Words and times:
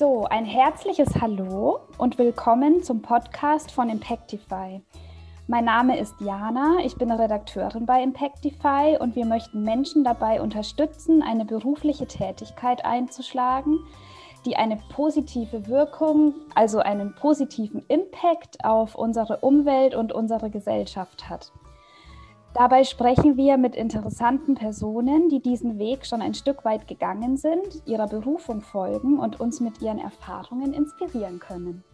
So, 0.00 0.24
ein 0.24 0.46
herzliches 0.46 1.20
Hallo 1.20 1.80
und 1.98 2.16
willkommen 2.16 2.82
zum 2.82 3.02
Podcast 3.02 3.70
von 3.70 3.90
Impactify. 3.90 4.80
Mein 5.46 5.66
Name 5.66 5.98
ist 5.98 6.14
Jana, 6.22 6.78
ich 6.82 6.96
bin 6.96 7.10
Redakteurin 7.10 7.84
bei 7.84 8.02
Impactify 8.02 8.96
und 8.98 9.14
wir 9.14 9.26
möchten 9.26 9.62
Menschen 9.62 10.02
dabei 10.02 10.40
unterstützen, 10.40 11.22
eine 11.22 11.44
berufliche 11.44 12.06
Tätigkeit 12.06 12.82
einzuschlagen, 12.86 13.78
die 14.46 14.56
eine 14.56 14.78
positive 14.88 15.66
Wirkung, 15.66 16.32
also 16.54 16.78
einen 16.78 17.14
positiven 17.14 17.84
Impact 17.88 18.64
auf 18.64 18.94
unsere 18.94 19.40
Umwelt 19.40 19.94
und 19.94 20.14
unsere 20.14 20.48
Gesellschaft 20.48 21.28
hat. 21.28 21.52
Dabei 22.54 22.82
sprechen 22.82 23.36
wir 23.36 23.56
mit 23.56 23.76
interessanten 23.76 24.54
Personen, 24.54 25.28
die 25.28 25.40
diesen 25.40 25.78
Weg 25.78 26.04
schon 26.04 26.20
ein 26.20 26.34
Stück 26.34 26.64
weit 26.64 26.88
gegangen 26.88 27.36
sind, 27.36 27.82
ihrer 27.86 28.08
Berufung 28.08 28.60
folgen 28.60 29.18
und 29.20 29.38
uns 29.38 29.60
mit 29.60 29.80
ihren 29.80 29.98
Erfahrungen 29.98 30.72
inspirieren 30.72 31.38
können. 31.38 31.84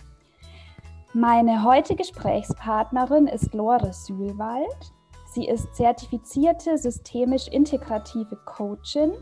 Meine 1.12 1.62
heutige 1.62 1.96
Gesprächspartnerin 1.96 3.26
ist 3.26 3.54
Lore 3.54 3.92
Sühlwald. 3.92 4.92
Sie 5.32 5.46
ist 5.46 5.74
zertifizierte 5.74 6.78
systemisch 6.78 7.48
integrative 7.48 8.36
Coachin, 8.46 9.12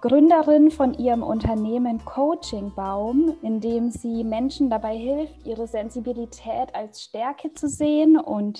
Gründerin 0.00 0.70
von 0.70 0.94
ihrem 0.94 1.22
Unternehmen 1.22 2.04
Coaching 2.04 2.72
Baum, 2.74 3.34
in 3.42 3.60
dem 3.60 3.90
sie 3.90 4.24
Menschen 4.24 4.70
dabei 4.70 4.96
hilft, 4.96 5.46
ihre 5.46 5.66
Sensibilität 5.66 6.74
als 6.74 7.02
Stärke 7.02 7.52
zu 7.54 7.68
sehen 7.68 8.18
und 8.18 8.58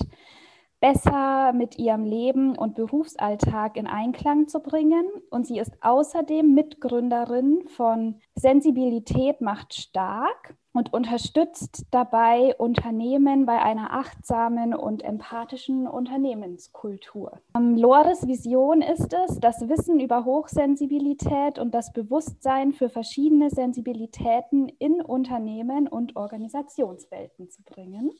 besser 0.79 1.53
mit 1.53 1.77
ihrem 1.77 2.05
Leben 2.05 2.57
und 2.57 2.75
Berufsalltag 2.75 3.77
in 3.77 3.87
Einklang 3.87 4.47
zu 4.47 4.59
bringen. 4.59 5.05
Und 5.29 5.47
sie 5.47 5.59
ist 5.59 5.71
außerdem 5.81 6.53
Mitgründerin 6.53 7.67
von 7.67 8.19
Sensibilität 8.35 9.41
macht 9.41 9.73
stark 9.73 10.55
und 10.77 10.93
unterstützt 10.93 11.87
dabei 11.89 12.55
Unternehmen 12.57 13.47
bei 13.47 13.59
einer 13.59 13.93
achtsamen 13.93 14.75
und 14.75 15.03
empathischen 15.03 15.87
Unternehmenskultur. 15.87 17.39
Ähm, 17.55 17.75
Lores 17.75 18.27
Vision 18.27 18.83
ist 18.83 19.11
es, 19.13 19.39
das 19.39 19.67
Wissen 19.67 19.99
über 19.99 20.23
Hochsensibilität 20.23 21.57
und 21.57 21.73
das 21.73 21.91
Bewusstsein 21.93 22.73
für 22.73 22.89
verschiedene 22.89 23.49
Sensibilitäten 23.49 24.69
in 24.77 25.01
Unternehmen 25.01 25.87
und 25.87 26.15
Organisationswelten 26.15 27.49
zu 27.49 27.63
bringen. 27.63 28.11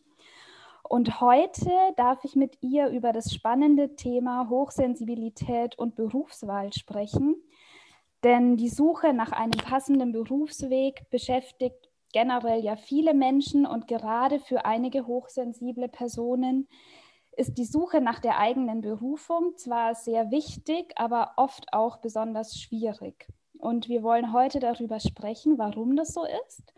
Und 0.89 1.19
heute 1.19 1.69
darf 1.97 2.23
ich 2.23 2.35
mit 2.37 2.57
ihr 2.61 2.87
über 2.87 3.11
das 3.11 3.33
spannende 3.33 3.95
Thema 3.97 4.47
Hochsensibilität 4.49 5.77
und 5.77 5.95
Berufswahl 5.95 6.71
sprechen. 6.71 7.35
Denn 8.23 8.55
die 8.55 8.69
Suche 8.69 9.13
nach 9.13 9.33
einem 9.33 9.51
passenden 9.51 10.13
Berufsweg 10.13 11.09
beschäftigt 11.09 11.89
generell 12.13 12.63
ja 12.63 12.77
viele 12.77 13.13
Menschen 13.13 13.65
und 13.65 13.87
gerade 13.87 14.39
für 14.39 14.63
einige 14.63 15.05
hochsensible 15.05 15.89
Personen 15.89 16.69
ist 17.35 17.57
die 17.57 17.65
Suche 17.65 17.99
nach 17.99 18.19
der 18.19 18.39
eigenen 18.39 18.79
Berufung 18.79 19.57
zwar 19.57 19.93
sehr 19.93 20.31
wichtig, 20.31 20.93
aber 20.95 21.33
oft 21.35 21.73
auch 21.73 21.97
besonders 21.97 22.57
schwierig. 22.57 23.27
Und 23.59 23.89
wir 23.89 24.03
wollen 24.03 24.31
heute 24.31 24.59
darüber 24.59 24.99
sprechen, 25.01 25.57
warum 25.57 25.97
das 25.97 26.13
so 26.13 26.23
ist 26.45 26.73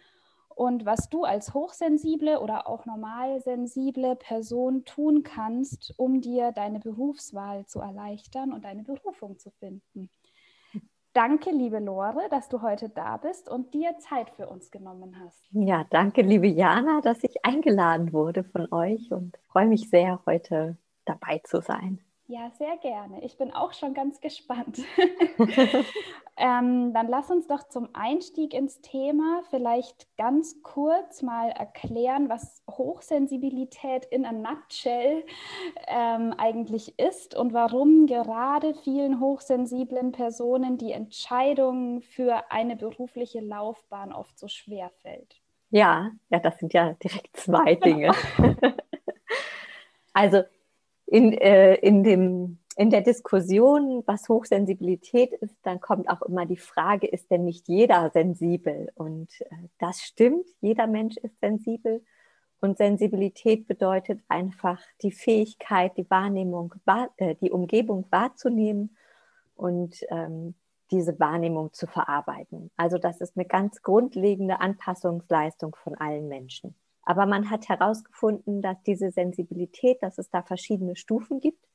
und 0.60 0.86
was 0.86 1.08
du 1.10 1.24
als 1.24 1.54
hochsensible 1.54 2.42
oder 2.42 2.68
auch 2.68 2.86
normal 2.86 3.40
sensible 3.40 4.18
Person 4.18 4.84
tun 4.84 5.24
kannst, 5.24 5.94
um 5.96 6.20
dir 6.20 6.52
deine 6.52 6.82
Berufswahl 6.82 7.66
zu 7.66 7.80
erleichtern 7.80 8.52
und 8.52 8.66
deine 8.66 8.84
Berufung 8.84 9.40
zu 9.40 9.52
finden. 9.52 10.10
Danke, 11.14 11.52
liebe 11.52 11.80
Lore, 11.80 12.28
dass 12.30 12.50
du 12.50 12.62
heute 12.62 12.90
da 12.90 13.16
bist 13.16 13.48
und 13.48 13.74
dir 13.74 13.98
Zeit 14.00 14.30
für 14.32 14.50
uns 14.50 14.70
genommen 14.70 15.16
hast. 15.24 15.42
Ja, 15.52 15.86
danke, 15.90 16.24
liebe 16.24 16.48
Jana, 16.48 17.00
dass 17.00 17.24
ich 17.24 17.46
eingeladen 17.46 18.12
wurde 18.12 18.44
von 18.44 18.68
euch 18.74 19.14
und 19.14 19.38
freue 19.48 19.68
mich 19.68 19.90
sehr, 19.90 20.20
heute 20.26 20.76
dabei 21.06 21.40
zu 21.46 21.62
sein. 21.62 22.02
Ja, 22.32 22.52
sehr 22.60 22.78
gerne. 22.78 23.24
Ich 23.24 23.40
bin 23.40 23.52
auch 23.52 23.74
schon 23.74 23.96
ganz 23.96 24.22
gespannt. 24.22 24.84
ähm, 26.38 26.94
dann 26.94 27.08
lass 27.08 27.32
uns 27.32 27.48
doch 27.48 27.68
zum 27.70 27.90
Einstieg 27.94 28.54
ins 28.54 28.82
Thema 28.82 29.42
vielleicht 29.50 30.16
ganz 30.16 30.62
kurz 30.62 31.24
mal 31.24 31.50
erklären, 31.50 32.30
was 32.30 32.62
Hochsensibilität 32.70 34.06
in 34.06 34.28
a 34.28 34.32
nutshell 34.32 35.26
ähm, 35.88 36.36
eigentlich 36.38 37.00
ist 37.00 37.34
und 37.34 37.52
warum 37.54 38.06
gerade 38.06 38.76
vielen 38.76 39.20
hochsensiblen 39.20 40.12
Personen 40.12 40.78
die 40.78 40.92
Entscheidung 40.92 42.04
für 42.04 42.52
eine 42.52 42.76
berufliche 42.76 43.40
Laufbahn 43.40 44.14
oft 44.14 44.38
so 44.38 44.48
schwer 44.48 44.92
fällt. 45.02 45.42
Ja, 45.72 46.12
ja, 46.30 46.38
das 46.38 46.60
sind 46.60 46.76
ja 46.76 46.94
direkt 46.94 47.36
zwei 47.36 47.74
Dinge. 47.74 48.12
also 50.14 50.44
in, 51.10 51.34
äh, 51.34 51.76
in, 51.76 52.04
dem, 52.04 52.60
in 52.76 52.90
der 52.92 53.02
Diskussion, 53.02 54.04
was 54.06 54.30
Hochsensibilität 54.30 55.34
ist, 55.34 55.56
dann 55.64 55.82
kommt 55.82 56.10
auch 56.10 56.22
immer 56.22 56.46
die 56.46 56.58
Frage, 56.58 57.08
ist 57.08 57.32
denn 57.32 57.46
nicht 57.46 57.68
jeder 57.68 58.12
sensibel? 58.12 58.92
Und 58.96 59.30
äh, 59.42 59.56
das 59.80 60.02
stimmt, 60.02 60.46
jeder 60.62 60.88
Mensch 60.88 61.18
ist 61.18 61.40
sensibel. 61.40 62.04
Und 62.62 62.78
Sensibilität 62.78 63.68
bedeutet 63.68 64.22
einfach 64.28 64.82
die 65.02 65.12
Fähigkeit, 65.12 65.98
die 65.98 66.10
Wahrnehmung, 66.10 66.76
wahr, 66.86 67.10
äh, 67.18 67.36
die 67.42 67.52
Umgebung 67.52 68.06
wahrzunehmen 68.12 68.96
und 69.56 70.06
ähm, 70.10 70.54
diese 70.92 71.20
Wahrnehmung 71.20 71.74
zu 71.74 71.88
verarbeiten. 71.88 72.70
Also 72.78 72.98
das 72.98 73.22
ist 73.22 73.36
eine 73.36 73.46
ganz 73.46 73.82
grundlegende 73.82 74.60
Anpassungsleistung 74.60 75.76
von 75.76 75.96
allen 75.96 76.28
Menschen. 76.28 76.76
Aber 77.10 77.26
man 77.26 77.50
hat 77.50 77.68
herausgefunden, 77.68 78.62
dass 78.62 78.84
diese 78.84 79.10
Sensibilität, 79.10 79.98
dass 80.04 80.20
es 80.20 80.30
da 80.30 80.44
verschiedene 80.44 80.96
Stufen 80.96 81.40
gibt. 81.40 81.68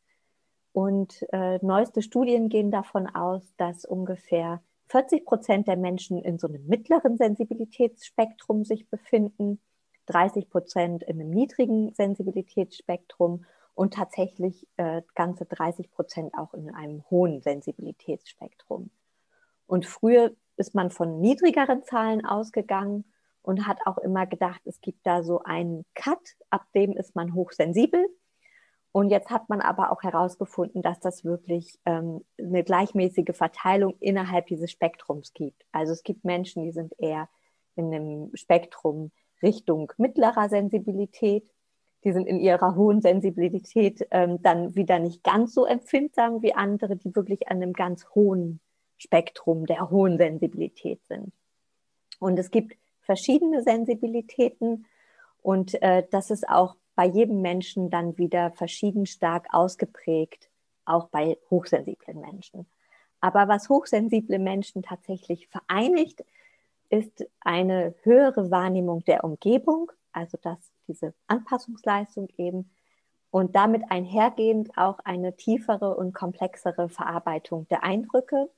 Und 0.70 1.26
äh, 1.32 1.58
neueste 1.60 2.02
Studien 2.02 2.48
gehen 2.48 2.70
davon 2.70 3.08
aus, 3.08 3.42
dass 3.56 3.84
ungefähr 3.84 4.62
40 4.90 5.24
Prozent 5.24 5.66
der 5.66 5.76
Menschen 5.76 6.22
in 6.22 6.38
so 6.38 6.46
einem 6.46 6.64
mittleren 6.68 7.16
Sensibilitätsspektrum 7.16 8.64
sich 8.64 8.88
befinden, 8.88 9.58
30 10.06 10.50
Prozent 10.50 11.02
in 11.02 11.20
einem 11.20 11.30
niedrigen 11.30 11.92
Sensibilitätsspektrum 11.94 13.44
und 13.74 13.94
tatsächlich 13.94 14.68
äh, 14.76 15.02
ganze 15.16 15.46
30 15.46 15.90
Prozent 15.90 16.32
auch 16.38 16.54
in 16.54 16.72
einem 16.72 17.02
hohen 17.10 17.40
Sensibilitätsspektrum. 17.40 18.90
Und 19.66 19.84
früher 19.84 20.30
ist 20.56 20.76
man 20.76 20.92
von 20.92 21.20
niedrigeren 21.20 21.82
Zahlen 21.82 22.24
ausgegangen 22.24 23.04
und 23.44 23.66
hat 23.66 23.78
auch 23.84 23.98
immer 23.98 24.26
gedacht, 24.26 24.62
es 24.64 24.80
gibt 24.80 25.06
da 25.06 25.22
so 25.22 25.42
einen 25.42 25.84
Cut, 25.94 26.18
ab 26.48 26.64
dem 26.74 26.96
ist 26.96 27.14
man 27.14 27.34
hochsensibel. 27.34 28.06
Und 28.90 29.10
jetzt 29.10 29.28
hat 29.28 29.48
man 29.50 29.60
aber 29.60 29.92
auch 29.92 30.02
herausgefunden, 30.02 30.80
dass 30.80 30.98
das 30.98 31.24
wirklich 31.24 31.78
ähm, 31.84 32.24
eine 32.38 32.64
gleichmäßige 32.64 33.36
Verteilung 33.36 33.96
innerhalb 34.00 34.46
dieses 34.46 34.70
Spektrums 34.70 35.34
gibt. 35.34 35.62
Also 35.72 35.92
es 35.92 36.04
gibt 36.04 36.24
Menschen, 36.24 36.62
die 36.62 36.72
sind 36.72 36.94
eher 36.98 37.28
in 37.76 37.92
einem 37.92 38.30
Spektrum 38.34 39.10
Richtung 39.42 39.92
mittlerer 39.98 40.48
Sensibilität. 40.48 41.44
Die 42.04 42.12
sind 42.12 42.26
in 42.26 42.40
ihrer 42.40 42.76
hohen 42.76 43.02
Sensibilität 43.02 44.06
ähm, 44.10 44.40
dann 44.42 44.74
wieder 44.74 44.98
nicht 45.00 45.22
ganz 45.22 45.52
so 45.52 45.66
empfindsam 45.66 46.40
wie 46.40 46.54
andere, 46.54 46.96
die 46.96 47.14
wirklich 47.14 47.48
an 47.48 47.58
einem 47.58 47.74
ganz 47.74 48.06
hohen 48.14 48.60
Spektrum 48.96 49.66
der 49.66 49.90
hohen 49.90 50.16
Sensibilität 50.16 51.04
sind. 51.06 51.32
Und 52.20 52.38
es 52.38 52.50
gibt 52.50 52.74
verschiedene 53.04 53.62
Sensibilitäten 53.62 54.86
und 55.42 55.80
äh, 55.82 56.04
das 56.10 56.30
ist 56.30 56.48
auch 56.48 56.76
bei 56.94 57.06
jedem 57.06 57.42
Menschen 57.42 57.90
dann 57.90 58.16
wieder 58.18 58.50
verschieden 58.52 59.06
stark 59.06 59.46
ausgeprägt, 59.50 60.48
auch 60.84 61.08
bei 61.08 61.38
hochsensiblen 61.50 62.20
Menschen. 62.20 62.66
Aber 63.20 63.48
was 63.48 63.68
hochsensible 63.68 64.38
Menschen 64.38 64.82
tatsächlich 64.82 65.48
vereinigt, 65.48 66.24
ist 66.90 67.26
eine 67.40 67.94
höhere 68.02 68.50
Wahrnehmung 68.50 69.04
der 69.04 69.24
Umgebung, 69.24 69.90
also 70.12 70.38
dass 70.42 70.58
diese 70.86 71.14
Anpassungsleistung 71.26 72.28
eben 72.36 72.70
und 73.30 73.56
damit 73.56 73.82
einhergehend 73.90 74.76
auch 74.76 74.98
eine 75.00 75.36
tiefere 75.36 75.96
und 75.96 76.14
komplexere 76.14 76.88
Verarbeitung 76.88 77.66
der 77.68 77.82
Eindrücke 77.82 78.48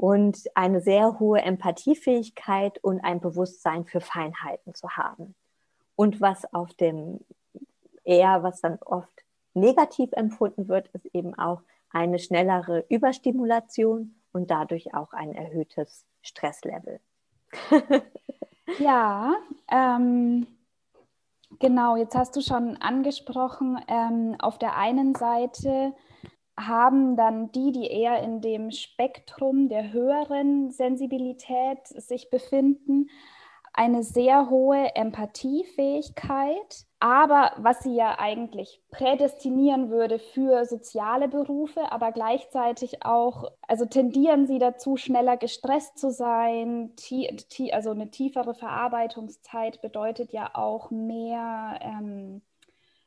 und 0.00 0.44
eine 0.54 0.80
sehr 0.80 1.20
hohe 1.20 1.42
Empathiefähigkeit 1.42 2.82
und 2.82 3.00
ein 3.00 3.20
Bewusstsein 3.20 3.84
für 3.84 4.00
Feinheiten 4.00 4.74
zu 4.74 4.88
haben. 4.96 5.34
Und 5.94 6.22
was 6.22 6.50
auf 6.54 6.72
dem 6.72 7.20
eher, 8.02 8.42
was 8.42 8.62
dann 8.62 8.78
oft 8.80 9.12
negativ 9.52 10.10
empfunden 10.12 10.68
wird, 10.68 10.88
ist 10.94 11.04
eben 11.12 11.38
auch 11.38 11.60
eine 11.90 12.18
schnellere 12.18 12.82
Überstimulation 12.88 14.14
und 14.32 14.50
dadurch 14.50 14.94
auch 14.94 15.12
ein 15.12 15.34
erhöhtes 15.34 16.06
Stresslevel. 16.22 16.98
ja, 18.78 19.34
ähm, 19.70 20.46
genau, 21.58 21.96
jetzt 21.96 22.14
hast 22.14 22.34
du 22.36 22.40
schon 22.40 22.78
angesprochen, 22.78 23.78
ähm, 23.86 24.34
auf 24.38 24.58
der 24.58 24.78
einen 24.78 25.14
Seite 25.14 25.92
haben 26.66 27.16
dann 27.16 27.52
die, 27.52 27.72
die 27.72 27.86
eher 27.86 28.22
in 28.22 28.40
dem 28.40 28.70
Spektrum 28.70 29.68
der 29.68 29.92
höheren 29.92 30.70
Sensibilität 30.70 31.86
sich 31.86 32.30
befinden, 32.30 33.08
eine 33.72 34.02
sehr 34.02 34.50
hohe 34.50 34.94
Empathiefähigkeit, 34.94 36.86
aber 36.98 37.52
was 37.56 37.80
sie 37.80 37.94
ja 37.94 38.18
eigentlich 38.18 38.82
prädestinieren 38.90 39.90
würde 39.90 40.18
für 40.18 40.64
soziale 40.64 41.28
Berufe, 41.28 41.90
aber 41.92 42.12
gleichzeitig 42.12 43.04
auch, 43.04 43.50
also 43.62 43.86
tendieren 43.86 44.46
sie 44.46 44.58
dazu, 44.58 44.96
schneller 44.96 45.36
gestresst 45.36 45.98
zu 45.98 46.10
sein. 46.10 46.92
also 47.72 47.90
eine 47.90 48.10
tiefere 48.10 48.54
Verarbeitungszeit 48.54 49.80
bedeutet 49.80 50.32
ja 50.32 50.50
auch 50.54 50.90
mehr. 50.90 51.78
Ähm, 51.80 52.42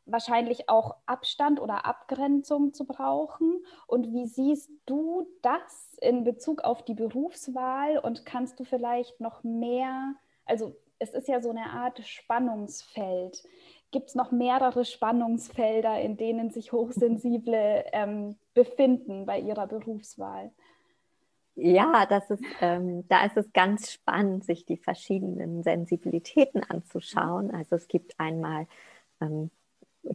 wahrscheinlich 0.06 0.70
auch 0.70 0.96
Abstand 1.06 1.62
oder 1.62 1.86
Abgrenzung 1.86 2.74
zu 2.74 2.86
brauchen. 2.86 3.66
Und 3.88 4.14
wie 4.14 4.26
siehst 4.26 4.70
du 4.86 5.28
das 5.42 5.98
in 6.02 6.24
Bezug 6.24 6.62
auf 6.62 6.84
die 6.84 6.94
Berufswahl 6.94 7.98
und 7.98 8.26
kannst 8.26 8.60
du 8.60 8.64
vielleicht 8.64 9.20
noch 9.20 9.44
mehr, 9.44 10.16
also 10.46 10.76
es 11.00 11.12
ist 11.14 11.28
ja 11.28 11.42
so 11.42 11.50
eine 11.50 11.70
Art 11.70 12.06
Spannungsfeld. 12.06 13.44
Gibt 13.92 14.10
es 14.10 14.16
noch 14.16 14.32
mehrere 14.32 14.86
Spannungsfelder, 14.86 16.02
in 16.02 16.18
denen 16.18 16.50
sich 16.50 16.72
Hochsensible 16.72 17.86
ähm, 17.94 18.36
befinden 18.54 19.26
bei 19.26 19.40
ihrer 19.40 19.68
Berufswahl? 19.68 20.52
Ja, 21.56 22.08
das 22.08 22.32
ist, 22.32 22.44
ähm, 22.62 23.08
da 23.10 23.26
ist 23.26 23.38
es 23.38 23.54
ganz 23.54 23.92
spannend, 23.92 24.44
sich 24.44 24.66
die 24.66 24.78
verschiedenen 24.78 25.62
Sensibilitäten 25.62 26.64
anzuschauen. 26.64 27.52
Also 27.52 27.76
es 27.76 27.88
gibt 27.88 28.20
einmal 28.20 28.66
ähm, 29.22 29.52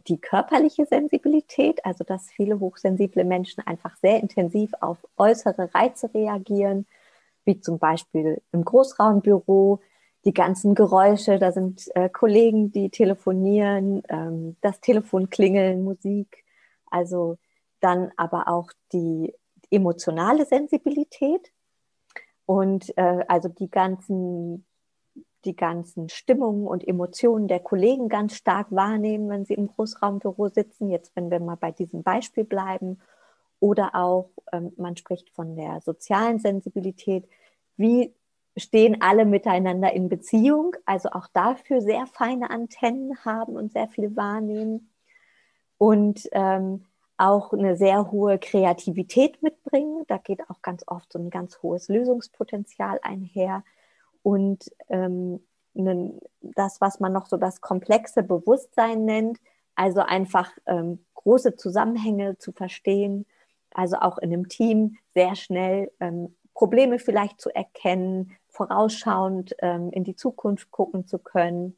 die 0.07 0.19
körperliche 0.19 0.85
Sensibilität, 0.85 1.83
also 1.85 2.03
dass 2.03 2.29
viele 2.29 2.59
hochsensible 2.59 3.23
Menschen 3.23 3.65
einfach 3.65 3.95
sehr 3.97 4.19
intensiv 4.21 4.71
auf 4.81 4.97
äußere 5.17 5.73
Reize 5.73 6.13
reagieren, 6.13 6.85
wie 7.45 7.59
zum 7.59 7.79
Beispiel 7.79 8.41
im 8.51 8.63
Großraumbüro, 8.63 9.79
die 10.25 10.33
ganzen 10.33 10.75
Geräusche, 10.75 11.39
da 11.39 11.51
sind 11.51 11.89
äh, 11.95 12.09
Kollegen, 12.09 12.71
die 12.71 12.89
telefonieren, 12.89 14.03
ähm, 14.09 14.57
das 14.61 14.81
Telefon 14.81 15.29
klingeln, 15.29 15.83
Musik, 15.83 16.43
also 16.87 17.37
dann 17.79 18.11
aber 18.17 18.49
auch 18.49 18.71
die 18.91 19.33
emotionale 19.71 20.45
Sensibilität 20.45 21.51
und 22.45 22.95
äh, 22.97 23.23
also 23.27 23.47
die 23.47 23.69
ganzen 23.69 24.65
die 25.45 25.55
ganzen 25.55 26.09
Stimmungen 26.09 26.67
und 26.67 26.87
Emotionen 26.87 27.47
der 27.47 27.59
Kollegen 27.59 28.09
ganz 28.09 28.35
stark 28.35 28.67
wahrnehmen, 28.71 29.29
wenn 29.29 29.45
sie 29.45 29.53
im 29.53 29.67
Großraumbüro 29.67 30.49
sitzen. 30.49 30.89
Jetzt, 30.89 31.15
wenn 31.15 31.31
wir 31.31 31.39
mal 31.39 31.55
bei 31.55 31.71
diesem 31.71 32.03
Beispiel 32.03 32.43
bleiben. 32.43 32.99
Oder 33.59 33.95
auch, 33.95 34.29
ähm, 34.51 34.73
man 34.77 34.97
spricht 34.97 35.29
von 35.29 35.55
der 35.55 35.81
sozialen 35.81 36.39
Sensibilität. 36.39 37.27
Wie 37.77 38.13
stehen 38.57 39.01
alle 39.01 39.25
miteinander 39.25 39.91
in 39.93 40.09
Beziehung? 40.09 40.75
Also 40.85 41.09
auch 41.09 41.27
dafür 41.33 41.81
sehr 41.81 42.05
feine 42.07 42.49
Antennen 42.49 43.23
haben 43.25 43.55
und 43.55 43.71
sehr 43.71 43.87
viel 43.87 44.15
wahrnehmen. 44.15 44.91
Und 45.77 46.27
ähm, 46.33 46.85
auch 47.19 47.51
eine 47.51 47.75
sehr 47.75 48.11
hohe 48.11 48.39
Kreativität 48.39 49.43
mitbringen. 49.43 50.03
Da 50.07 50.17
geht 50.17 50.49
auch 50.49 50.61
ganz 50.61 50.83
oft 50.87 51.11
so 51.11 51.19
ein 51.19 51.29
ganz 51.29 51.61
hohes 51.61 51.89
Lösungspotenzial 51.89 52.99
einher 53.01 53.63
und 54.23 54.71
ähm, 54.89 55.39
das, 56.41 56.81
was 56.81 56.99
man 56.99 57.13
noch 57.13 57.27
so 57.27 57.37
das 57.37 57.61
komplexe 57.61 58.23
Bewusstsein 58.23 59.05
nennt, 59.05 59.39
also 59.75 60.01
einfach 60.01 60.51
ähm, 60.65 61.05
große 61.13 61.55
Zusammenhänge 61.55 62.37
zu 62.37 62.51
verstehen, 62.51 63.25
also 63.73 63.97
auch 63.97 64.17
in 64.17 64.33
einem 64.33 64.49
Team 64.49 64.97
sehr 65.13 65.35
schnell 65.35 65.91
ähm, 65.99 66.35
Probleme 66.53 66.99
vielleicht 66.99 67.39
zu 67.39 67.49
erkennen, 67.55 68.31
vorausschauend 68.49 69.55
ähm, 69.59 69.91
in 69.91 70.03
die 70.03 70.15
Zukunft 70.15 70.71
gucken 70.71 71.07
zu 71.07 71.19
können 71.19 71.77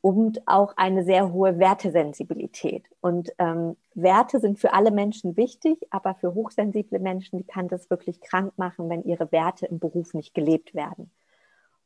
und 0.00 0.46
auch 0.48 0.76
eine 0.76 1.04
sehr 1.04 1.32
hohe 1.32 1.60
Wertesensibilität. 1.60 2.84
Und 3.00 3.32
ähm, 3.38 3.76
Werte 3.94 4.40
sind 4.40 4.58
für 4.58 4.72
alle 4.72 4.90
Menschen 4.90 5.36
wichtig, 5.36 5.86
aber 5.90 6.14
für 6.16 6.34
hochsensible 6.34 6.98
Menschen, 6.98 7.38
die 7.38 7.44
kann 7.44 7.68
das 7.68 7.88
wirklich 7.88 8.20
krank 8.20 8.54
machen, 8.56 8.88
wenn 8.90 9.04
ihre 9.04 9.30
Werte 9.30 9.66
im 9.66 9.78
Beruf 9.78 10.12
nicht 10.14 10.34
gelebt 10.34 10.74
werden. 10.74 11.10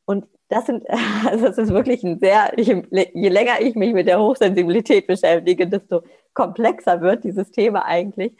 Und 0.06 0.26
das 0.48 0.66
sind, 0.66 0.84
also 1.26 1.46
das 1.46 1.58
ist 1.58 1.70
wirklich 1.70 2.02
ein 2.02 2.18
sehr, 2.18 2.52
je, 2.56 2.82
länger 3.28 3.60
ich 3.60 3.74
mich 3.74 3.92
mit 3.92 4.06
der 4.06 4.20
Hochsensibilität 4.20 5.06
beschäftige, 5.06 5.68
desto 5.68 6.02
komplexer 6.32 7.02
wird 7.02 7.24
dieses 7.24 7.50
Thema 7.50 7.84
eigentlich. 7.84 8.32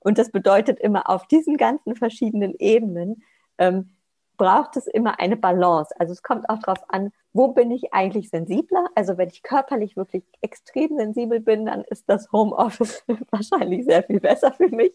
Und 0.00 0.18
das 0.18 0.30
bedeutet 0.32 0.80
immer 0.80 1.08
auf 1.08 1.28
diesen 1.28 1.56
ganzen 1.56 1.94
verschiedenen 1.94 2.54
Ebenen 2.58 3.22
ähm, 3.58 3.90
braucht 4.36 4.76
es 4.76 4.88
immer 4.88 5.20
eine 5.20 5.36
Balance. 5.36 5.94
Also 6.00 6.12
es 6.12 6.22
kommt 6.22 6.48
auch 6.48 6.58
darauf 6.58 6.82
an, 6.88 7.12
wo 7.32 7.48
bin 7.48 7.70
ich 7.70 7.94
eigentlich 7.94 8.30
sensibler? 8.30 8.86
Also 8.94 9.16
wenn 9.16 9.28
ich 9.28 9.42
körperlich 9.42 9.96
wirklich 9.96 10.24
extrem 10.40 10.96
sensibel 10.96 11.38
bin, 11.38 11.66
dann 11.66 11.82
ist 11.84 12.08
das 12.08 12.32
Homeoffice 12.32 13.04
wahrscheinlich 13.30 13.84
sehr 13.84 14.02
viel 14.02 14.20
besser 14.20 14.52
für 14.52 14.68
mich 14.68 14.92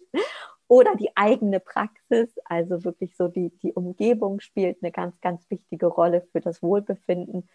oder 0.68 0.96
die 0.96 1.16
eigene 1.16 1.60
Praxis, 1.60 2.30
also 2.46 2.84
wirklich 2.84 3.16
so 3.16 3.28
die, 3.28 3.50
die 3.60 3.74
Umgebung 3.74 4.40
spielt 4.40 4.84
eine 4.84 4.92
ganz, 4.92 5.20
ganz 5.22 5.50
wichtige 5.50 5.88
Rolle 5.88 6.22
für 6.32 6.42
das 6.42 6.62
Wohlbefinden. 6.62 7.50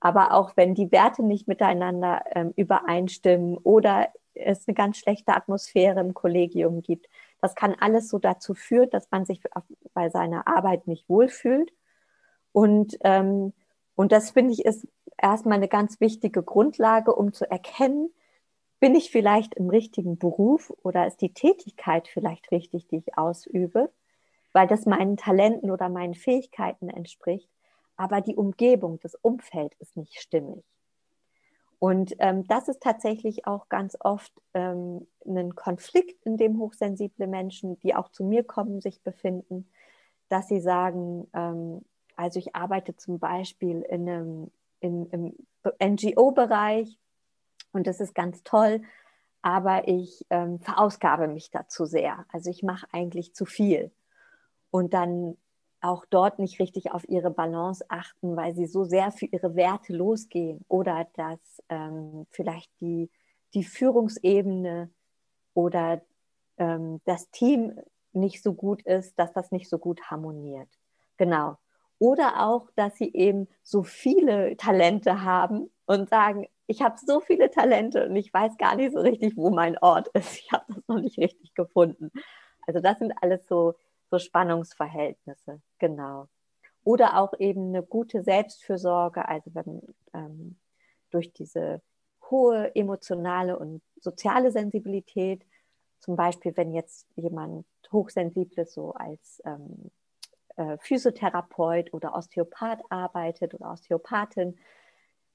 Aber 0.00 0.32
auch 0.32 0.56
wenn 0.56 0.74
die 0.74 0.92
Werte 0.92 1.22
nicht 1.22 1.48
miteinander 1.48 2.22
ähm, 2.34 2.52
übereinstimmen 2.56 3.56
oder 3.56 4.08
es 4.34 4.68
eine 4.68 4.74
ganz 4.74 4.98
schlechte 4.98 5.34
Atmosphäre 5.34 6.00
im 6.00 6.14
Kollegium 6.14 6.82
gibt, 6.82 7.08
das 7.40 7.54
kann 7.54 7.74
alles 7.78 8.08
so 8.08 8.18
dazu 8.18 8.54
führen, 8.54 8.90
dass 8.90 9.10
man 9.10 9.24
sich 9.24 9.40
bei 9.94 10.08
seiner 10.10 10.46
Arbeit 10.46 10.86
nicht 10.86 11.08
wohlfühlt. 11.08 11.72
Und, 12.52 12.96
ähm, 13.02 13.52
und 13.94 14.12
das 14.12 14.30
finde 14.30 14.52
ich 14.52 14.64
ist 14.64 14.86
erstmal 15.16 15.56
eine 15.56 15.68
ganz 15.68 16.00
wichtige 16.00 16.42
Grundlage, 16.42 17.14
um 17.14 17.32
zu 17.32 17.50
erkennen, 17.50 18.10
bin 18.80 18.94
ich 18.94 19.10
vielleicht 19.10 19.54
im 19.54 19.70
richtigen 19.70 20.18
Beruf 20.18 20.72
oder 20.82 21.06
ist 21.06 21.20
die 21.20 21.32
Tätigkeit 21.32 22.08
vielleicht 22.08 22.50
richtig, 22.50 22.86
die 22.88 22.98
ich 22.98 23.18
ausübe, 23.18 23.90
weil 24.52 24.66
das 24.66 24.86
meinen 24.86 25.16
Talenten 25.16 25.70
oder 25.70 25.88
meinen 25.88 26.14
Fähigkeiten 26.14 26.88
entspricht, 26.88 27.50
aber 27.96 28.20
die 28.20 28.36
Umgebung, 28.36 29.00
das 29.00 29.14
Umfeld 29.16 29.74
ist 29.80 29.96
nicht 29.96 30.20
stimmig. 30.20 30.64
Und 31.80 32.14
ähm, 32.18 32.46
das 32.48 32.68
ist 32.68 32.82
tatsächlich 32.82 33.46
auch 33.46 33.68
ganz 33.68 33.96
oft 34.00 34.32
ähm, 34.54 35.06
ein 35.24 35.54
Konflikt, 35.54 36.24
in 36.26 36.36
dem 36.36 36.58
hochsensible 36.58 37.26
Menschen, 37.26 37.78
die 37.80 37.94
auch 37.94 38.08
zu 38.08 38.24
mir 38.24 38.42
kommen, 38.42 38.80
sich 38.80 39.02
befinden, 39.02 39.68
dass 40.28 40.48
sie 40.48 40.60
sagen, 40.60 41.28
ähm, 41.34 41.84
also 42.16 42.40
ich 42.40 42.56
arbeite 42.56 42.96
zum 42.96 43.20
Beispiel 43.20 43.82
in 43.82 44.08
einem, 44.08 44.50
in, 44.80 45.06
im 45.10 45.34
NGO-Bereich 45.80 46.98
und 47.72 47.86
das 47.86 48.00
ist 48.00 48.14
ganz 48.14 48.42
toll, 48.42 48.82
aber 49.42 49.88
ich 49.88 50.26
ähm, 50.30 50.58
verausgabe 50.60 51.28
mich 51.28 51.50
dazu 51.50 51.84
sehr. 51.84 52.24
Also 52.32 52.50
ich 52.50 52.62
mache 52.62 52.86
eigentlich 52.92 53.34
zu 53.34 53.44
viel. 53.44 53.92
Und 54.70 54.94
dann 54.94 55.36
auch 55.80 56.04
dort 56.10 56.38
nicht 56.38 56.58
richtig 56.60 56.90
auf 56.90 57.08
ihre 57.08 57.30
Balance 57.30 57.84
achten, 57.88 58.36
weil 58.36 58.54
sie 58.54 58.66
so 58.66 58.84
sehr 58.84 59.12
für 59.12 59.26
ihre 59.26 59.54
Werte 59.54 59.94
losgehen 59.94 60.64
oder 60.68 61.06
dass 61.14 61.38
ähm, 61.68 62.26
vielleicht 62.30 62.70
die, 62.80 63.10
die 63.54 63.64
Führungsebene 63.64 64.90
oder 65.54 66.02
ähm, 66.56 67.00
das 67.04 67.30
Team 67.30 67.78
nicht 68.12 68.42
so 68.42 68.54
gut 68.54 68.82
ist, 68.82 69.18
dass 69.18 69.32
das 69.32 69.52
nicht 69.52 69.68
so 69.68 69.78
gut 69.78 70.10
harmoniert. 70.10 70.68
Genau. 71.16 71.56
Oder 72.00 72.46
auch, 72.46 72.70
dass 72.74 72.96
sie 72.96 73.12
eben 73.12 73.48
so 73.62 73.82
viele 73.82 74.56
Talente 74.56 75.22
haben 75.22 75.70
und 75.86 76.08
sagen, 76.08 76.46
ich 76.68 76.82
habe 76.82 76.96
so 77.04 77.20
viele 77.20 77.50
Talente 77.50 78.06
und 78.06 78.14
ich 78.14 78.32
weiß 78.32 78.58
gar 78.58 78.76
nicht 78.76 78.92
so 78.92 79.00
richtig, 79.00 79.36
wo 79.36 79.50
mein 79.50 79.78
Ort 79.78 80.08
ist. 80.08 80.38
Ich 80.38 80.52
habe 80.52 80.66
das 80.68 80.86
noch 80.86 81.00
nicht 81.00 81.18
richtig 81.18 81.54
gefunden. 81.54 82.12
Also 82.66 82.80
das 82.80 82.98
sind 82.98 83.12
alles 83.22 83.46
so, 83.48 83.74
so 84.10 84.18
Spannungsverhältnisse, 84.18 85.62
genau. 85.78 86.28
Oder 86.84 87.18
auch 87.18 87.32
eben 87.38 87.68
eine 87.68 87.82
gute 87.82 88.22
Selbstfürsorge, 88.22 89.26
also 89.26 89.50
wenn 89.54 89.82
ähm, 90.12 90.58
durch 91.10 91.32
diese 91.32 91.80
hohe 92.30 92.74
emotionale 92.76 93.58
und 93.58 93.80
soziale 93.98 94.52
Sensibilität, 94.52 95.46
zum 96.00 96.16
Beispiel 96.16 96.54
wenn 96.56 96.74
jetzt 96.74 97.08
jemand 97.16 97.66
hochsensibel 97.90 98.66
so 98.66 98.92
als 98.92 99.40
ähm, 99.46 99.90
äh, 100.56 100.76
Physiotherapeut 100.78 101.94
oder 101.94 102.14
Osteopath 102.14 102.82
arbeitet 102.90 103.54
oder 103.54 103.72
Osteopathin, 103.72 104.58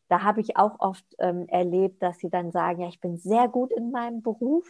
da 0.09 0.23
habe 0.23 0.41
ich 0.41 0.57
auch 0.57 0.79
oft 0.79 1.05
ähm, 1.19 1.47
erlebt, 1.47 2.03
dass 2.03 2.19
sie 2.19 2.29
dann 2.29 2.51
sagen, 2.51 2.81
ja, 2.81 2.87
ich 2.87 2.99
bin 3.01 3.17
sehr 3.17 3.47
gut 3.47 3.71
in 3.71 3.91
meinem 3.91 4.21
Beruf, 4.21 4.67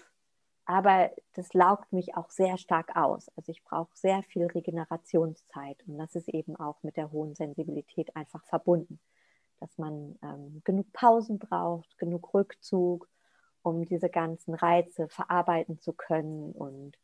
aber 0.66 1.12
das 1.34 1.54
laugt 1.54 1.92
mich 1.92 2.16
auch 2.16 2.30
sehr 2.30 2.58
stark 2.58 2.96
aus. 2.96 3.30
Also 3.36 3.52
ich 3.52 3.64
brauche 3.64 3.96
sehr 3.96 4.24
viel 4.24 4.46
Regenerationszeit 4.46 5.84
und 5.88 5.98
das 5.98 6.16
ist 6.16 6.30
eben 6.30 6.56
auch 6.56 6.82
mit 6.84 6.98
der 6.98 7.12
hohen 7.12 7.36
Sensibilität 7.36 8.16
einfach 8.16 8.44
verbunden, 8.46 9.00
dass 9.60 9.78
man 9.78 10.18
ähm, 10.22 10.62
genug 10.64 10.94
Pausen 10.94 11.40
braucht, 11.40 11.98
genug 11.98 12.34
Rückzug, 12.34 13.10
um 13.62 13.86
diese 13.86 14.10
ganzen 14.10 14.54
Reize 14.54 15.08
verarbeiten 15.10 15.80
zu 15.80 15.94
können 15.94 16.52
und 16.54 16.98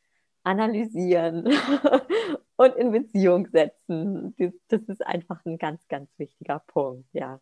analysieren 0.43 1.47
und 2.55 2.75
in 2.75 2.91
Beziehung 2.91 3.47
setzen. 3.47 4.35
Das 4.69 4.83
ist 4.83 5.05
einfach 5.05 5.43
ein 5.45 5.57
ganz, 5.57 5.87
ganz 5.87 6.09
wichtiger 6.17 6.59
Punkt, 6.59 7.09
ja. 7.13 7.39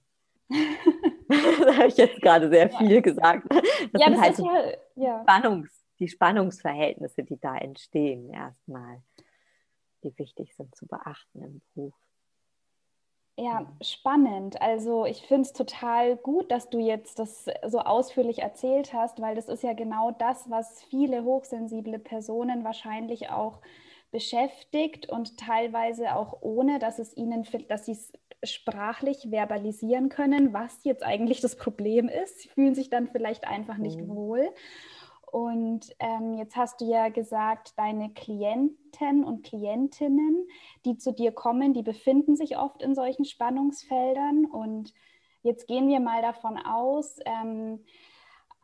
da 0.50 1.76
habe 1.76 1.88
ich 1.88 1.98
jetzt 1.98 2.22
gerade 2.22 2.50
sehr 2.50 2.70
viel 2.70 2.92
ja. 2.92 3.02
gesagt. 3.02 3.48
Das 3.52 4.02
ja, 4.02 4.08
sind 4.08 4.14
das 4.14 4.22
halt 4.22 4.32
ist 4.32 4.46
ja, 4.96 5.04
ja. 5.04 5.22
Spannungs, 5.22 5.86
die 6.00 6.08
Spannungsverhältnisse, 6.08 7.24
die 7.24 7.40
da 7.40 7.58
entstehen, 7.58 8.30
erstmal, 8.30 9.02
die 10.04 10.18
wichtig 10.18 10.56
sind 10.56 10.76
zu 10.76 10.88
beachten 10.88 11.42
im 11.44 11.62
Beruf. 11.74 11.94
Ja, 13.40 13.72
spannend. 13.82 14.60
Also 14.64 15.06
ich 15.06 15.22
finde 15.22 15.44
es 15.44 15.54
total 15.54 16.18
gut, 16.18 16.52
dass 16.52 16.72
du 16.72 16.80
jetzt 16.80 17.20
das 17.20 17.46
so 17.68 17.80
ausführlich 17.80 18.40
erzählt 18.40 18.94
hast, 18.94 19.22
weil 19.22 19.36
das 19.36 19.48
ist 19.48 19.62
ja 19.62 19.74
genau 19.74 20.10
das, 20.10 20.50
was 20.50 20.82
viele 20.86 21.24
hochsensible 21.24 22.00
Personen 22.00 22.64
wahrscheinlich 22.64 23.30
auch 23.30 23.62
beschäftigt 24.10 25.08
und 25.10 25.38
teilweise 25.38 26.16
auch 26.16 26.42
ohne, 26.42 26.80
dass 26.80 26.98
es 26.98 27.16
ihnen, 27.16 27.46
dass 27.68 27.86
sie 27.86 27.92
es 27.92 28.12
sprachlich 28.44 29.28
verbalisieren 29.30 30.10
können, 30.10 30.54
was 30.54 30.84
jetzt 30.84 31.04
eigentlich 31.04 31.42
das 31.42 31.56
Problem 31.56 32.08
ist. 32.08 32.40
Sie 32.40 32.50
fühlen 32.50 32.76
sich 32.76 32.90
dann 32.90 33.08
vielleicht 33.08 33.48
einfach 33.48 33.78
nicht 33.78 34.00
mhm. 34.00 34.10
wohl. 34.10 34.50
Und 35.32 35.94
ähm, 36.00 36.34
jetzt 36.36 36.56
hast 36.56 36.80
du 36.80 36.86
ja 36.86 37.10
gesagt, 37.10 37.74
deine 37.78 38.12
Klienten 38.12 39.24
und 39.26 39.44
Klientinnen, 39.44 40.48
die 40.86 40.98
zu 40.98 41.12
dir 41.12 41.32
kommen, 41.32 41.74
die 41.74 41.84
befinden 41.84 42.36
sich 42.38 42.58
oft 42.58 42.82
in 42.82 42.96
solchen 42.96 43.26
Spannungsfeldern. 43.26 44.46
Und 44.46 44.94
jetzt 45.44 45.68
gehen 45.68 45.90
wir 45.90 46.00
mal 46.00 46.22
davon 46.22 46.58
aus, 46.58 47.20
ähm, 47.26 47.84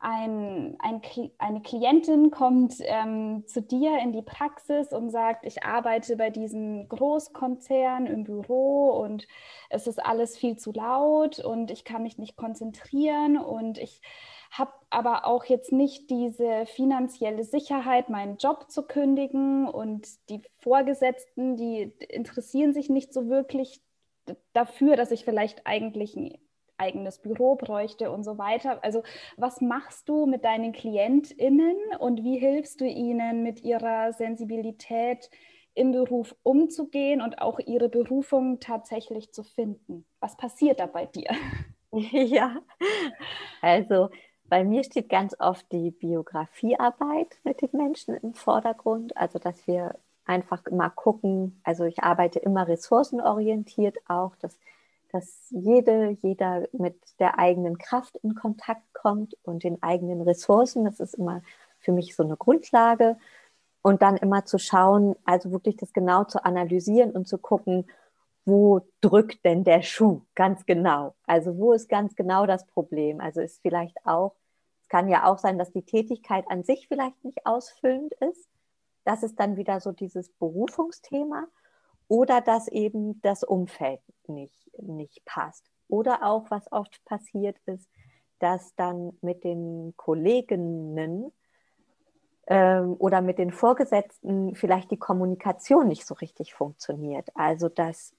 ein, 0.03 0.75
ein, 0.79 1.01
eine 1.38 1.62
Klientin 1.62 2.29
kommt 2.29 2.75
ähm, 2.79 3.43
zu 3.48 3.62
dir 3.62 4.00
in 4.00 4.12
die 4.12 4.22
Praxis 4.22 4.91
und 4.91 5.10
sagt, 5.10 5.45
ich 5.45 5.63
arbeite 5.63 6.17
bei 6.17 6.29
diesem 6.29 6.89
Großkonzern 6.89 8.05
im 8.05 8.25
Büro 8.25 8.89
und 8.89 9.27
es 9.69 9.88
ist 9.88 10.05
alles 10.05 10.38
viel 10.38 10.57
zu 10.57 10.74
laut 10.74 11.39
und 11.39 11.72
ich 11.72 11.86
kann 11.86 12.03
mich 12.03 12.17
nicht 12.17 12.36
konzentrieren 12.36 13.38
und 13.38 13.77
ich 13.77 14.01
habe 14.51 14.74
aber 14.89 15.25
auch 15.25 15.45
jetzt 15.45 15.72
nicht 15.72 16.10
diese 16.10 16.65
finanzielle 16.67 17.43
Sicherheit, 17.43 18.10
meinen 18.10 18.38
Job 18.38 18.69
zu 18.69 18.83
kündigen. 18.83 19.67
Und 19.67 20.07
die 20.29 20.43
Vorgesetzten, 20.60 21.57
die 21.57 21.91
interessieren 22.07 22.72
sich 22.72 22.88
nicht 22.88 23.13
so 23.13 23.29
wirklich 23.29 23.81
dafür, 24.53 24.95
dass 24.95 25.10
ich 25.10 25.25
vielleicht 25.25 25.65
eigentlich 25.65 26.15
eigenes 26.77 27.20
Büro 27.20 27.56
bräuchte 27.56 28.12
und 28.12 28.24
so 28.24 28.38
weiter. 28.38 28.84
Also 28.84 29.03
was 29.38 29.62
machst 29.62 30.10
du 30.10 30.25
mit 30.25 30.44
deinen 30.44 30.74
KlientInnen 30.74 31.75
und 32.00 32.24
wie 32.24 32.38
hilfst 32.38 32.82
du 32.82 32.86
ihnen 32.86 33.44
mit 33.44 33.63
ihrer 33.63 34.13
Sensibilität 34.13 35.30
im 35.75 35.92
Beruf 35.92 36.36
umzugehen 36.44 37.22
und 37.22 37.42
auch 37.42 37.60
ihre 37.60 37.89
Berufung 37.89 38.60
tatsächlich 38.60 39.34
zu 39.34 39.44
finden? 39.44 40.06
Was 40.20 40.38
passiert 40.38 40.80
da 40.80 40.86
bei 40.86 41.06
dir? 41.06 41.30
Ja, 41.96 42.58
also 43.62 44.10
bei 44.50 44.63
mir 44.63 44.84
steht 44.84 45.10
ganz 45.10 45.36
oft 45.39 45.72
die 45.72 45.92
Biografiearbeit 45.92 47.38
mit 47.44 47.62
den 47.62 47.70
Menschen 47.74 48.15
im 48.15 48.34
Vordergrund. 48.34 49.15
Also, 49.18 49.39
dass 49.39 49.65
wir 49.68 49.96
einfach 50.25 50.63
mal 50.72 50.89
gucken. 50.89 51.60
Also, 51.63 51.86
ich 51.86 52.03
arbeite 52.03 52.39
immer 52.39 52.68
ressourcenorientiert 52.68 53.98
auch, 54.08 54.36
dass 54.38 54.58
dass 55.13 55.48
jede, 55.51 56.17
jeder 56.22 56.67
mit 56.72 56.98
der 57.20 57.38
eigenen 57.38 57.77
Kraft 57.77 58.17
in 58.24 58.34
Kontakt 58.34 58.82
kommt 58.93 59.38
und 59.43 59.63
den 59.63 59.82
eigenen 59.84 60.22
Ressourcen. 60.22 60.86
Das 60.86 61.00
ist 61.00 61.13
immer 61.13 61.43
für 61.79 61.91
mich 61.91 62.15
so 62.15 62.24
eine 62.24 62.36
Grundlage. 62.36 63.17
Und 63.84 64.01
dann 64.01 64.17
immer 64.17 64.46
zu 64.46 64.58
schauen, 64.58 65.15
also 65.24 65.51
wirklich 65.51 65.77
das 65.77 65.93
genau 65.93 66.24
zu 66.24 66.43
analysieren 66.43 67.12
und 67.12 67.27
zu 67.27 67.38
gucken, 67.38 67.86
wo 68.46 68.82
drückt 69.01 69.46
denn 69.46 69.63
der 69.63 69.84
Schuh 69.84 70.22
ganz 70.36 70.65
genau? 70.65 71.15
Also 71.27 71.58
wo 71.58 71.74
ist 71.74 71.89
ganz 71.89 72.15
genau 72.15 72.46
das 72.48 72.65
Problem? 72.65 73.22
Also 73.22 73.41
ist 73.41 73.62
vielleicht 73.62 73.98
auch, 74.05 74.36
es 74.82 74.89
kann 74.89 75.10
ja 75.10 75.25
auch 75.32 75.38
sein, 75.38 75.60
dass 75.60 75.72
die 75.72 75.84
Tätigkeit 75.84 76.46
an 76.50 76.63
sich 76.63 76.88
vielleicht 76.88 77.24
nicht 77.24 77.46
ausfüllend 77.46 78.13
ist. 78.13 78.50
Das 79.03 79.22
ist 79.22 79.39
dann 79.39 79.58
wieder 79.58 79.79
so 79.79 79.91
dieses 79.91 80.29
Berufungsthema 80.29 81.48
oder 82.07 82.41
dass 82.41 82.67
eben 82.67 83.22
das 83.22 83.43
Umfeld 83.43 84.01
nicht 84.27 84.63
nicht 84.77 85.24
passt. 85.25 85.69
Oder 85.88 86.24
auch, 86.24 86.50
was 86.50 86.72
oft 86.72 87.03
passiert 87.05 87.57
ist, 87.65 87.88
dass 88.39 88.75
dann 88.75 89.17
mit 89.22 89.43
den 89.43 89.93
Kolleginnen 89.95 91.31
ähm, 92.48 92.95
oder 92.98 93.22
mit 93.22 93.38
den 93.38 93.51
Vorgesetzten 93.51 94.55
vielleicht 94.55 94.91
die 94.91 94.98
Kommunikation 94.98 95.88
nicht 95.88 96.05
so 96.05 96.15
richtig 96.15 96.53
funktioniert. 96.53 97.29
Also 97.36 97.69
dass 97.69 98.13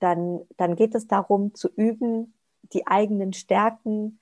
dann, 0.00 0.40
dann 0.56 0.74
geht 0.74 0.94
es 0.94 1.06
darum 1.06 1.54
zu 1.54 1.68
üben, 1.68 2.34
die 2.72 2.86
eigenen 2.86 3.32
Stärken 3.32 4.18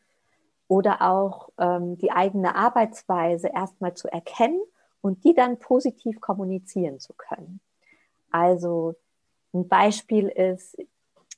oder 0.68 1.00
auch 1.00 1.50
ähm, 1.58 1.96
die 1.98 2.12
eigene 2.12 2.54
Arbeitsweise 2.54 3.48
erstmal 3.48 3.94
zu 3.94 4.08
erkennen 4.08 4.60
und 5.00 5.24
die 5.24 5.32
dann 5.32 5.58
positiv 5.58 6.20
kommunizieren 6.20 7.00
zu 7.00 7.14
können. 7.14 7.60
Also 8.30 8.94
ein 9.52 9.68
Beispiel 9.68 10.28
ist, 10.28 10.76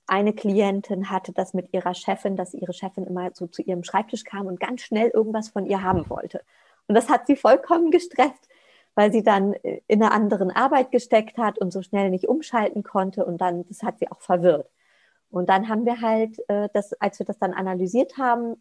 eine 0.07 0.33
Klientin 0.33 1.11
hatte 1.11 1.33
das 1.33 1.55
mit 1.55 1.73
ihrer 1.73 1.95
Chefin, 1.95 2.37
dass 2.37 2.55
ihre 2.55 2.73
Chefin 2.73 3.05
immer 3.05 3.31
so 3.35 3.47
zu 3.47 3.63
ihrem 3.63 3.85
Schreibtisch 3.85 4.25
kam 4.25 4.47
und 4.47 4.61
ganz 4.61 4.83
schnell 4.83 5.09
irgendwas 5.09 5.49
von 5.49 5.65
ihr 5.67 5.83
haben 5.83 6.09
wollte. 6.11 6.43
Und 6.87 6.95
das 6.95 7.09
hat 7.09 7.27
sie 7.27 7.37
vollkommen 7.37 7.91
gestresst, 7.91 8.49
weil 8.95 9.13
sie 9.13 9.23
dann 9.23 9.55
in 9.55 10.03
einer 10.03 10.13
anderen 10.13 10.51
Arbeit 10.51 10.91
gesteckt 10.91 11.39
hat 11.39 11.59
und 11.59 11.73
so 11.73 11.83
schnell 11.83 12.11
nicht 12.11 12.29
umschalten 12.29 12.83
konnte. 12.83 13.25
Und 13.25 13.41
dann, 13.41 13.67
das 13.69 13.83
hat 13.83 13.99
sie 13.99 14.11
auch 14.11 14.21
verwirrt. 14.21 14.69
Und 15.31 15.49
dann 15.49 15.69
haben 15.69 15.87
wir 15.87 16.01
halt, 16.03 16.39
äh, 16.49 16.69
das, 16.75 16.93
als 16.95 17.19
wir 17.19 17.25
das 17.25 17.39
dann 17.39 17.55
analysiert 17.55 18.19
haben, 18.19 18.61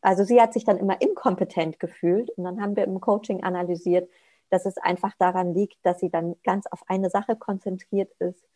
also 0.00 0.24
sie 0.24 0.40
hat 0.40 0.52
sich 0.52 0.64
dann 0.64 0.78
immer 0.78 1.00
inkompetent 1.00 1.78
gefühlt. 1.78 2.30
Und 2.30 2.44
dann 2.44 2.60
haben 2.60 2.74
wir 2.74 2.84
im 2.84 3.00
Coaching 3.00 3.44
analysiert, 3.44 4.10
dass 4.52 4.66
es 4.66 4.76
einfach 4.76 5.14
daran 5.18 5.54
liegt, 5.54 5.78
dass 5.82 5.98
sie 5.98 6.10
dann 6.10 6.36
ganz 6.44 6.66
auf 6.66 6.82
eine 6.86 7.08
Sache 7.08 7.36
konzentriert 7.36 8.12
ist 8.18 8.46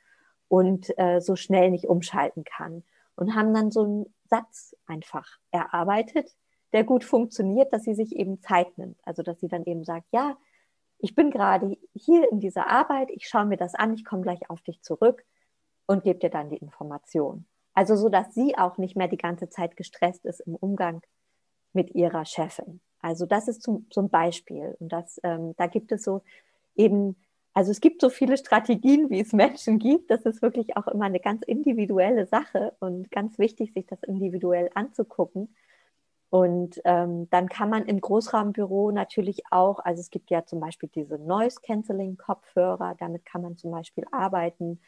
und 0.48 0.96
äh, 0.98 1.20
so 1.20 1.36
schnell 1.36 1.70
nicht 1.70 1.86
umschalten 1.86 2.44
kann. 2.44 2.84
Und 3.16 3.34
haben 3.34 3.54
dann 3.54 3.70
so 3.70 3.84
einen 3.84 4.14
Satz 4.26 4.76
einfach 4.86 5.26
erarbeitet, 5.50 6.36
der 6.74 6.84
gut 6.84 7.02
funktioniert, 7.02 7.72
dass 7.72 7.84
sie 7.84 7.94
sich 7.94 8.14
eben 8.14 8.42
Zeit 8.42 8.76
nimmt. 8.76 8.98
Also 9.04 9.22
dass 9.22 9.40
sie 9.40 9.48
dann 9.48 9.64
eben 9.64 9.84
sagt, 9.84 10.06
ja, 10.12 10.36
ich 10.98 11.14
bin 11.14 11.30
gerade 11.30 11.78
hier 11.94 12.30
in 12.30 12.40
dieser 12.40 12.68
Arbeit, 12.68 13.10
ich 13.10 13.26
schaue 13.26 13.46
mir 13.46 13.56
das 13.56 13.74
an, 13.74 13.94
ich 13.94 14.04
komme 14.04 14.22
gleich 14.22 14.50
auf 14.50 14.60
dich 14.60 14.82
zurück 14.82 15.24
und 15.86 16.04
gebe 16.04 16.18
dir 16.18 16.30
dann 16.30 16.50
die 16.50 16.58
Information. 16.58 17.46
Also 17.72 17.96
so, 17.96 18.10
dass 18.10 18.34
sie 18.34 18.56
auch 18.58 18.76
nicht 18.76 18.96
mehr 18.96 19.08
die 19.08 19.16
ganze 19.16 19.48
Zeit 19.48 19.76
gestresst 19.76 20.26
ist 20.26 20.40
im 20.40 20.56
Umgang 20.56 21.00
mit 21.72 21.94
ihrer 21.94 22.26
Chefin. 22.26 22.80
Also 23.00 23.26
das 23.26 23.48
ist 23.48 23.62
zum, 23.62 23.86
zum 23.90 24.08
Beispiel. 24.08 24.76
Und 24.80 24.92
das, 24.92 25.20
ähm, 25.22 25.54
da 25.56 25.66
gibt 25.66 25.92
es 25.92 26.02
so 26.02 26.22
eben 26.74 27.16
also 27.56 27.70
es 27.70 27.80
gibt 27.80 28.02
so 28.02 28.10
viele 28.10 28.36
Strategien, 28.36 29.08
wie 29.08 29.18
es 29.18 29.32
Menschen 29.32 29.78
gibt. 29.78 30.10
Das 30.10 30.26
ist 30.26 30.42
wirklich 30.42 30.76
auch 30.76 30.86
immer 30.88 31.06
eine 31.06 31.20
ganz 31.20 31.42
individuelle 31.42 32.26
Sache 32.26 32.74
und 32.80 33.10
ganz 33.10 33.38
wichtig, 33.38 33.72
sich 33.72 33.86
das 33.86 34.02
individuell 34.02 34.68
anzugucken. 34.74 35.54
Und 36.28 36.82
ähm, 36.84 37.30
dann 37.30 37.48
kann 37.48 37.70
man 37.70 37.86
im 37.86 37.98
Großraumbüro 37.98 38.90
natürlich 38.90 39.40
auch, 39.50 39.78
also 39.78 40.00
es 40.00 40.10
gibt 40.10 40.30
ja 40.30 40.44
zum 40.44 40.60
Beispiel 40.60 40.90
diese 40.94 41.16
Noise 41.16 41.60
Cancelling 41.62 42.18
Kopfhörer, 42.18 42.94
damit 42.98 43.24
kann 43.24 43.40
man 43.40 43.56
zum 43.56 43.70
Beispiel 43.70 44.04
arbeiten. 44.12 44.78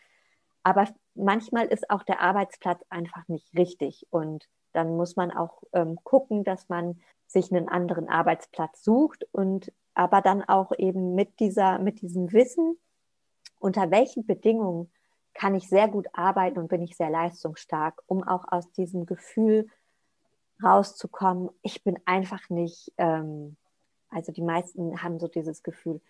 Aber 0.63 0.87
manchmal 1.15 1.69
ist 1.69 1.89
auch 1.89 2.03
der 2.03 2.21
Arbeitsplatz 2.21 2.85
einfach 2.91 3.27
nicht 3.29 3.57
richtig 3.57 4.07
und 4.11 4.47
dann 4.73 4.97
muss 4.97 5.17
man 5.17 5.31
auch 5.31 5.63
ähm, 5.73 5.99
gucken, 6.05 6.45
dass 6.45 6.69
man 6.69 7.01
sich 7.27 7.53
einen 7.53 7.69
anderen 7.69 8.09
Arbeitsplatz 8.09 8.83
sucht 8.83 9.27
und 9.33 9.73
aber 9.95 10.21
dann 10.23 10.43
auch 10.43 10.73
eben 10.79 11.15
mit 11.15 11.41
dieser, 11.41 11.79
mit 11.79 12.01
diesem 12.01 12.33
Wissen, 12.33 12.79
unter 13.59 13.91
welchen 13.91 14.27
Bedingungen 14.27 14.91
kann 15.35 15.55
ich 15.55 15.69
sehr 15.69 15.89
gut 15.89 16.07
arbeiten 16.13 16.59
und 16.59 16.69
bin 16.69 16.83
ich 16.83 16.97
sehr 16.97 17.11
leistungsstark, 17.11 18.03
um 18.07 18.23
auch 18.23 18.45
aus 18.49 18.71
diesem 18.73 19.07
Gefühl 19.07 19.69
rauszukommen, 20.63 21.51
ich 21.63 21.85
bin 21.85 21.99
einfach 22.05 22.49
nicht, 22.49 22.93
ähm, 22.99 23.57
also 24.11 24.33
die 24.33 24.43
meisten 24.43 25.03
haben 25.03 25.19
so 25.21 25.29
dieses 25.29 25.63
Gefühl, 25.63 26.01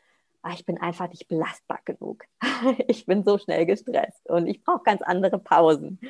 ah, 0.42 0.52
ich 0.54 0.64
bin 0.64 0.78
einfach 0.80 1.08
nicht 1.08 1.28
belastbar 1.28 1.80
genug. 1.84 2.24
ich 2.86 3.06
bin 3.06 3.24
so 3.24 3.38
schnell 3.38 3.66
gestresst 3.66 4.28
und 4.28 4.46
ich 4.46 4.62
brauche 4.62 4.82
ganz 4.84 5.02
andere 5.02 5.38
Pausen. 5.38 6.00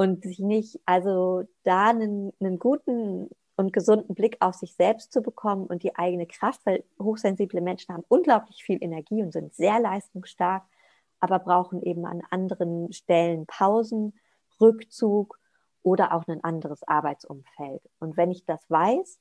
Und 0.00 0.22
sich 0.22 0.38
nicht, 0.38 0.80
also 0.86 1.42
da 1.62 1.90
einen, 1.90 2.32
einen 2.40 2.58
guten 2.58 3.28
und 3.56 3.70
gesunden 3.70 4.14
Blick 4.14 4.38
auf 4.40 4.54
sich 4.54 4.74
selbst 4.74 5.12
zu 5.12 5.20
bekommen 5.20 5.66
und 5.66 5.82
die 5.82 5.94
eigene 5.94 6.26
Kraft, 6.26 6.64
weil 6.64 6.84
hochsensible 6.98 7.60
Menschen 7.60 7.94
haben 7.94 8.04
unglaublich 8.08 8.64
viel 8.64 8.82
Energie 8.82 9.22
und 9.22 9.30
sind 9.30 9.54
sehr 9.54 9.78
leistungsstark, 9.78 10.62
aber 11.18 11.38
brauchen 11.38 11.82
eben 11.82 12.06
an 12.06 12.22
anderen 12.30 12.90
Stellen 12.94 13.44
Pausen, 13.44 14.14
Rückzug 14.58 15.38
oder 15.82 16.14
auch 16.14 16.26
ein 16.28 16.42
anderes 16.42 16.82
Arbeitsumfeld. 16.88 17.82
Und 17.98 18.16
wenn 18.16 18.30
ich 18.30 18.46
das 18.46 18.64
weiß 18.70 19.20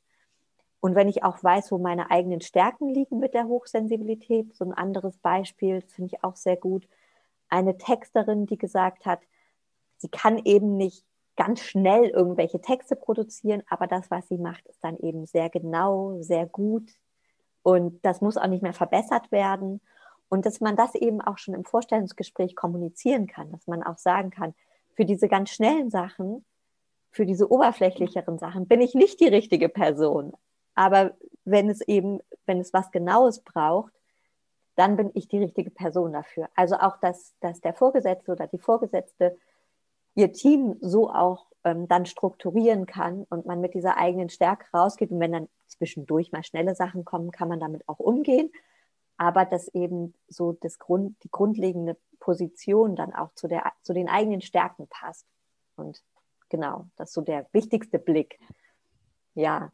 und 0.80 0.96
wenn 0.96 1.10
ich 1.10 1.26
auch 1.26 1.44
weiß, 1.44 1.74
wo 1.74 1.78
meine 1.78 2.10
eigenen 2.10 2.40
Stärken 2.40 2.88
liegen 2.88 3.20
mit 3.20 3.34
der 3.34 3.50
Hochsensibilität, 3.50 4.56
so 4.56 4.64
ein 4.64 4.74
anderes 4.74 5.18
Beispiel, 5.18 5.82
finde 5.82 6.16
ich 6.16 6.24
auch 6.24 6.38
sehr 6.38 6.56
gut, 6.56 6.88
eine 7.50 7.78
Texterin, 7.78 8.46
die 8.46 8.58
gesagt 8.58 9.06
hat, 9.06 9.20
sie 10.00 10.10
kann 10.10 10.40
eben 10.40 10.76
nicht 10.76 11.06
ganz 11.36 11.62
schnell 11.62 12.10
irgendwelche 12.10 12.60
Texte 12.60 12.96
produzieren, 12.96 13.64
aber 13.70 13.88
das, 13.88 14.12
was 14.12 14.28
sie 14.28 14.38
macht, 14.38 14.66
ist 14.68 14.84
dann 14.84 14.98
eben 14.98 15.26
sehr 15.26 15.50
genau, 15.50 16.22
sehr 16.22 16.46
gut 16.46 16.92
und 17.64 18.04
das 18.06 18.22
muss 18.22 18.38
auch 18.38 18.48
nicht 18.48 18.64
mehr 18.64 18.74
verbessert 18.74 19.32
werden. 19.32 19.82
Und 20.28 20.46
dass 20.46 20.60
man 20.60 20.76
das 20.76 20.96
eben 20.96 21.22
auch 21.22 21.38
schon 21.38 21.54
im 21.54 21.66
Vorstellungsgespräch 21.66 22.56
kommunizieren 22.56 23.26
kann, 23.28 23.52
dass 23.52 23.68
man 23.68 23.84
auch 23.84 23.98
sagen 23.98 24.30
kann, 24.30 24.54
für 24.96 25.06
diese 25.06 25.28
ganz 25.28 25.50
schnellen 25.50 25.90
Sachen, 25.90 26.46
für 27.10 27.26
diese 27.26 27.52
oberflächlicheren 27.52 28.38
Sachen 28.38 28.68
bin 28.68 28.82
ich 28.82 28.94
nicht 28.94 29.20
die 29.20 29.28
richtige 29.28 29.70
Person. 29.70 30.34
Aber 30.76 31.16
wenn 31.46 31.70
es 31.70 31.82
eben, 31.82 32.20
wenn 32.46 32.60
es 32.60 32.74
was 32.74 32.92
Genaues 32.92 33.42
braucht, 33.42 33.94
dann 34.76 34.96
bin 34.96 35.12
ich 35.14 35.28
die 35.28 35.40
richtige 35.40 35.72
Person 35.72 36.14
dafür. 36.14 36.50
Also 36.56 36.76
auch, 36.76 36.98
dass, 36.98 37.34
dass 37.40 37.60
der 37.60 37.74
Vorgesetzte 37.74 38.32
oder 38.32 38.48
die 38.48 38.60
Vorgesetzte 38.60 39.38
ihr 40.16 40.34
Team 40.34 40.78
so 40.82 41.10
auch 41.10 41.48
ähm, 41.64 41.88
dann 41.88 42.06
strukturieren 42.06 42.86
kann 42.86 43.26
und 43.30 43.46
man 43.46 43.62
mit 43.62 43.74
dieser 43.74 43.98
eigenen 43.98 44.30
Stärke 44.30 44.66
rausgeht. 44.74 45.12
Und 45.12 45.20
wenn 45.20 45.32
dann 45.32 45.50
zwischendurch 45.68 46.32
mal 46.32 46.44
schnelle 46.44 46.76
Sachen 46.76 47.06
kommen, 47.06 47.32
kann 47.32 47.50
man 47.50 47.60
damit 47.60 47.88
auch 47.88 48.00
umgehen. 48.00 48.52
Aber 49.18 49.46
dass 49.46 49.68
eben 49.70 50.14
so 50.28 50.54
das 50.54 50.80
Grund, 50.80 51.22
die 51.24 51.32
grundlegende 51.32 51.98
Position 52.20 52.96
dann 52.96 53.14
auch 53.14 53.34
zu, 53.34 53.48
der, 53.48 53.72
zu 53.84 53.94
den 53.94 54.08
eigenen 54.10 54.42
Stärken 54.42 54.88
passt. 54.88 55.26
Und 55.76 56.02
genau, 56.50 56.86
das 56.96 57.10
ist 57.10 57.16
so 57.16 57.22
der 57.22 57.46
wichtigste 57.52 58.00
Blick. 58.00 58.40
Ja, 59.36 59.72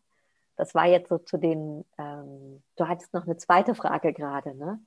das 0.56 0.74
war 0.74 0.86
jetzt 0.86 1.10
so 1.10 1.18
zu 1.18 1.38
den, 1.38 1.86
ähm, 1.98 2.64
du 2.76 2.88
hattest 2.88 3.14
noch 3.14 3.26
eine 3.26 3.38
zweite 3.38 3.76
Frage 3.76 4.14
gerade, 4.14 4.56
ne? 4.56 4.80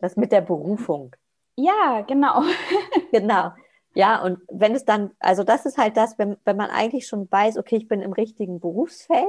Das 0.00 0.16
mit 0.16 0.30
der 0.30 0.42
Berufung. 0.42 1.14
Ja, 1.56 2.02
genau. 2.06 2.42
genau. 3.12 3.52
Ja, 3.98 4.22
und 4.22 4.38
wenn 4.48 4.76
es 4.76 4.84
dann, 4.84 5.10
also 5.18 5.42
das 5.42 5.66
ist 5.66 5.76
halt 5.76 5.96
das, 5.96 6.20
wenn, 6.20 6.36
wenn 6.44 6.56
man 6.56 6.70
eigentlich 6.70 7.08
schon 7.08 7.26
weiß, 7.28 7.58
okay, 7.58 7.74
ich 7.74 7.88
bin 7.88 8.00
im 8.00 8.12
richtigen 8.12 8.60
Berufsfeld 8.60 9.26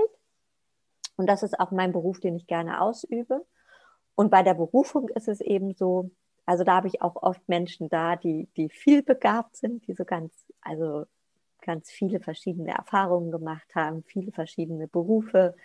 und 1.16 1.26
das 1.26 1.42
ist 1.42 1.60
auch 1.60 1.72
mein 1.72 1.92
Beruf, 1.92 2.20
den 2.20 2.36
ich 2.36 2.46
gerne 2.46 2.80
ausübe. 2.80 3.44
Und 4.14 4.30
bei 4.30 4.44
der 4.44 4.54
Berufung 4.54 5.10
ist 5.10 5.28
es 5.28 5.42
eben 5.42 5.74
so, 5.74 6.12
also 6.46 6.64
da 6.64 6.76
habe 6.76 6.88
ich 6.88 7.02
auch 7.02 7.16
oft 7.16 7.42
Menschen 7.50 7.90
da, 7.90 8.16
die, 8.16 8.48
die 8.58 8.70
viel 8.70 9.02
begabt 9.02 9.58
sind, 9.58 9.88
die 9.88 9.94
so 9.94 10.06
ganz, 10.06 10.32
also 10.62 11.06
ganz 11.62 11.90
viele 11.90 12.20
verschiedene 12.20 12.70
Erfahrungen 12.70 13.32
gemacht 13.32 13.74
haben, 13.74 14.04
viele 14.04 14.32
verschiedene 14.32 14.88
Berufe. 14.88 15.56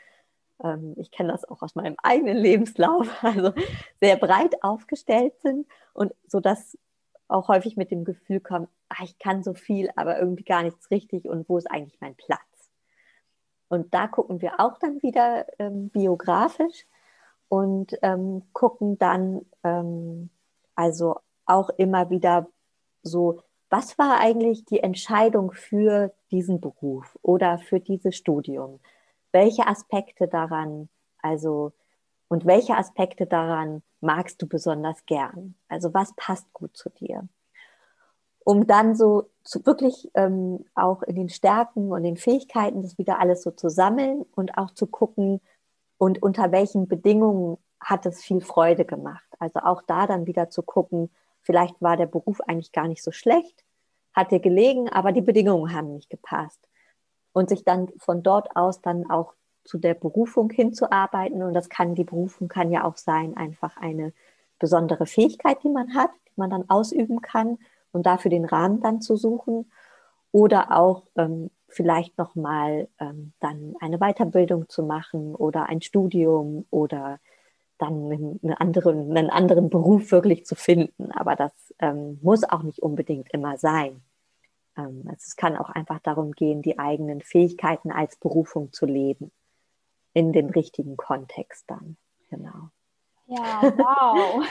Ähm, 0.63 0.95
ich 0.97 1.11
kenne 1.11 1.31
das 1.31 1.45
auch 1.45 1.61
aus 1.61 1.75
meinem 1.75 1.97
eigenen 2.03 2.39
Lebenslauf, 2.39 3.07
also 3.23 3.53
sehr 4.01 4.17
breit 4.17 4.63
aufgestellt 4.63 5.39
sind 5.43 5.67
und 5.93 6.15
so 6.27 6.41
dass 6.41 6.79
auch 7.29 7.49
häufig 7.49 7.77
mit 7.77 7.91
dem 7.91 8.05
Gefühl 8.05 8.41
kommen, 8.41 8.69
ach, 8.89 9.03
ich 9.03 9.19
kann 9.19 9.43
so 9.43 9.55
viel, 9.55 9.91
aber 9.97 10.19
irgendwie 10.19 10.45
gar 10.45 10.63
nichts 10.63 10.91
richtig 10.91 11.27
und 11.27 11.49
wo 11.49 11.59
ist 11.59 11.71
eigentlich 11.71 12.01
mein 12.01 12.15
Platz? 12.15 12.41
Und 13.69 13.95
da 13.95 14.07
gucken 14.07 14.41
wir 14.41 14.61
auch 14.61 14.79
dann 14.79 15.03
wieder 15.03 15.47
ähm, 15.59 15.89
biografisch 15.89 16.87
und 17.49 17.97
ähm, 18.03 18.43
gucken 18.53 18.99
dann 18.99 19.47
ähm, 19.63 20.31
also 20.75 21.17
auch 21.47 21.71
immer 21.71 22.11
wieder 22.11 22.49
so, 23.03 23.43
was 23.71 23.99
war 23.99 24.21
eigentlich 24.21 24.65
die 24.65 24.81
Entscheidung 24.81 25.53
für 25.53 26.15
diesen 26.31 26.61
Beruf 26.61 27.19
oder 27.23 27.59
für 27.59 27.81
dieses 27.81 28.17
Studium? 28.17 28.81
Welche 29.33 29.67
Aspekte 29.67 30.29
daran, 30.29 30.89
also 31.19 31.73
und 32.29 32.47
welche 32.47 32.77
Aspekte 32.77 33.27
daran 33.27 33.83
magst 34.01 34.41
du 34.43 34.47
besonders 34.47 35.05
gern? 35.07 35.55
Also 35.69 35.95
was 35.95 36.15
passt 36.17 36.53
gut 36.53 36.77
zu 36.77 36.91
dir? 36.91 37.29
Um 38.45 38.67
dann 38.67 38.95
so 38.95 39.31
zu, 39.43 39.65
wirklich 39.65 40.11
ähm, 40.15 40.65
auch 40.75 41.03
in 41.03 41.17
den 41.17 41.29
Stärken 41.31 41.93
und 41.93 42.03
den 42.03 42.17
Fähigkeiten 42.17 42.83
das 42.83 42.99
wieder 42.99 43.19
alles 43.19 43.43
so 43.43 43.51
zu 43.51 43.71
sammeln 43.71 44.25
und 44.35 44.59
auch 44.59 44.71
zu 44.71 44.87
gucken, 44.87 45.41
und 45.99 46.23
unter 46.23 46.53
welchen 46.53 46.89
Bedingungen 46.89 47.59
hat 47.81 48.07
es 48.07 48.23
viel 48.23 48.41
Freude 48.41 48.85
gemacht. 48.85 49.27
Also 49.39 49.61
auch 49.61 49.83
da 49.83 50.07
dann 50.07 50.27
wieder 50.27 50.51
zu 50.51 50.63
gucken, 50.63 51.11
vielleicht 51.43 51.81
war 51.81 51.97
der 51.97 52.07
Beruf 52.07 52.41
eigentlich 52.43 52.73
gar 52.73 52.89
nicht 52.89 53.03
so 53.03 53.13
schlecht, 53.13 53.65
hat 54.13 54.31
dir 54.31 54.41
gelegen, 54.41 54.89
aber 54.89 55.13
die 55.13 55.21
Bedingungen 55.21 55.75
haben 55.75 55.95
nicht 55.95 56.11
gepasst. 56.11 56.61
Und 57.33 57.49
sich 57.49 57.65
dann 57.65 57.89
von 57.99 58.23
dort 58.23 58.55
aus 58.55 58.81
dann 58.81 59.11
auch 59.11 59.35
zu 59.65 59.79
der 59.79 59.95
Berufung 59.95 60.51
hinzuarbeiten. 60.51 61.43
Und 61.43 61.55
das 61.55 61.69
kann, 61.69 61.95
die 61.95 62.05
Berufung 62.05 62.49
kann 62.49 62.71
ja 62.71 62.85
auch 62.85 62.97
sein, 62.97 63.37
einfach 63.37 63.77
eine 63.77 64.13
besondere 64.59 65.07
Fähigkeit, 65.07 65.63
die 65.65 65.69
man 65.69 65.95
hat, 65.95 66.11
die 66.29 66.33
man 66.37 66.51
dann 66.51 66.69
ausüben 66.69 67.21
kann 67.21 67.59
und 67.93 68.07
dafür 68.07 68.31
den 68.31 68.45
Rahmen 68.45 68.81
dann 68.81 69.01
zu 69.01 69.17
suchen. 69.17 69.71
Oder 70.31 70.77
auch 70.77 71.05
ähm, 71.17 71.51
vielleicht 71.69 72.19
nochmal 72.19 72.89
ähm, 72.99 73.33
dann 73.41 73.75
eine 73.81 73.99
Weiterbildung 73.99 74.69
zu 74.69 74.83
machen 74.83 75.35
oder 75.35 75.67
ein 75.69 75.81
Studium 75.81 76.67
oder 76.71 77.19
dann 77.79 78.11
einen 78.13 78.55
anderen, 78.55 79.17
einen 79.17 79.31
anderen 79.31 79.71
Beruf 79.71 80.13
wirklich 80.13 80.45
zu 80.45 80.55
finden. 80.55 81.11
Aber 81.13 81.37
das 81.37 81.53
ähm, 81.79 82.19
muss 82.23 82.45
auch 82.45 82.63
nicht 82.63 82.81
unbedingt 82.81 83.33
immer 83.33 83.59
sein. 83.59 84.03
Ähm, 84.77 85.03
also 85.07 85.19
es 85.19 85.37
kann 85.37 85.57
auch 85.57 85.71
einfach 85.71 86.01
darum 86.01 86.33
gehen, 86.33 86.63
die 86.63 86.79
eigenen 86.79 87.21
Fähigkeiten 87.21 87.91
als 87.91 88.17
Berufung 88.17 88.73
zu 88.73 88.87
leben 88.87 89.31
in 90.15 90.33
dem 90.33 90.49
richtigen 90.49 90.97
Kontext 90.97 91.65
dann. 91.69 91.97
Genau. 92.31 92.71
Ja, 93.27 93.61
wow. 93.77 94.45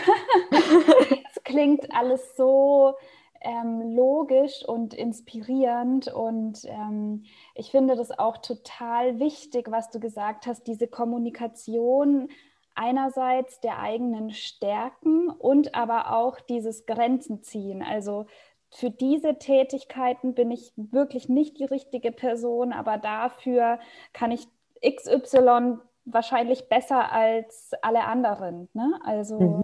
Es 1.35 1.43
klingt 1.43 1.93
alles 1.93 2.35
so 2.37 2.93
ähm, 3.41 3.95
logisch 3.95 4.63
und 4.65 4.93
inspirierend 4.93 6.07
und 6.07 6.63
ähm, 6.65 7.25
ich 7.55 7.71
finde 7.71 7.95
das 7.95 8.17
auch 8.17 8.37
total 8.37 9.19
wichtig, 9.19 9.69
was 9.69 9.89
du 9.89 9.99
gesagt 9.99 10.47
hast, 10.47 10.67
diese 10.67 10.87
Kommunikation 10.87 12.29
einerseits 12.75 13.59
der 13.59 13.79
eigenen 13.79 14.31
Stärken 14.31 15.29
und 15.29 15.75
aber 15.75 16.15
auch 16.15 16.39
dieses 16.39 16.85
Grenzen 16.85 17.43
ziehen. 17.43 17.83
Also 17.83 18.25
für 18.69 18.89
diese 18.89 19.37
Tätigkeiten 19.37 20.33
bin 20.33 20.49
ich 20.49 20.73
wirklich 20.75 21.29
nicht 21.29 21.59
die 21.59 21.65
richtige 21.65 22.11
Person, 22.11 22.73
aber 22.73 22.97
dafür 22.97 23.79
kann 24.13 24.31
ich 24.31 24.47
XY 24.83 25.77
wahrscheinlich 26.05 26.69
besser 26.69 27.11
als 27.11 27.71
alle 27.81 28.05
anderen. 28.05 28.69
Ne? 28.73 28.99
Also 29.03 29.39
mhm. 29.39 29.63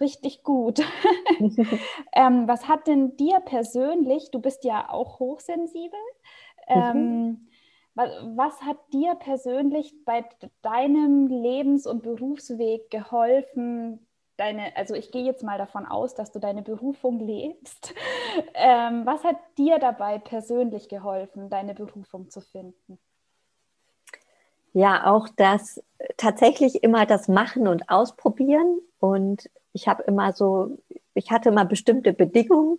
richtig 0.00 0.42
gut. 0.42 0.80
ähm, 2.12 2.48
was 2.48 2.68
hat 2.68 2.86
denn 2.86 3.16
dir 3.16 3.40
persönlich, 3.40 4.30
du 4.30 4.40
bist 4.40 4.64
ja 4.64 4.88
auch 4.90 5.18
hochsensibel, 5.18 6.00
ähm, 6.68 6.96
mhm. 6.96 7.48
was, 7.94 8.10
was 8.36 8.62
hat 8.62 8.78
dir 8.92 9.14
persönlich 9.16 9.94
bei 10.04 10.24
deinem 10.62 11.26
Lebens- 11.26 11.86
und 11.86 12.02
Berufsweg 12.02 12.90
geholfen, 12.90 14.06
deine, 14.36 14.76
also 14.76 14.94
ich 14.94 15.10
gehe 15.10 15.24
jetzt 15.24 15.42
mal 15.42 15.58
davon 15.58 15.86
aus, 15.86 16.14
dass 16.14 16.30
du 16.30 16.38
deine 16.38 16.62
Berufung 16.62 17.20
lebst. 17.20 17.94
Ähm, 18.52 19.06
was 19.06 19.24
hat 19.24 19.36
dir 19.56 19.78
dabei 19.78 20.18
persönlich 20.18 20.90
geholfen, 20.90 21.48
deine 21.48 21.72
Berufung 21.72 22.28
zu 22.28 22.42
finden? 22.42 22.98
Ja, 24.76 25.06
auch 25.06 25.30
das 25.34 25.82
tatsächlich 26.18 26.82
immer 26.82 27.06
das 27.06 27.28
Machen 27.28 27.66
und 27.66 27.88
Ausprobieren. 27.88 28.78
Und 28.98 29.48
ich 29.72 29.88
habe 29.88 30.02
immer 30.02 30.34
so, 30.34 30.76
ich 31.14 31.30
hatte 31.30 31.48
immer 31.48 31.64
bestimmte 31.64 32.12
Bedingungen. 32.12 32.78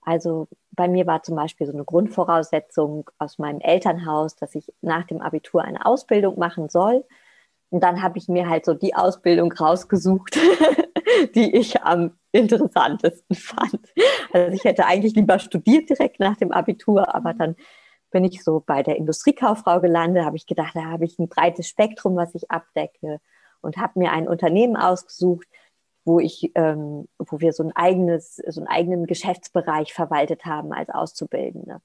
Also 0.00 0.48
bei 0.72 0.88
mir 0.88 1.06
war 1.06 1.22
zum 1.22 1.36
Beispiel 1.36 1.68
so 1.68 1.72
eine 1.72 1.84
Grundvoraussetzung 1.84 3.08
aus 3.20 3.38
meinem 3.38 3.60
Elternhaus, 3.60 4.34
dass 4.34 4.56
ich 4.56 4.72
nach 4.80 5.06
dem 5.06 5.20
Abitur 5.20 5.62
eine 5.62 5.86
Ausbildung 5.86 6.40
machen 6.40 6.68
soll. 6.68 7.04
Und 7.70 7.84
dann 7.84 8.02
habe 8.02 8.18
ich 8.18 8.26
mir 8.26 8.48
halt 8.48 8.64
so 8.64 8.74
die 8.74 8.96
Ausbildung 8.96 9.52
rausgesucht, 9.52 10.36
die 11.36 11.54
ich 11.54 11.80
am 11.82 12.18
interessantesten 12.32 13.36
fand. 13.36 13.94
Also 14.32 14.56
ich 14.56 14.64
hätte 14.64 14.86
eigentlich 14.86 15.14
lieber 15.14 15.38
studiert 15.38 15.88
direkt 15.88 16.18
nach 16.18 16.36
dem 16.36 16.50
Abitur, 16.50 17.14
aber 17.14 17.32
dann 17.32 17.54
bin 18.10 18.24
ich 18.24 18.42
so 18.42 18.62
bei 18.64 18.82
der 18.82 18.96
Industriekauffrau 18.96 19.80
gelandet, 19.80 20.24
habe 20.24 20.36
ich 20.36 20.46
gedacht, 20.46 20.74
da 20.74 20.84
habe 20.84 21.04
ich 21.04 21.18
ein 21.18 21.28
breites 21.28 21.68
Spektrum, 21.68 22.16
was 22.16 22.34
ich 22.34 22.50
abdecke 22.50 23.20
und 23.60 23.76
habe 23.76 23.98
mir 23.98 24.12
ein 24.12 24.28
Unternehmen 24.28 24.76
ausgesucht, 24.76 25.46
wo 26.04 26.20
ich, 26.20 26.52
ähm, 26.54 27.06
wo 27.18 27.40
wir 27.40 27.52
so 27.52 27.62
ein 27.62 27.76
eigenes, 27.76 28.36
so 28.36 28.60
einen 28.60 28.68
eigenen 28.68 29.06
Geschäftsbereich 29.06 29.92
verwaltet 29.92 30.46
haben 30.46 30.72
als 30.72 30.88
Auszubildende. 30.88 31.80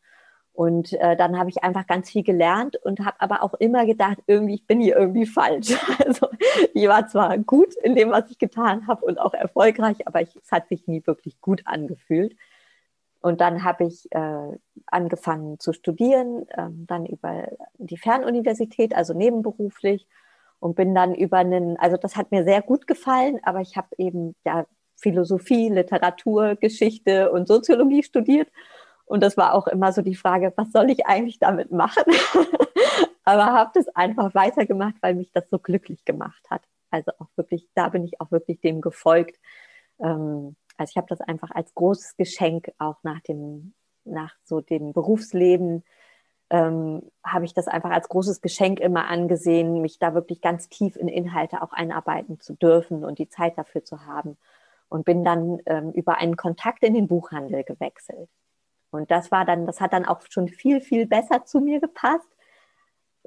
Und 0.53 0.93
äh, 0.93 1.17
dann 1.17 1.37
habe 1.37 1.49
ich 1.49 1.63
einfach 1.63 1.87
ganz 1.87 2.11
viel 2.11 2.23
gelernt 2.23 2.77
und 2.83 2.99
habe 2.99 3.19
aber 3.19 3.41
auch 3.41 3.55
immer 3.55 3.87
gedacht, 3.87 4.19
irgendwie, 4.27 4.53
ich 4.53 4.67
bin 4.67 4.79
hier 4.79 4.95
irgendwie 4.95 5.25
falsch. 5.25 5.75
Also 6.05 6.27
ich 6.73 6.87
war 6.87 7.07
zwar 7.07 7.37
gut 7.39 7.73
in 7.75 7.95
dem, 7.95 8.11
was 8.11 8.29
ich 8.29 8.37
getan 8.37 8.87
habe 8.87 9.03
und 9.05 9.19
auch 9.19 9.33
erfolgreich, 9.33 10.07
aber 10.07 10.21
ich, 10.21 10.35
es 10.35 10.51
hat 10.51 10.67
sich 10.67 10.87
nie 10.87 11.01
wirklich 11.05 11.41
gut 11.41 11.63
angefühlt. 11.65 12.35
Und 13.23 13.39
dann 13.39 13.63
habe 13.63 13.85
ich 13.85 14.11
äh, 14.11 14.57
angefangen 14.87 15.57
zu 15.57 15.71
studieren, 15.71 16.45
äh, 16.49 16.67
dann 16.71 17.05
über 17.05 17.47
die 17.77 17.95
Fernuniversität, 17.95 18.93
also 18.93 19.13
nebenberuflich 19.13 20.05
und 20.59 20.75
bin 20.75 20.93
dann 20.93 21.15
über 21.15 21.37
einen, 21.37 21.77
also 21.77 21.95
das 21.95 22.17
hat 22.17 22.31
mir 22.31 22.43
sehr 22.43 22.61
gut 22.61 22.85
gefallen, 22.85 23.39
aber 23.43 23.61
ich 23.61 23.77
habe 23.77 23.87
eben 23.97 24.35
ja 24.45 24.65
Philosophie, 24.97 25.69
Literatur, 25.69 26.55
Geschichte 26.55 27.31
und 27.31 27.47
Soziologie 27.47 28.03
studiert. 28.03 28.49
Und 29.05 29.23
das 29.23 29.37
war 29.37 29.53
auch 29.53 29.67
immer 29.67 29.93
so 29.93 30.01
die 30.01 30.15
Frage, 30.15 30.51
was 30.57 30.73
soll 30.73 30.89
ich 30.89 31.05
eigentlich 31.05 31.39
damit 31.39 31.71
machen? 31.71 32.03
Aber 33.23 33.45
habe 33.45 33.71
das 33.73 33.87
einfach 33.95 34.35
weitergemacht, 34.35 34.95
weil 34.99 35.15
mich 35.15 35.31
das 35.31 35.49
so 35.49 35.59
glücklich 35.59 36.03
gemacht 36.03 36.43
hat. 36.49 36.63
Also 36.91 37.11
auch 37.19 37.27
wirklich, 37.37 37.69
da 37.73 37.87
bin 37.87 38.03
ich 38.03 38.19
auch 38.19 38.31
wirklich 38.31 38.59
dem 38.59 38.81
gefolgt. 38.81 39.39
Ähm, 39.99 40.57
also 40.77 40.91
ich 40.91 40.97
habe 40.97 41.07
das 41.07 41.21
einfach 41.21 41.51
als 41.51 41.73
großes 41.73 42.17
Geschenk 42.17 42.71
auch 42.77 42.97
nach 43.03 43.21
dem, 43.21 43.73
nach 44.03 44.33
so 44.43 44.61
dem 44.61 44.93
Berufsleben 44.93 45.83
ähm, 46.53 47.01
habe 47.23 47.45
ich 47.45 47.55
das 47.55 47.67
einfach 47.67 47.89
als 47.89 48.07
großes 48.09 48.41
Geschenk 48.41 48.79
immer 48.79 49.07
angesehen, 49.07 49.81
mich 49.81 49.97
da 49.97 50.13
wirklich 50.13 50.39
ganz 50.39 50.69
tief 50.69 50.95
in 50.95 51.07
Inhalte 51.07 51.63
auch 51.63 51.73
einarbeiten 51.73 52.39
zu 52.39 52.53
dürfen 52.53 53.03
und 53.03 53.17
die 53.17 53.27
Zeit 53.27 53.57
dafür 53.57 53.83
zu 53.83 54.05
haben. 54.05 54.37
Und 54.87 55.05
bin 55.05 55.23
dann 55.23 55.59
ähm, 55.65 55.91
über 55.93 56.19
einen 56.19 56.37
Kontakt 56.37 56.83
in 56.83 56.93
den 56.93 57.07
Buchhandel 57.07 57.63
gewechselt. 57.63 58.29
Und 58.91 59.09
das 59.09 59.31
war 59.31 59.43
dann, 59.43 59.65
das 59.65 59.81
hat 59.81 59.91
dann 59.91 60.05
auch 60.05 60.21
schon 60.29 60.47
viel, 60.47 60.79
viel 60.79 61.07
besser 61.07 61.45
zu 61.45 61.59
mir 61.59 61.79
gepasst. 61.79 62.29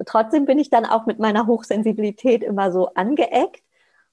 Trotzdem 0.05 0.45
bin 0.45 0.59
ich 0.59 0.69
dann 0.69 0.85
auch 0.85 1.05
mit 1.05 1.19
meiner 1.19 1.45
Hochsensibilität 1.47 2.41
immer 2.41 2.71
so 2.71 2.93
angeeckt. 2.93 3.63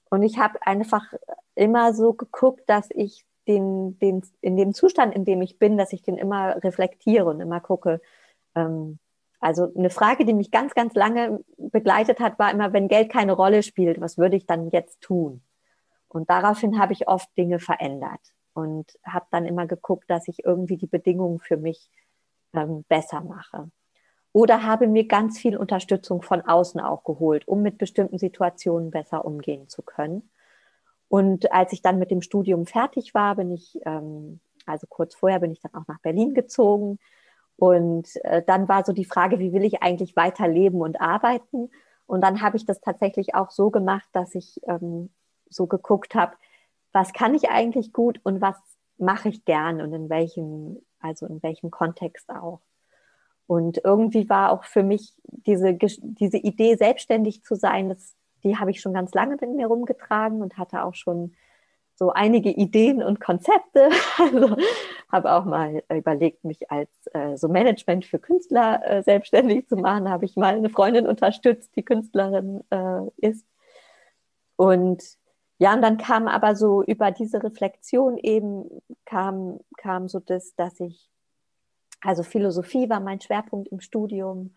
Und 0.09 0.23
ich 0.23 0.37
habe 0.37 0.59
einfach 0.65 1.13
immer 1.55 1.93
so 1.93 2.13
geguckt, 2.13 2.63
dass 2.67 2.89
ich 2.91 3.25
den, 3.47 3.97
den, 3.99 4.23
in 4.41 4.57
dem 4.57 4.73
Zustand, 4.73 5.15
in 5.15 5.25
dem 5.25 5.41
ich 5.41 5.59
bin, 5.59 5.77
dass 5.77 5.93
ich 5.93 6.01
den 6.01 6.17
immer 6.17 6.63
reflektiere 6.63 7.25
und 7.25 7.41
immer 7.41 7.59
gucke, 7.59 8.01
ähm, 8.55 8.99
also 9.39 9.71
eine 9.77 9.89
Frage, 9.89 10.25
die 10.25 10.33
mich 10.33 10.49
ganz, 10.49 10.73
ganz 10.73 10.95
lange 10.95 11.43
begleitet 11.57 12.19
hat, 12.19 12.39
war 12.39 12.51
immer, 12.51 12.73
wenn 12.73 12.87
Geld 12.87 13.11
keine 13.11 13.33
Rolle 13.33 13.61
spielt, 13.61 14.01
was 14.01 14.17
würde 14.17 14.37
ich 14.37 14.45
dann 14.45 14.69
jetzt 14.71 15.01
tun? 15.01 15.43
Und 16.07 16.29
daraufhin 16.29 16.79
habe 16.79 16.93
ich 16.93 17.07
oft 17.07 17.29
Dinge 17.37 17.59
verändert 17.59 18.21
und 18.53 18.97
habe 19.03 19.27
dann 19.31 19.45
immer 19.45 19.67
geguckt, 19.67 20.09
dass 20.09 20.27
ich 20.27 20.45
irgendwie 20.45 20.77
die 20.77 20.87
Bedingungen 20.87 21.39
für 21.39 21.57
mich 21.57 21.91
ähm, 22.53 22.85
besser 22.87 23.21
mache. 23.21 23.69
Oder 24.35 24.63
habe 24.63 24.87
mir 24.87 25.07
ganz 25.07 25.39
viel 25.39 25.55
Unterstützung 25.55 26.21
von 26.21 26.41
außen 26.41 26.81
auch 26.81 27.05
geholt, 27.05 27.47
um 27.47 27.61
mit 27.61 27.77
bestimmten 27.77 28.17
Situationen 28.17 28.91
besser 28.91 29.23
umgehen 29.23 29.69
zu 29.69 29.81
können. 29.81 30.29
Und 31.07 31.53
als 31.53 31.71
ich 31.71 31.81
dann 31.81 31.99
mit 31.99 32.11
dem 32.11 32.21
Studium 32.21 32.65
fertig 32.65 33.13
war, 33.13 33.35
bin 33.35 33.51
ich, 33.51 33.79
ähm, 33.85 34.41
also 34.65 34.87
kurz 34.89 35.15
vorher 35.15 35.39
bin 35.39 35.51
ich 35.51 35.61
dann 35.61 35.73
auch 35.73 35.87
nach 35.87 36.01
Berlin 36.01 36.33
gezogen, 36.33 36.99
und 37.57 38.09
äh, 38.25 38.43
dann 38.45 38.67
war 38.67 38.83
so 38.83 38.91
die 38.91 39.05
Frage, 39.05 39.39
wie 39.39 39.53
will 39.53 39.63
ich 39.63 39.81
eigentlich 39.81 40.15
weiterleben 40.15 40.81
und 40.81 40.99
arbeiten? 40.99 41.69
Und 42.05 42.21
dann 42.21 42.41
habe 42.41 42.57
ich 42.57 42.65
das 42.65 42.81
tatsächlich 42.81 43.33
auch 43.33 43.49
so 43.49 43.71
gemacht, 43.71 44.07
dass 44.11 44.35
ich 44.35 44.59
ähm, 44.67 45.09
so 45.49 45.67
geguckt 45.67 46.15
habe, 46.15 46.33
was 46.91 47.13
kann 47.13 47.33
ich 47.33 47.49
eigentlich 47.49 47.93
gut 47.93 48.19
und 48.23 48.41
was 48.41 48.57
mache 48.97 49.29
ich 49.29 49.45
gern 49.45 49.81
und 49.81 49.93
in 49.93 50.09
welchem, 50.09 50.81
also 50.99 51.25
in 51.25 51.41
welchem 51.43 51.71
Kontext 51.71 52.29
auch. 52.29 52.61
Und 53.47 53.81
irgendwie 53.83 54.29
war 54.29 54.51
auch 54.51 54.63
für 54.63 54.83
mich 54.83 55.13
diese, 55.25 55.73
diese 55.73 56.37
Idee, 56.37 56.75
selbstständig 56.75 57.43
zu 57.43 57.55
sein, 57.55 57.89
das, 57.89 58.15
die 58.43 58.57
habe 58.57 58.71
ich 58.71 58.81
schon 58.81 58.93
ganz 58.93 59.13
lange 59.13 59.37
mit 59.39 59.51
mir 59.51 59.67
rumgetragen 59.67 60.41
und 60.41 60.57
hatte 60.57 60.83
auch 60.83 60.95
schon 60.95 61.35
so 61.97 62.11
einige 62.11 62.49
Ideen 62.49 63.01
und 63.01 63.19
Konzepte. 63.19 63.89
Also 64.17 64.55
habe 65.11 65.31
auch 65.31 65.45
mal 65.45 65.83
überlegt, 65.93 66.43
mich 66.43 66.69
als 66.71 66.89
äh, 67.13 67.37
so 67.37 67.47
Management 67.47 68.05
für 68.05 68.19
Künstler 68.19 68.81
äh, 68.85 69.03
selbstständig 69.03 69.67
zu 69.67 69.77
machen. 69.77 70.09
Habe 70.09 70.25
ich 70.25 70.35
mal 70.35 70.55
eine 70.55 70.69
Freundin 70.69 71.07
unterstützt, 71.07 71.71
die 71.75 71.83
Künstlerin 71.83 72.61
äh, 72.69 73.01
ist. 73.17 73.45
Und 74.57 75.03
ja, 75.57 75.73
und 75.73 75.81
dann 75.81 75.97
kam 75.97 76.27
aber 76.27 76.55
so 76.55 76.83
über 76.83 77.11
diese 77.11 77.41
Reflexion 77.41 78.17
eben 78.17 78.65
kam, 79.05 79.59
kam 79.77 80.09
so 80.09 80.19
das, 80.19 80.53
dass 80.55 80.79
ich, 80.79 81.09
also 82.05 82.23
Philosophie 82.23 82.89
war 82.89 82.99
mein 82.99 83.19
Schwerpunkt 83.19 83.69
im 83.69 83.79
Studium 83.79 84.53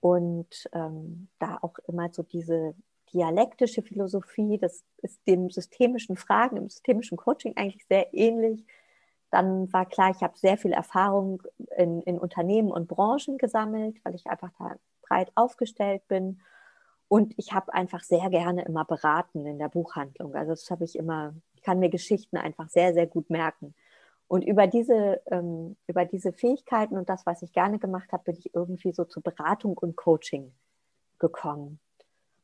und 0.00 0.68
ähm, 0.72 1.28
da 1.38 1.58
auch 1.62 1.78
immer 1.88 2.08
so 2.12 2.22
diese 2.22 2.74
dialektische 3.12 3.82
Philosophie, 3.82 4.58
das 4.58 4.84
ist 4.98 5.26
dem 5.26 5.50
systemischen 5.50 6.16
Fragen, 6.16 6.56
im 6.56 6.68
systemischen 6.68 7.16
Coaching 7.16 7.56
eigentlich 7.56 7.86
sehr 7.86 8.12
ähnlich. 8.14 8.64
Dann 9.30 9.72
war 9.72 9.86
klar, 9.86 10.10
ich 10.10 10.22
habe 10.22 10.38
sehr 10.38 10.56
viel 10.56 10.72
Erfahrung 10.72 11.42
in, 11.76 12.02
in 12.02 12.18
Unternehmen 12.18 12.70
und 12.70 12.88
Branchen 12.88 13.38
gesammelt, 13.38 13.96
weil 14.04 14.14
ich 14.14 14.26
einfach 14.26 14.50
da 14.58 14.76
breit 15.02 15.32
aufgestellt 15.34 16.06
bin. 16.08 16.40
Und 17.08 17.34
ich 17.36 17.52
habe 17.52 17.72
einfach 17.74 18.02
sehr 18.02 18.30
gerne 18.30 18.64
immer 18.64 18.84
beraten 18.84 19.46
in 19.46 19.58
der 19.58 19.68
Buchhandlung. 19.68 20.34
Also 20.34 20.50
das 20.52 20.70
habe 20.70 20.84
ich 20.84 20.96
immer, 20.96 21.34
ich 21.54 21.62
kann 21.62 21.78
mir 21.78 21.90
Geschichten 21.90 22.36
einfach 22.36 22.68
sehr, 22.68 22.94
sehr 22.94 23.06
gut 23.06 23.30
merken. 23.30 23.74
Und 24.34 24.42
über 24.42 24.66
diese, 24.66 25.20
ähm, 25.30 25.76
über 25.86 26.04
diese 26.04 26.32
Fähigkeiten 26.32 26.96
und 26.96 27.08
das, 27.08 27.24
was 27.24 27.42
ich 27.42 27.52
gerne 27.52 27.78
gemacht 27.78 28.12
habe, 28.12 28.24
bin 28.24 28.36
ich 28.36 28.52
irgendwie 28.52 28.90
so 28.90 29.04
zur 29.04 29.22
Beratung 29.22 29.78
und 29.78 29.94
Coaching 29.94 30.50
gekommen. 31.20 31.78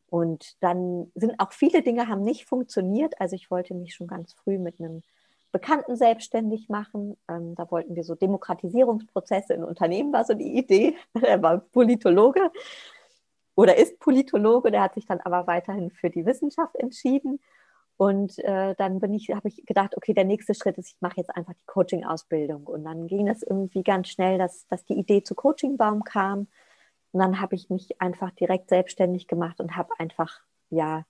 Und 0.09 0.55
dann 0.61 1.11
sind 1.16 1.35
auch 1.38 1.50
viele 1.50 1.83
Dinge 1.83 2.07
haben 2.07 2.22
nicht 2.22 2.44
funktioniert. 2.44 3.20
Also 3.20 3.35
ich 3.35 3.50
wollte 3.50 3.74
mich 3.74 3.92
schon 3.92 4.07
ganz 4.07 4.35
früh 4.35 4.57
mit 4.57 4.79
einem 4.79 5.03
Bekannten 5.50 5.96
selbstständig 5.96 6.68
machen. 6.68 7.16
Ähm, 7.26 7.57
da 7.57 7.68
wollten 7.72 7.96
wir 7.96 8.05
so 8.05 8.14
Demokratisierungsprozesse 8.14 9.55
in 9.55 9.64
Unternehmen, 9.64 10.12
war 10.12 10.24
so 10.24 10.35
die 10.35 10.59
Idee. 10.59 10.94
Er 11.20 11.42
war 11.42 11.59
Politologe 11.59 12.53
oder 13.57 13.76
ist 13.76 13.98
Politologe, 13.98 14.70
der 14.70 14.83
hat 14.83 14.94
sich 14.94 15.07
dann 15.07 15.18
aber 15.18 15.48
weiterhin 15.48 15.90
für 15.90 16.09
die 16.09 16.24
Wissenschaft 16.24 16.76
entschieden. 16.76 17.40
Und 18.01 18.39
äh, 18.39 18.75
dann 18.77 18.99
bin 18.99 19.13
ich, 19.13 19.29
habe 19.29 19.49
ich 19.49 19.67
gedacht, 19.67 19.95
okay, 19.95 20.15
der 20.15 20.25
nächste 20.25 20.55
Schritt 20.55 20.79
ist, 20.79 20.89
ich 20.89 21.01
mache 21.03 21.19
jetzt 21.19 21.37
einfach 21.37 21.53
die 21.53 21.67
Coaching-Ausbildung. 21.67 22.67
Und 22.67 22.85
dann 22.85 23.07
ging 23.07 23.29
es 23.29 23.43
irgendwie 23.43 23.83
ganz 23.83 24.09
schnell, 24.09 24.39
dass, 24.39 24.67
dass 24.69 24.87
die 24.87 24.95
Idee 24.95 25.23
zu 25.23 25.35
Coachingbaum 25.35 26.03
kam. 26.03 26.49
Und 27.13 27.21
dann 27.21 27.43
habe 27.43 27.57
ich 27.57 27.69
mich 27.69 28.01
einfach 28.01 28.31
direkt 28.31 28.71
selbstständig 28.71 29.29
gemacht 29.29 29.61
und 29.61 29.77
habe 29.77 29.91
einfach, 29.99 30.41
ja, 30.71 31.05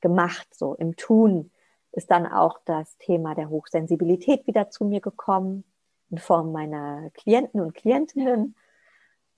gemacht. 0.00 0.48
So 0.54 0.72
im 0.76 0.96
Tun 0.96 1.50
ist 1.92 2.10
dann 2.10 2.26
auch 2.26 2.58
das 2.64 2.96
Thema 2.96 3.34
der 3.34 3.50
Hochsensibilität 3.50 4.46
wieder 4.46 4.70
zu 4.70 4.86
mir 4.86 5.02
gekommen, 5.02 5.64
in 6.08 6.16
Form 6.16 6.52
meiner 6.52 7.10
Klienten 7.10 7.60
und 7.60 7.74
Klientinnen. 7.74 8.56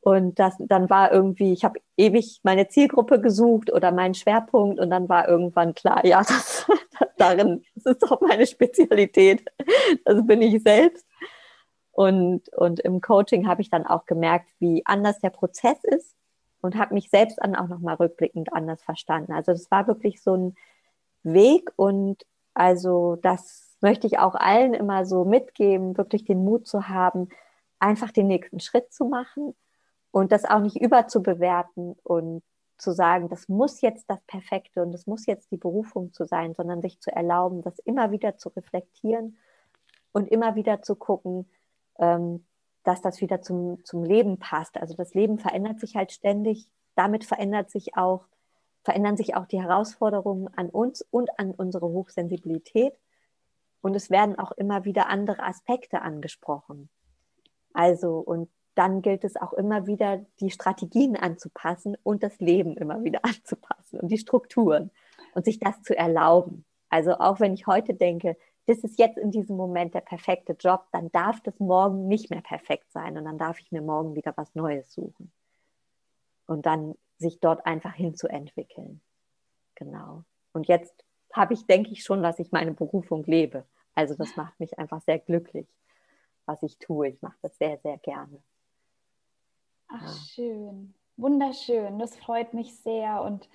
Und 0.04 0.40
das, 0.40 0.56
dann 0.58 0.90
war 0.90 1.12
irgendwie, 1.12 1.52
ich 1.52 1.64
habe 1.64 1.78
ewig 1.96 2.40
meine 2.42 2.66
Zielgruppe 2.66 3.20
gesucht 3.20 3.72
oder 3.72 3.92
meinen 3.92 4.14
Schwerpunkt 4.14 4.80
und 4.80 4.90
dann 4.90 5.08
war 5.08 5.28
irgendwann 5.28 5.74
klar, 5.74 6.04
ja, 6.04 6.18
das, 6.28 6.66
darin, 7.16 7.64
das 7.76 7.94
ist 7.94 8.02
doch 8.02 8.20
meine 8.20 8.46
Spezialität. 8.46 9.44
Das 10.04 10.26
bin 10.26 10.42
ich 10.42 10.60
selbst. 10.60 11.06
Und, 11.92 12.48
und 12.54 12.80
im 12.80 13.00
Coaching 13.00 13.46
habe 13.46 13.62
ich 13.62 13.70
dann 13.70 13.86
auch 13.86 14.04
gemerkt, 14.06 14.50
wie 14.58 14.84
anders 14.86 15.20
der 15.20 15.30
Prozess 15.30 15.78
ist 15.84 16.16
und 16.60 16.74
habe 16.74 16.94
mich 16.94 17.08
selbst 17.08 17.38
dann 17.40 17.54
auch 17.54 17.68
nochmal 17.68 17.94
rückblickend 17.94 18.52
anders 18.52 18.82
verstanden. 18.82 19.32
Also 19.32 19.52
das 19.52 19.70
war 19.70 19.86
wirklich 19.86 20.20
so 20.20 20.34
ein 20.34 20.54
Weg 21.22 21.70
und 21.76 22.26
also 22.54 23.16
das 23.22 23.76
möchte 23.80 24.08
ich 24.08 24.18
auch 24.18 24.34
allen 24.34 24.74
immer 24.74 25.06
so 25.06 25.24
mitgeben, 25.24 25.96
wirklich 25.96 26.24
den 26.24 26.44
Mut 26.44 26.66
zu 26.66 26.88
haben, 26.88 27.28
einfach 27.78 28.10
den 28.10 28.26
nächsten 28.26 28.58
Schritt 28.58 28.92
zu 28.92 29.04
machen 29.04 29.54
und 30.12 30.30
das 30.30 30.44
auch 30.44 30.60
nicht 30.60 30.80
überzubewerten 30.80 31.96
und 32.04 32.42
zu 32.78 32.92
sagen, 32.92 33.28
das 33.28 33.48
muss 33.48 33.80
jetzt 33.80 34.08
das 34.08 34.20
Perfekte 34.22 34.82
und 34.82 34.92
das 34.92 35.06
muss 35.06 35.26
jetzt 35.26 35.50
die 35.50 35.56
Berufung 35.56 36.12
zu 36.12 36.24
sein, 36.24 36.54
sondern 36.54 36.82
sich 36.82 37.00
zu 37.00 37.10
erlauben, 37.10 37.62
das 37.62 37.78
immer 37.80 38.10
wieder 38.10 38.36
zu 38.36 38.50
reflektieren 38.50 39.36
und 40.12 40.28
immer 40.28 40.54
wieder 40.54 40.82
zu 40.82 40.96
gucken, 40.96 41.48
ähm, 41.98 42.44
dass 42.84 43.00
das 43.00 43.20
wieder 43.20 43.40
zum, 43.40 43.84
zum 43.84 44.04
Leben 44.04 44.38
passt. 44.38 44.76
Also 44.76 44.94
das 44.94 45.14
Leben 45.14 45.38
verändert 45.38 45.80
sich 45.80 45.96
halt 45.96 46.12
ständig. 46.12 46.68
Damit 46.94 47.24
verändert 47.24 47.70
sich 47.70 47.96
auch, 47.96 48.26
verändern 48.82 49.16
sich 49.16 49.36
auch 49.36 49.46
die 49.46 49.62
Herausforderungen 49.62 50.48
an 50.56 50.68
uns 50.68 51.02
und 51.02 51.38
an 51.38 51.52
unsere 51.52 51.86
Hochsensibilität. 51.86 52.94
Und 53.80 53.94
es 53.94 54.10
werden 54.10 54.38
auch 54.38 54.52
immer 54.52 54.84
wieder 54.84 55.08
andere 55.08 55.42
Aspekte 55.44 56.02
angesprochen. 56.02 56.88
Also, 57.72 58.18
und 58.18 58.50
dann 58.74 59.02
gilt 59.02 59.24
es 59.24 59.36
auch 59.36 59.52
immer 59.52 59.86
wieder, 59.86 60.24
die 60.40 60.50
Strategien 60.50 61.16
anzupassen 61.16 61.96
und 62.02 62.22
das 62.22 62.38
Leben 62.40 62.76
immer 62.76 63.02
wieder 63.04 63.20
anzupassen 63.24 64.00
und 64.00 64.08
die 64.08 64.18
Strukturen 64.18 64.90
und 65.34 65.44
sich 65.44 65.58
das 65.58 65.82
zu 65.82 65.96
erlauben. 65.96 66.64
Also 66.88 67.14
auch 67.14 67.40
wenn 67.40 67.54
ich 67.54 67.66
heute 67.66 67.94
denke, 67.94 68.36
das 68.66 68.78
ist 68.78 68.98
jetzt 68.98 69.18
in 69.18 69.30
diesem 69.30 69.56
Moment 69.56 69.94
der 69.94 70.00
perfekte 70.00 70.52
Job, 70.52 70.86
dann 70.92 71.10
darf 71.10 71.40
das 71.40 71.58
morgen 71.58 72.06
nicht 72.06 72.30
mehr 72.30 72.42
perfekt 72.42 72.92
sein 72.92 73.18
und 73.18 73.24
dann 73.24 73.38
darf 73.38 73.58
ich 73.58 73.72
mir 73.72 73.82
morgen 73.82 74.14
wieder 74.14 74.32
was 74.36 74.54
Neues 74.54 74.92
suchen. 74.92 75.32
Und 76.46 76.66
dann 76.66 76.94
sich 77.18 77.40
dort 77.40 77.66
einfach 77.66 77.94
hinzuentwickeln. 77.94 79.00
Genau. 79.74 80.24
Und 80.52 80.68
jetzt 80.68 80.94
habe 81.32 81.54
ich, 81.54 81.66
denke 81.66 81.90
ich 81.90 82.04
schon, 82.04 82.22
dass 82.22 82.38
ich 82.38 82.52
meine 82.52 82.72
Berufung 82.72 83.24
lebe. 83.24 83.64
Also 83.94 84.14
das 84.14 84.36
macht 84.36 84.58
mich 84.60 84.78
einfach 84.78 85.00
sehr 85.00 85.18
glücklich, 85.18 85.66
was 86.46 86.62
ich 86.62 86.78
tue. 86.78 87.08
Ich 87.08 87.22
mache 87.22 87.36
das 87.42 87.56
sehr, 87.56 87.78
sehr 87.78 87.98
gerne. 87.98 88.42
Ach, 89.92 90.26
schön. 90.26 90.94
Wunderschön. 91.16 91.98
Das 91.98 92.16
freut 92.16 92.54
mich 92.54 92.74
sehr. 92.78 93.22
Und 93.22 93.48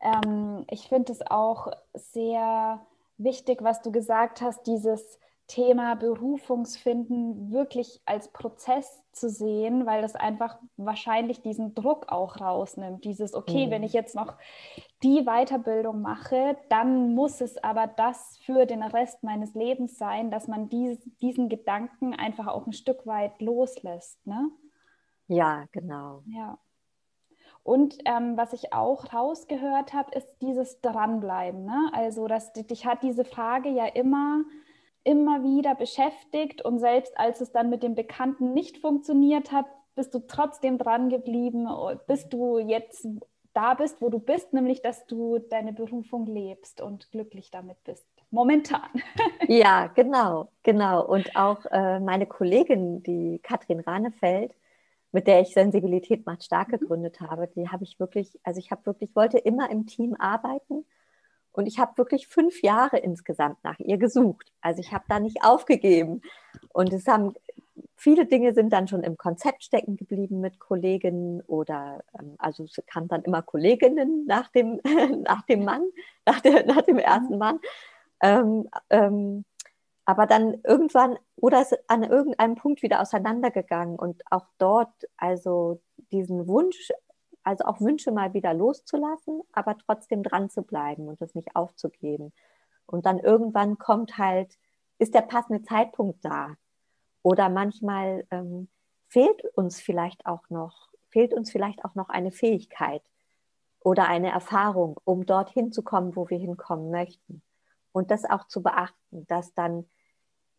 ähm, 0.00 0.64
ich 0.70 0.88
finde 0.88 1.12
es 1.12 1.22
auch 1.22 1.68
sehr 1.94 2.84
wichtig, 3.18 3.62
was 3.62 3.82
du 3.82 3.92
gesagt 3.92 4.40
hast, 4.40 4.66
dieses 4.66 5.18
Thema 5.46 5.94
Berufungsfinden 5.94 7.52
wirklich 7.52 8.00
als 8.04 8.32
Prozess 8.32 9.00
zu 9.12 9.30
sehen, 9.30 9.86
weil 9.86 10.02
das 10.02 10.16
einfach 10.16 10.58
wahrscheinlich 10.76 11.40
diesen 11.40 11.74
Druck 11.74 12.10
auch 12.10 12.40
rausnimmt. 12.40 13.04
Dieses, 13.04 13.32
okay, 13.32 13.66
mhm. 13.66 13.70
wenn 13.70 13.82
ich 13.84 13.92
jetzt 13.92 14.16
noch 14.16 14.34
die 15.04 15.22
Weiterbildung 15.22 16.02
mache, 16.02 16.56
dann 16.68 17.14
muss 17.14 17.40
es 17.40 17.62
aber 17.62 17.86
das 17.86 18.38
für 18.44 18.66
den 18.66 18.82
Rest 18.82 19.22
meines 19.22 19.54
Lebens 19.54 19.96
sein, 19.96 20.32
dass 20.32 20.48
man 20.48 20.68
dies, 20.68 20.98
diesen 21.20 21.48
Gedanken 21.48 22.12
einfach 22.12 22.48
auch 22.48 22.66
ein 22.66 22.72
Stück 22.72 23.06
weit 23.06 23.40
loslässt. 23.40 24.26
Ne? 24.26 24.50
Ja, 25.28 25.66
genau. 25.72 26.22
Ja. 26.26 26.58
Und 27.62 27.98
ähm, 28.04 28.36
was 28.36 28.52
ich 28.52 28.72
auch 28.72 29.12
rausgehört 29.12 29.92
habe, 29.92 30.16
ist 30.16 30.28
dieses 30.40 30.80
Dranbleiben. 30.82 31.64
Ne? 31.64 31.90
Also, 31.92 32.28
dass 32.28 32.52
dich 32.52 32.86
hat 32.86 33.02
diese 33.02 33.24
Frage 33.24 33.70
ja 33.70 33.86
immer, 33.86 34.44
immer 35.02 35.42
wieder 35.42 35.74
beschäftigt 35.74 36.62
und 36.62 36.78
selbst 36.78 37.18
als 37.18 37.40
es 37.40 37.50
dann 37.50 37.68
mit 37.68 37.82
dem 37.82 37.96
Bekannten 37.96 38.52
nicht 38.52 38.78
funktioniert 38.78 39.50
hat, 39.50 39.66
bist 39.96 40.14
du 40.14 40.20
trotzdem 40.20 40.78
dran 40.78 41.08
geblieben, 41.08 41.66
bis 42.06 42.28
du 42.28 42.58
jetzt 42.58 43.08
da 43.52 43.74
bist, 43.74 44.00
wo 44.00 44.10
du 44.10 44.20
bist, 44.20 44.52
nämlich 44.52 44.82
dass 44.82 45.06
du 45.06 45.38
deine 45.38 45.72
Berufung 45.72 46.26
lebst 46.26 46.80
und 46.80 47.10
glücklich 47.10 47.50
damit 47.50 47.82
bist. 47.84 48.06
Momentan. 48.30 48.90
ja, 49.48 49.86
genau, 49.88 50.50
genau. 50.62 51.04
Und 51.04 51.34
auch 51.34 51.64
äh, 51.70 51.98
meine 51.98 52.26
Kollegin, 52.26 53.02
die 53.02 53.40
Katrin 53.42 53.80
Ranefeld, 53.80 54.52
mit 55.16 55.26
der 55.26 55.40
ich 55.40 55.54
Sensibilität 55.54 56.26
macht 56.26 56.44
stark 56.44 56.68
mhm. 56.68 56.72
gegründet 56.72 57.22
habe, 57.22 57.48
die 57.48 57.70
habe 57.70 57.84
ich 57.84 57.98
wirklich, 57.98 58.38
also 58.42 58.58
ich 58.58 58.70
habe 58.70 58.84
wirklich, 58.84 59.16
wollte 59.16 59.38
immer 59.38 59.70
im 59.70 59.86
Team 59.86 60.14
arbeiten 60.18 60.84
und 61.52 61.66
ich 61.66 61.78
habe 61.78 61.96
wirklich 61.96 62.28
fünf 62.28 62.60
Jahre 62.60 62.98
insgesamt 62.98 63.64
nach 63.64 63.78
ihr 63.78 63.96
gesucht. 63.96 64.52
Also 64.60 64.82
ich 64.82 64.92
habe 64.92 65.06
da 65.08 65.18
nicht 65.18 65.42
aufgegeben. 65.42 66.20
Und 66.74 66.92
es 66.92 67.06
haben 67.06 67.32
viele 67.94 68.26
Dinge 68.26 68.52
sind 68.52 68.74
dann 68.74 68.88
schon 68.88 69.02
im 69.04 69.16
Konzept 69.16 69.64
stecken 69.64 69.96
geblieben 69.96 70.42
mit 70.42 70.58
Kolleginnen 70.58 71.40
oder 71.46 72.04
ähm, 72.20 72.34
also 72.36 72.64
es 72.64 72.78
kam 72.86 73.08
dann 73.08 73.22
immer 73.22 73.40
Kolleginnen 73.40 74.26
nach 74.26 74.48
dem, 74.48 74.82
nach 75.24 75.46
dem 75.46 75.64
Mann, 75.64 75.84
nach, 76.26 76.40
der, 76.40 76.66
nach 76.66 76.82
dem 76.82 76.98
ersten 76.98 77.32
mhm. 77.32 77.38
Mann. 77.38 77.60
Ähm, 78.20 78.68
ähm, 78.90 79.46
aber 80.06 80.26
dann 80.26 80.54
irgendwann 80.62 81.18
oder 81.34 81.60
ist 81.60 81.76
an 81.88 82.04
irgendeinem 82.04 82.54
Punkt 82.54 82.82
wieder 82.82 83.02
auseinandergegangen 83.02 83.98
und 83.98 84.22
auch 84.30 84.46
dort 84.56 84.94
also 85.16 85.82
diesen 86.12 86.46
Wunsch, 86.46 86.92
also 87.42 87.64
auch 87.64 87.80
Wünsche 87.80 88.12
mal 88.12 88.32
wieder 88.32 88.54
loszulassen, 88.54 89.42
aber 89.52 89.76
trotzdem 89.76 90.22
dran 90.22 90.48
zu 90.48 90.62
bleiben 90.62 91.08
und 91.08 91.20
das 91.20 91.34
nicht 91.34 91.54
aufzugeben. 91.56 92.32
Und 92.86 93.04
dann 93.04 93.18
irgendwann 93.18 93.78
kommt 93.78 94.16
halt, 94.16 94.56
ist 94.98 95.12
der 95.12 95.22
passende 95.22 95.62
Zeitpunkt 95.62 96.24
da? 96.24 96.54
Oder 97.22 97.48
manchmal 97.48 98.24
ähm, 98.30 98.68
fehlt 99.08 99.44
uns 99.56 99.80
vielleicht 99.80 100.24
auch 100.24 100.48
noch, 100.50 100.88
fehlt 101.10 101.34
uns 101.34 101.50
vielleicht 101.50 101.84
auch 101.84 101.96
noch 101.96 102.10
eine 102.10 102.30
Fähigkeit 102.30 103.02
oder 103.80 104.06
eine 104.06 104.30
Erfahrung, 104.30 105.00
um 105.02 105.26
dorthin 105.26 105.72
zu 105.72 105.82
kommen, 105.82 106.14
wo 106.14 106.30
wir 106.30 106.38
hinkommen 106.38 106.90
möchten. 106.92 107.42
Und 107.90 108.12
das 108.12 108.24
auch 108.24 108.46
zu 108.46 108.62
beachten, 108.62 109.26
dass 109.26 109.52
dann 109.52 109.88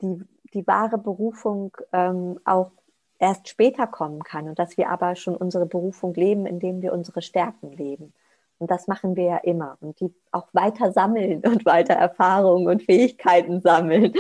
die, 0.02 0.24
die 0.54 0.66
wahre 0.68 0.98
Berufung 0.98 1.76
ähm, 1.94 2.40
auch 2.46 2.72
erst 3.20 3.48
später 3.48 3.88
kommen 3.88 4.24
kann 4.24 4.48
und 4.48 4.60
dass 4.60 4.78
wir 4.78 4.90
aber 4.90 5.16
schon 5.16 5.36
unsere 5.36 5.66
Berufung 5.66 6.14
leben, 6.14 6.46
indem 6.46 6.82
wir 6.82 6.94
unsere 6.94 7.22
Stärken 7.22 7.72
leben. 7.72 8.14
Und 8.60 8.72
das 8.72 8.88
machen 8.88 9.16
wir 9.16 9.24
ja 9.24 9.38
immer 9.38 9.78
und 9.82 10.00
die 10.00 10.14
auch 10.32 10.48
weiter 10.54 10.92
sammeln 10.92 11.42
und 11.46 11.66
weiter 11.66 11.94
Erfahrungen 11.94 12.68
und 12.68 12.84
Fähigkeiten 12.84 13.62
sammeln 13.62 14.14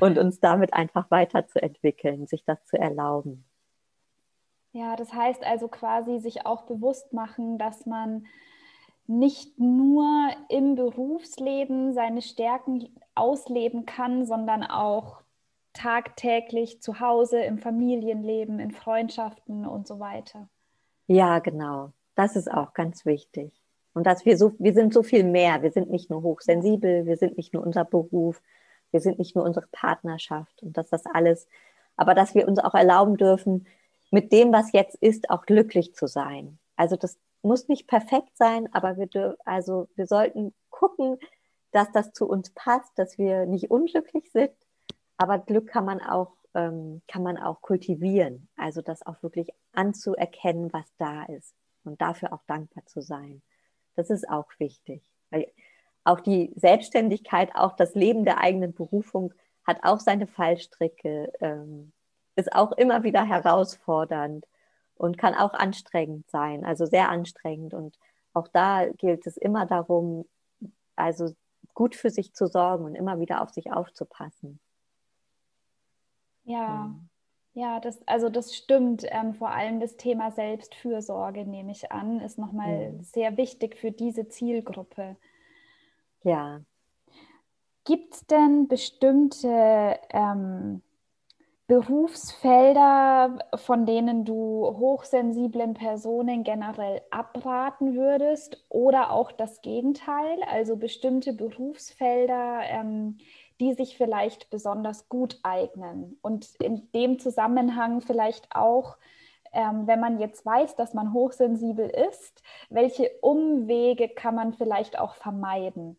und 0.00 0.18
uns 0.18 0.40
damit 0.40 0.72
einfach 0.72 1.10
weiterzuentwickeln, 1.10 2.26
sich 2.26 2.44
das 2.44 2.64
zu 2.66 2.78
erlauben. 2.78 3.44
Ja, 4.72 4.94
das 4.96 5.12
heißt 5.12 5.44
also 5.44 5.68
quasi 5.68 6.18
sich 6.18 6.44
auch 6.44 6.62
bewusst 6.62 7.12
machen, 7.12 7.56
dass 7.56 7.86
man 7.86 8.26
nicht 9.08 9.58
nur 9.58 10.30
im 10.48 10.74
Berufsleben 10.74 11.94
seine 11.94 12.22
Stärken 12.22 12.88
ausleben 13.14 13.86
kann, 13.86 14.26
sondern 14.26 14.62
auch 14.62 15.22
tagtäglich 15.72 16.80
zu 16.80 17.00
Hause, 17.00 17.40
im 17.40 17.58
Familienleben, 17.58 18.58
in 18.58 18.70
Freundschaften 18.70 19.66
und 19.66 19.86
so 19.86 20.00
weiter. 20.00 20.48
Ja, 21.06 21.38
genau. 21.38 21.92
Das 22.14 22.34
ist 22.34 22.50
auch 22.50 22.72
ganz 22.72 23.04
wichtig. 23.04 23.52
Und 23.92 24.06
dass 24.06 24.24
wir 24.24 24.36
so, 24.36 24.52
wir 24.58 24.74
sind 24.74 24.92
so 24.92 25.02
viel 25.02 25.24
mehr. 25.24 25.62
Wir 25.62 25.70
sind 25.70 25.90
nicht 25.90 26.10
nur 26.10 26.22
hochsensibel, 26.22 27.06
wir 27.06 27.16
sind 27.16 27.36
nicht 27.36 27.54
nur 27.54 27.62
unser 27.62 27.84
Beruf, 27.84 28.42
wir 28.90 29.00
sind 29.00 29.18
nicht 29.18 29.36
nur 29.36 29.44
unsere 29.44 29.66
Partnerschaft 29.72 30.62
und 30.62 30.76
dass 30.76 30.88
das 30.88 31.04
alles, 31.06 31.48
aber 31.96 32.14
dass 32.14 32.34
wir 32.34 32.48
uns 32.48 32.58
auch 32.58 32.74
erlauben 32.74 33.16
dürfen, 33.16 33.66
mit 34.10 34.32
dem, 34.32 34.52
was 34.52 34.72
jetzt 34.72 34.96
ist, 34.96 35.30
auch 35.30 35.46
glücklich 35.46 35.94
zu 35.94 36.06
sein. 36.06 36.58
Also 36.76 36.96
das 36.96 37.18
muss 37.42 37.68
nicht 37.68 37.86
perfekt 37.86 38.36
sein, 38.36 38.68
aber 38.72 38.96
wir 38.96 39.36
also 39.44 39.88
wir 39.94 40.06
sollten 40.06 40.54
gucken, 40.70 41.18
dass 41.72 41.90
das 41.92 42.12
zu 42.12 42.26
uns 42.26 42.50
passt, 42.50 42.98
dass 42.98 43.18
wir 43.18 43.46
nicht 43.46 43.70
unglücklich 43.70 44.30
sind. 44.32 44.52
Aber 45.16 45.38
Glück 45.38 45.68
kann 45.68 45.84
man 45.84 46.00
auch, 46.00 46.32
ähm, 46.54 47.02
kann 47.08 47.22
man 47.22 47.38
auch 47.38 47.60
kultivieren. 47.60 48.48
Also 48.56 48.82
das 48.82 49.04
auch 49.04 49.22
wirklich 49.22 49.50
anzuerkennen, 49.72 50.72
was 50.72 50.86
da 50.98 51.24
ist 51.24 51.54
und 51.84 52.00
dafür 52.00 52.32
auch 52.32 52.42
dankbar 52.46 52.84
zu 52.86 53.00
sein. 53.00 53.42
Das 53.94 54.10
ist 54.10 54.28
auch 54.28 54.46
wichtig. 54.58 55.02
Weil 55.30 55.52
auch 56.04 56.20
die 56.20 56.52
Selbstständigkeit, 56.56 57.50
auch 57.54 57.76
das 57.76 57.94
Leben 57.94 58.24
der 58.24 58.38
eigenen 58.38 58.72
Berufung 58.72 59.34
hat 59.66 59.78
auch 59.82 60.00
seine 60.00 60.26
Fallstricke, 60.26 61.32
ähm, 61.40 61.92
ist 62.36 62.52
auch 62.54 62.72
immer 62.72 63.02
wieder 63.02 63.24
herausfordernd 63.24 64.46
und 64.96 65.18
kann 65.18 65.34
auch 65.34 65.54
anstrengend 65.54 66.28
sein, 66.30 66.64
also 66.64 66.86
sehr 66.86 67.08
anstrengend. 67.08 67.74
Und 67.74 67.96
auch 68.32 68.48
da 68.48 68.86
gilt 68.86 69.26
es 69.26 69.36
immer 69.36 69.66
darum, 69.66 70.26
also 70.96 71.34
gut 71.74 71.94
für 71.94 72.10
sich 72.10 72.32
zu 72.32 72.46
sorgen 72.46 72.84
und 72.84 72.94
immer 72.94 73.20
wieder 73.20 73.42
auf 73.42 73.50
sich 73.50 73.72
aufzupassen. 73.72 74.58
Ja, 76.44 76.94
ja, 77.56 77.80
das, 77.80 78.06
also 78.06 78.28
das 78.28 78.54
stimmt. 78.54 79.04
Ähm, 79.06 79.32
vor 79.32 79.48
allem 79.48 79.80
das 79.80 79.96
Thema 79.96 80.30
Selbstfürsorge, 80.30 81.46
nehme 81.46 81.72
ich 81.72 81.90
an, 81.90 82.20
ist 82.20 82.38
nochmal 82.38 82.92
mhm. 82.92 83.02
sehr 83.02 83.38
wichtig 83.38 83.76
für 83.76 83.90
diese 83.90 84.28
Zielgruppe. 84.28 85.16
Ja. 86.22 86.60
Gibt 87.84 88.14
es 88.14 88.26
denn 88.26 88.68
bestimmte 88.68 89.98
ähm, 90.10 90.82
Berufsfelder, 91.68 93.38
von 93.56 93.86
denen 93.86 94.24
du 94.24 94.34
hochsensiblen 94.78 95.74
Personen 95.74 96.44
generell 96.44 97.02
abraten 97.10 97.96
würdest 97.96 98.64
oder 98.68 99.10
auch 99.10 99.32
das 99.32 99.62
Gegenteil, 99.62 100.44
also 100.48 100.76
bestimmte 100.76 101.32
Berufsfelder, 101.32 102.60
ähm, 102.62 103.18
die 103.58 103.74
sich 103.74 103.96
vielleicht 103.96 104.48
besonders 104.50 105.08
gut 105.08 105.40
eignen 105.42 106.18
und 106.22 106.54
in 106.60 106.88
dem 106.92 107.18
Zusammenhang 107.18 108.00
vielleicht 108.00 108.54
auch, 108.54 108.96
ähm, 109.52 109.88
wenn 109.88 109.98
man 109.98 110.20
jetzt 110.20 110.46
weiß, 110.46 110.76
dass 110.76 110.94
man 110.94 111.12
hochsensibel 111.12 111.88
ist, 111.88 112.44
welche 112.70 113.10
Umwege 113.22 114.08
kann 114.08 114.36
man 114.36 114.52
vielleicht 114.52 115.00
auch 115.00 115.16
vermeiden? 115.16 115.96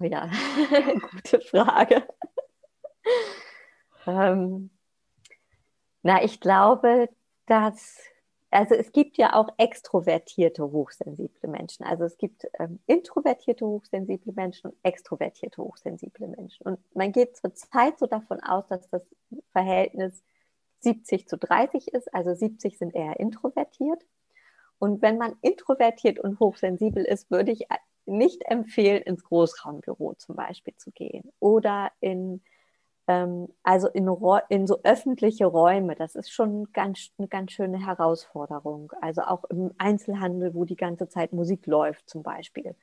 Ja, 0.00 0.28
gute 1.12 1.40
Frage. 1.40 2.02
Ähm, 4.10 4.70
na, 6.02 6.24
ich 6.24 6.40
glaube, 6.40 7.08
dass, 7.46 7.98
also 8.50 8.74
es 8.74 8.92
gibt 8.92 9.18
ja 9.18 9.34
auch 9.34 9.48
extrovertierte, 9.58 10.64
hochsensible 10.64 11.48
Menschen. 11.48 11.84
Also 11.84 12.04
es 12.04 12.16
gibt 12.16 12.46
ähm, 12.58 12.80
introvertierte, 12.86 13.66
hochsensible 13.66 14.32
Menschen 14.32 14.70
und 14.70 14.76
extrovertierte, 14.82 15.62
hochsensible 15.62 16.28
Menschen. 16.28 16.66
Und 16.66 16.78
man 16.94 17.12
geht 17.12 17.36
zurzeit 17.36 17.98
so 17.98 18.06
davon 18.06 18.40
aus, 18.40 18.66
dass 18.68 18.88
das 18.88 19.14
Verhältnis 19.52 20.22
70 20.80 21.28
zu 21.28 21.36
30 21.36 21.88
ist. 21.88 22.12
Also 22.14 22.34
70 22.34 22.78
sind 22.78 22.94
eher 22.94 23.20
introvertiert. 23.20 24.04
Und 24.78 25.02
wenn 25.02 25.18
man 25.18 25.36
introvertiert 25.42 26.18
und 26.18 26.40
hochsensibel 26.40 27.04
ist, 27.04 27.30
würde 27.30 27.52
ich 27.52 27.66
nicht 28.06 28.42
empfehlen, 28.46 29.02
ins 29.02 29.22
Großraumbüro 29.24 30.14
zum 30.14 30.36
Beispiel 30.36 30.74
zu 30.76 30.90
gehen 30.90 31.30
oder 31.38 31.92
in 32.00 32.42
also 33.62 33.88
in, 33.88 34.08
in, 34.48 34.66
so 34.66 34.80
öffentliche 34.82 35.46
Räume, 35.46 35.94
das 35.94 36.14
ist 36.14 36.30
schon 36.30 36.72
ganz, 36.72 37.10
eine 37.18 37.28
ganz 37.28 37.52
schöne 37.52 37.84
Herausforderung. 37.84 38.92
Also 39.00 39.22
auch 39.22 39.44
im 39.44 39.72
Einzelhandel, 39.78 40.54
wo 40.54 40.64
die 40.64 40.76
ganze 40.76 41.08
Zeit 41.08 41.32
Musik 41.32 41.66
läuft 41.66 42.08
zum 42.08 42.22
Beispiel. 42.22 42.74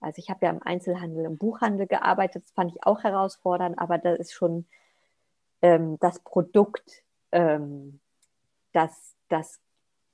Also 0.00 0.18
ich 0.18 0.30
habe 0.30 0.46
ja 0.46 0.52
im 0.52 0.62
Einzelhandel, 0.62 1.24
im 1.24 1.36
Buchhandel 1.36 1.86
gearbeitet, 1.86 2.44
das 2.44 2.52
fand 2.52 2.72
ich 2.72 2.84
auch 2.84 3.02
herausfordernd, 3.02 3.78
aber 3.78 3.98
da 3.98 4.14
ist 4.14 4.32
schon 4.32 4.66
ähm, 5.62 5.98
das 6.00 6.20
Produkt, 6.20 7.04
ähm, 7.32 8.00
das, 8.72 9.14
das 9.28 9.60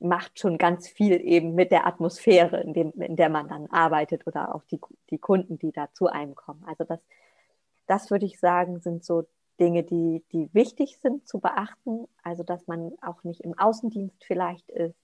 macht 0.00 0.40
schon 0.40 0.58
ganz 0.58 0.88
viel 0.88 1.20
eben 1.20 1.54
mit 1.54 1.70
der 1.70 1.86
Atmosphäre, 1.86 2.60
in, 2.62 2.74
dem, 2.74 2.92
in 3.00 3.16
der 3.16 3.28
man 3.28 3.48
dann 3.48 3.66
arbeitet 3.66 4.26
oder 4.26 4.54
auch 4.54 4.64
die, 4.64 4.80
die 5.10 5.18
Kunden, 5.18 5.58
die 5.58 5.72
da 5.72 5.92
zu 5.92 6.08
einem 6.08 6.34
kommen. 6.34 6.64
Also 6.66 6.84
das, 6.84 7.00
das 7.86 8.10
würde 8.10 8.26
ich 8.26 8.38
sagen, 8.38 8.80
sind 8.80 9.04
so 9.04 9.24
Dinge, 9.58 9.82
die, 9.82 10.22
die 10.32 10.50
wichtig 10.52 10.98
sind 10.98 11.26
zu 11.26 11.38
beachten. 11.38 12.06
Also 12.22 12.42
dass 12.42 12.66
man 12.66 12.92
auch 13.00 13.24
nicht 13.24 13.40
im 13.40 13.58
Außendienst 13.58 14.24
vielleicht 14.24 14.68
ist 14.70 14.96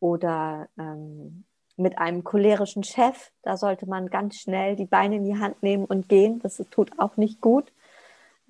oder 0.00 0.68
ähm, 0.78 1.44
mit 1.76 1.98
einem 1.98 2.24
cholerischen 2.24 2.82
Chef. 2.82 3.32
Da 3.42 3.56
sollte 3.56 3.86
man 3.86 4.08
ganz 4.08 4.36
schnell 4.36 4.76
die 4.76 4.86
Beine 4.86 5.16
in 5.16 5.24
die 5.24 5.38
Hand 5.38 5.62
nehmen 5.62 5.84
und 5.84 6.08
gehen. 6.08 6.40
Das 6.40 6.56
tut 6.70 6.98
auch 6.98 7.16
nicht 7.16 7.40
gut. 7.40 7.72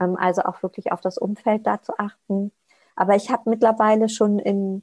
Ähm, 0.01 0.17
also 0.17 0.43
auch 0.43 0.63
wirklich 0.63 0.93
auf 0.93 1.01
das 1.01 1.19
Umfeld 1.19 1.67
da 1.67 1.81
zu 1.81 1.99
achten. 1.99 2.53
Aber 2.97 3.15
ich 3.15 3.31
habe 3.31 3.51
mittlerweile 3.51 4.09
schon 4.09 4.39
in 4.39 4.83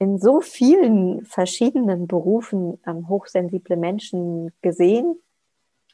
in 0.00 0.18
so 0.18 0.40
vielen 0.40 1.26
verschiedenen 1.26 2.06
Berufen 2.08 2.80
ähm, 2.86 3.06
hochsensible 3.08 3.76
Menschen 3.76 4.50
gesehen 4.62 5.20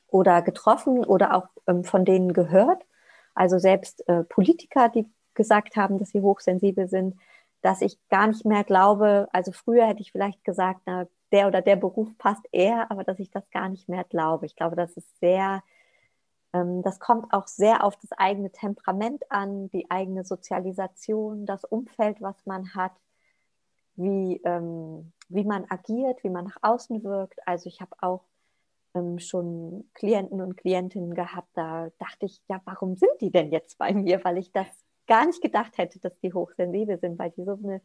oder 0.09 0.43
getroffen 0.43 1.05
oder 1.05 1.35
auch 1.35 1.49
ähm, 1.67 1.85
von 1.85 2.05
denen 2.05 2.33
gehört. 2.33 2.85
Also 3.35 3.59
selbst 3.59 4.07
äh, 4.09 4.25
Politiker, 4.25 4.89
die 4.89 5.07
gesagt 5.35 5.77
haben, 5.77 5.99
dass 5.99 6.11
sie 6.11 6.23
hochsensibel 6.23 6.89
sind, 6.89 7.17
dass 7.63 7.83
ich 7.83 7.99
gar 8.09 8.27
nicht 8.29 8.45
mehr 8.45 8.65
glaube, 8.65 9.29
also 9.33 9.53
früher 9.53 9.87
hätte 9.87 10.01
ich 10.01 10.13
vielleicht 10.13 10.45
gesagt, 10.45 10.83
na, 10.87 11.07
der 11.33 11.49
oder 11.49 11.63
der 11.63 11.77
Beruf 11.77 12.17
passt 12.19 12.47
eher, 12.53 12.91
aber 12.91 13.05
dass 13.05 13.19
ich 13.19 13.31
das 13.31 13.51
gar 13.51 13.69
nicht 13.69 13.89
mehr 13.89 14.05
glaube. 14.05 14.47
Ich 14.47 14.57
glaube, 14.57 14.77
das 14.77 14.97
ist 14.97 15.19
sehr, 15.19 15.63
ähm, 16.53 16.83
das 16.83 17.01
kommt 17.01 17.33
auch 17.33 17.47
sehr 17.49 17.85
auf 17.85 17.97
das 17.97 18.13
eigene 18.13 18.51
Temperament 18.53 19.25
an, 19.31 19.69
die 19.71 19.91
eigene 19.91 20.25
Sozialisation, 20.25 21.47
das 21.47 21.65
Umfeld, 21.65 22.23
was 22.23 22.37
man 22.47 22.75
hat 22.75 22.93
wie, 23.97 24.41
ähm, 24.45 25.13
wie 25.29 25.45
man 25.45 25.65
agiert, 25.69 26.23
wie 26.23 26.31
man 26.31 26.45
nach 26.45 26.59
außen 26.63 27.03
wirkt. 27.03 27.47
Also 27.47 27.69
ich 27.69 27.81
habe 27.81 27.97
auch 28.01 28.25
ähm, 28.97 29.19
schon 29.19 29.89
Klienten 29.95 30.41
und 30.41 30.57
Klientinnen 30.57 31.15
gehabt, 31.15 31.51
da 31.55 31.91
dachte 31.99 32.27
ich, 32.27 32.41
ja, 32.49 32.61
warum 32.65 32.97
sind 32.97 33.21
die 33.21 33.31
denn 33.31 33.53
jetzt 33.53 33.79
bei 33.79 33.93
mir? 33.93 34.25
Weil 34.25 34.39
ich 34.39 34.53
das 34.53 34.67
gar 35.07 35.27
nicht 35.27 35.43
gedacht 35.43 35.79
hätte, 35.79 36.01
dass 36.01 36.19
die 36.19 36.33
hochsensibel 36.33 36.99
sind, 36.99 37.19
weil 37.19 37.31
die 37.31 37.45
so 37.45 37.59
eine, 37.63 37.81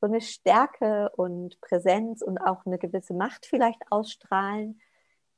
so 0.00 0.06
eine 0.06 0.20
Stärke 0.20 1.10
und 1.16 1.60
Präsenz 1.60 2.22
und 2.22 2.38
auch 2.38 2.64
eine 2.64 2.78
gewisse 2.78 3.14
Macht 3.14 3.46
vielleicht 3.46 3.80
ausstrahlen, 3.90 4.80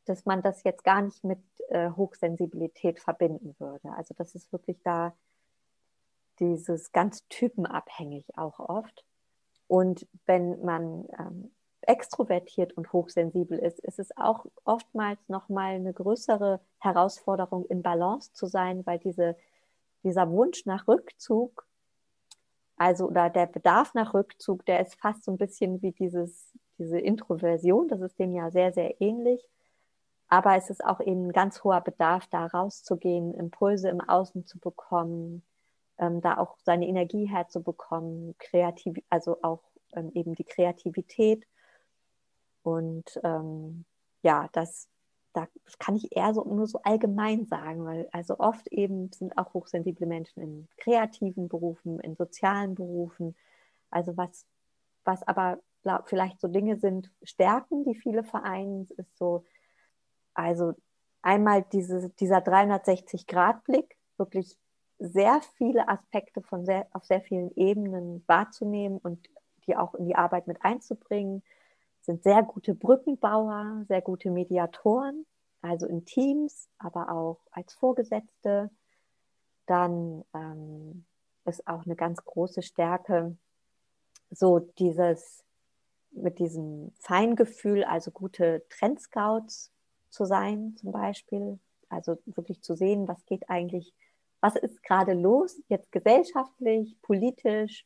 dass 0.05 0.25
man 0.25 0.43
das 0.43 0.63
jetzt 0.65 0.85
gar 0.85 1.03
nicht 1.03 1.25
mit 1.25 1.41
äh, 1.69 1.91
Hochsensibilität 1.91 3.01
verbinden 3.01 3.55
würde. 3.59 3.91
Also 3.97 4.15
das 4.17 4.35
ist 4.35 4.53
wirklich 4.53 4.81
da 4.83 5.15
dieses 6.39 6.93
ganz 6.93 7.27
typenabhängig 7.29 8.37
auch 8.37 8.59
oft. 8.61 9.05
Und 9.67 10.07
wenn 10.27 10.65
man 10.65 11.07
ähm, 11.19 11.53
extrovertiert 11.83 12.73
und 12.75 12.93
hochsensibel 12.93 13.59
ist, 13.59 13.81
ist 13.81 13.99
es 13.99 14.17
auch 14.17 14.47
oftmals 14.65 15.19
nochmal 15.29 15.75
eine 15.75 15.93
größere 15.93 16.61
Herausforderung, 16.79 17.65
in 17.67 17.83
Balance 17.83 18.33
zu 18.33 18.47
sein, 18.47 18.85
weil 18.87 18.99
diese, 18.99 19.37
dieser 20.03 20.31
Wunsch 20.31 20.67
nach 20.67 20.89
Rückzug, 20.89 21.67
also 22.77 23.07
oder 23.09 23.31
der 23.31 23.47
Bedarf 23.47 23.95
nach 23.95 24.15
Rückzug, 24.15 24.65
der 24.67 24.81
ist 24.81 24.95
fast 25.01 25.25
so 25.25 25.33
ein 25.33 25.39
bisschen 25.39 25.83
wie 25.83 25.93
dieses, 25.93 26.53
diese 26.79 26.99
Introversion, 26.99 27.89
das 27.89 28.01
ist 28.01 28.19
dem 28.19 28.33
ja 28.33 28.51
sehr, 28.51 28.73
sehr 28.73 29.01
ähnlich. 29.01 29.43
Aber 30.29 30.57
es 30.57 30.71
ist 30.71 30.85
auch 30.85 31.01
eben 31.01 31.27
ein 31.27 31.33
ganz 31.33 31.65
hoher 31.65 31.81
Bedarf, 31.81 32.27
da 32.29 32.47
rauszugehen, 32.47 33.35
Impulse 33.35 33.89
im 33.89 34.01
Außen 34.01 34.47
zu 34.47 34.61
bekommen, 34.61 35.43
ähm, 35.99 36.21
da 36.21 36.39
auch 36.39 36.57
seine 36.63 36.87
Energie 36.87 37.27
herzubekommen, 37.27 38.37
kreativ, 38.39 38.97
also 39.11 39.39
auch 39.43 39.63
ähm, 39.93 40.13
eben 40.15 40.35
die 40.35 40.45
Kreativität. 40.45 41.47
Und 42.63 43.21
ähm, 43.25 43.85
ja, 44.23 44.49
das, 44.53 44.89
da 45.33 45.49
kann 45.79 45.97
ich 45.97 46.15
eher 46.17 46.35
so 46.35 46.45
nur 46.45 46.67
so 46.67 46.81
allgemein 46.83 47.47
sagen, 47.47 47.85
weil 47.85 48.09
also 48.13 48.39
oft 48.39 48.67
eben 48.69 49.11
sind 49.13 49.37
auch 49.39 49.55
hochsensible 49.55 50.07
Menschen 50.07 50.43
in 50.43 50.69
kreativen 50.77 51.49
Berufen, 51.49 52.01
in 52.01 52.17
sozialen 52.17 52.75
Berufen. 52.75 53.37
Also 53.91 54.17
was, 54.17 54.45
was 55.05 55.23
aber 55.23 55.61
glaub, 55.83 56.09
vielleicht 56.09 56.41
so 56.41 56.49
Dinge 56.49 56.77
sind, 56.77 57.11
Stärken, 57.23 57.85
die 57.85 57.95
viele 57.95 58.25
vereinen, 58.25 58.87
ist 58.97 59.17
so, 59.17 59.45
also 60.35 60.75
einmal 61.23 61.65
diese, 61.73 62.11
dieser 62.11 62.39
360-Grad-Blick, 62.39 63.97
wirklich 64.17 64.59
sehr 64.99 65.41
viele 65.57 65.89
Aspekte 65.89 66.43
von 66.43 66.65
sehr, 66.67 66.87
auf 66.93 67.05
sehr 67.05 67.23
vielen 67.23 67.51
Ebenen 67.57 68.23
wahrzunehmen 68.27 68.99
und 68.99 69.29
die 69.67 69.77
auch 69.77 69.95
in 69.95 70.07
die 70.07 70.17
Arbeit 70.17 70.47
mit 70.47 70.63
einzubringen, 70.63 71.43
sind 72.11 72.23
sehr 72.25 72.43
gute 72.43 72.75
Brückenbauer, 72.75 73.85
sehr 73.87 74.03
gute 74.03 74.31
Mediatoren, 74.31 75.27
also 75.63 75.87
in 75.87 76.05
Teams, 76.05 76.69
aber 76.79 77.13
auch 77.13 77.39
als 77.53 77.73
Vorgesetzte. 77.75 78.71
Dann 79.67 80.25
ähm, 80.35 81.05
ist 81.45 81.67
auch 81.69 81.85
eine 81.85 81.95
ganz 81.95 82.25
große 82.25 82.63
Stärke, 82.63 83.37
so 84.31 84.59
dieses 84.59 85.45
mit 86.11 86.41
diesem 86.41 86.93
Feingefühl, 86.99 87.85
also 87.85 88.11
gute 88.11 88.65
Trendscouts 88.69 89.71
zu 90.09 90.25
sein, 90.25 90.75
zum 90.77 90.91
Beispiel. 90.91 91.61
Also 91.89 92.19
wirklich 92.27 92.63
zu 92.63 92.75
sehen, 92.75 93.07
was 93.07 93.25
geht 93.27 93.49
eigentlich 93.49 93.95
was 94.41 94.57
ist 94.57 94.83
gerade 94.83 95.13
los, 95.13 95.61
jetzt 95.69 95.93
gesellschaftlich, 95.93 96.97
politisch 97.03 97.85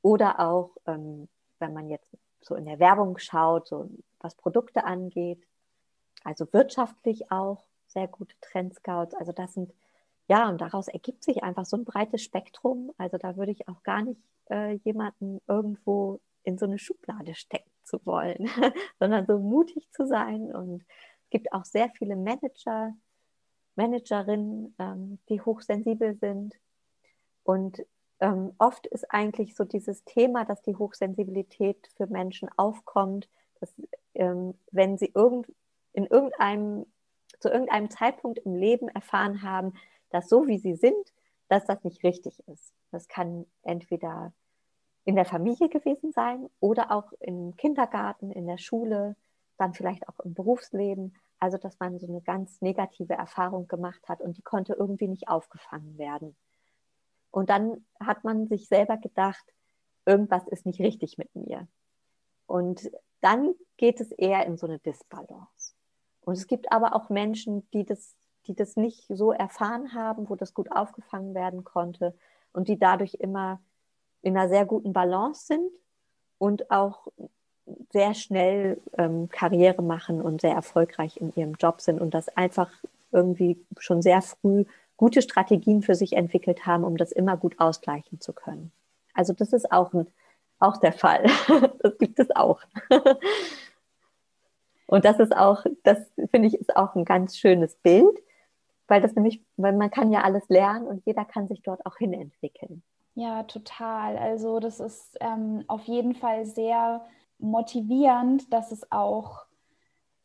oder 0.00 0.40
auch, 0.40 0.74
ähm, 0.86 1.28
wenn 1.58 1.74
man 1.74 1.90
jetzt 1.90 2.16
so 2.44 2.54
in 2.54 2.66
der 2.66 2.78
Werbung 2.78 3.18
schaut, 3.18 3.68
so 3.68 3.88
was 4.20 4.34
Produkte 4.34 4.84
angeht, 4.84 5.42
also 6.24 6.50
wirtschaftlich 6.52 7.30
auch 7.30 7.64
sehr 7.86 8.08
gute 8.08 8.34
Trendscouts. 8.40 9.14
Also 9.14 9.32
das 9.32 9.54
sind, 9.54 9.72
ja, 10.28 10.48
und 10.48 10.60
daraus 10.60 10.88
ergibt 10.88 11.22
sich 11.22 11.42
einfach 11.42 11.64
so 11.64 11.76
ein 11.76 11.84
breites 11.84 12.22
Spektrum. 12.22 12.92
Also 12.98 13.18
da 13.18 13.36
würde 13.36 13.52
ich 13.52 13.68
auch 13.68 13.82
gar 13.82 14.02
nicht 14.02 14.20
äh, 14.50 14.72
jemanden 14.84 15.40
irgendwo 15.46 16.20
in 16.42 16.58
so 16.58 16.66
eine 16.66 16.78
Schublade 16.78 17.34
stecken 17.34 17.70
zu 17.84 18.04
wollen, 18.04 18.48
sondern 18.98 19.26
so 19.26 19.38
mutig 19.38 19.90
zu 19.92 20.06
sein. 20.06 20.54
Und 20.54 20.82
es 21.24 21.30
gibt 21.30 21.52
auch 21.52 21.64
sehr 21.64 21.90
viele 21.90 22.16
Manager, 22.16 22.94
Managerinnen, 23.76 24.74
ähm, 24.78 25.18
die 25.28 25.40
hochsensibel 25.40 26.16
sind. 26.16 26.54
Und 27.42 27.84
ähm, 28.20 28.54
oft 28.58 28.86
ist 28.86 29.10
eigentlich 29.10 29.54
so 29.56 29.64
dieses 29.64 30.04
Thema, 30.04 30.44
dass 30.44 30.62
die 30.62 30.76
Hochsensibilität 30.76 31.88
für 31.96 32.06
Menschen 32.06 32.48
aufkommt, 32.56 33.28
dass 33.60 33.74
ähm, 34.14 34.54
wenn 34.70 34.98
sie 34.98 35.12
irgend, 35.14 35.52
in 35.92 36.06
irgendeinem, 36.06 36.86
zu 37.40 37.48
irgendeinem 37.48 37.90
Zeitpunkt 37.90 38.38
im 38.40 38.54
Leben 38.54 38.88
erfahren 38.88 39.42
haben, 39.42 39.74
dass 40.10 40.28
so 40.28 40.46
wie 40.46 40.58
sie 40.58 40.74
sind, 40.74 41.12
dass 41.48 41.64
das 41.64 41.82
nicht 41.84 42.02
richtig 42.04 42.42
ist. 42.48 42.72
Das 42.90 43.08
kann 43.08 43.46
entweder 43.62 44.32
in 45.04 45.16
der 45.16 45.24
Familie 45.24 45.68
gewesen 45.68 46.12
sein 46.12 46.48
oder 46.60 46.90
auch 46.90 47.12
im 47.20 47.56
Kindergarten, 47.56 48.30
in 48.30 48.46
der 48.46 48.58
Schule, 48.58 49.16
dann 49.58 49.74
vielleicht 49.74 50.08
auch 50.08 50.18
im 50.20 50.34
Berufsleben. 50.34 51.14
Also, 51.38 51.58
dass 51.58 51.78
man 51.78 51.98
so 51.98 52.06
eine 52.06 52.22
ganz 52.22 52.62
negative 52.62 53.14
Erfahrung 53.14 53.68
gemacht 53.68 54.08
hat 54.08 54.22
und 54.22 54.38
die 54.38 54.42
konnte 54.42 54.74
irgendwie 54.74 55.08
nicht 55.08 55.28
aufgefangen 55.28 55.98
werden. 55.98 56.34
Und 57.34 57.50
dann 57.50 57.84
hat 57.98 58.22
man 58.22 58.46
sich 58.46 58.68
selber 58.68 58.96
gedacht, 58.96 59.44
irgendwas 60.06 60.46
ist 60.46 60.66
nicht 60.66 60.78
richtig 60.78 61.18
mit 61.18 61.34
mir. 61.34 61.66
Und 62.46 62.92
dann 63.22 63.56
geht 63.76 64.00
es 64.00 64.12
eher 64.12 64.46
in 64.46 64.56
so 64.56 64.68
eine 64.68 64.78
Disbalance. 64.78 65.74
Und 66.20 66.34
es 66.34 66.46
gibt 66.46 66.70
aber 66.70 66.94
auch 66.94 67.10
Menschen, 67.10 67.68
die 67.72 67.84
das, 67.84 68.14
die 68.46 68.54
das 68.54 68.76
nicht 68.76 69.04
so 69.08 69.32
erfahren 69.32 69.94
haben, 69.94 70.28
wo 70.28 70.36
das 70.36 70.54
gut 70.54 70.70
aufgefangen 70.70 71.34
werden 71.34 71.64
konnte 71.64 72.14
und 72.52 72.68
die 72.68 72.78
dadurch 72.78 73.14
immer 73.14 73.60
in 74.22 74.36
einer 74.36 74.48
sehr 74.48 74.64
guten 74.64 74.92
Balance 74.92 75.46
sind 75.46 75.72
und 76.38 76.70
auch 76.70 77.08
sehr 77.92 78.14
schnell 78.14 78.80
ähm, 78.96 79.28
Karriere 79.28 79.82
machen 79.82 80.22
und 80.22 80.40
sehr 80.40 80.54
erfolgreich 80.54 81.16
in 81.16 81.32
ihrem 81.34 81.54
Job 81.54 81.80
sind 81.80 82.00
und 82.00 82.14
das 82.14 82.28
einfach 82.36 82.70
irgendwie 83.10 83.58
schon 83.78 84.02
sehr 84.02 84.22
früh 84.22 84.66
gute 84.96 85.22
Strategien 85.22 85.82
für 85.82 85.94
sich 85.94 86.14
entwickelt 86.14 86.66
haben, 86.66 86.84
um 86.84 86.96
das 86.96 87.12
immer 87.12 87.36
gut 87.36 87.58
ausgleichen 87.58 88.20
zu 88.20 88.32
können. 88.32 88.72
Also 89.12 89.32
das 89.32 89.52
ist 89.52 89.70
auch, 89.72 89.92
ein, 89.92 90.06
auch 90.58 90.76
der 90.78 90.92
Fall. 90.92 91.24
Das 91.80 91.98
gibt 91.98 92.18
es 92.18 92.34
auch. 92.34 92.60
Und 94.86 95.04
das 95.04 95.18
ist 95.18 95.36
auch, 95.36 95.64
das 95.82 95.98
finde 96.30 96.48
ich, 96.48 96.54
ist 96.54 96.76
auch 96.76 96.94
ein 96.94 97.04
ganz 97.04 97.36
schönes 97.36 97.74
Bild, 97.76 98.18
weil 98.86 99.00
das 99.00 99.14
nämlich, 99.14 99.42
weil 99.56 99.72
man 99.72 99.90
kann 99.90 100.12
ja 100.12 100.22
alles 100.22 100.48
lernen 100.48 100.86
und 100.86 101.04
jeder 101.06 101.24
kann 101.24 101.48
sich 101.48 101.62
dort 101.62 101.84
auch 101.86 101.96
hinentwickeln. 101.96 102.82
Ja, 103.14 103.44
total. 103.44 104.18
Also 104.18 104.60
das 104.60 104.80
ist 104.80 105.16
ähm, 105.20 105.64
auf 105.68 105.84
jeden 105.84 106.14
Fall 106.14 106.44
sehr 106.44 107.04
motivierend, 107.38 108.52
dass 108.52 108.72
es 108.72 108.90
auch 108.92 109.43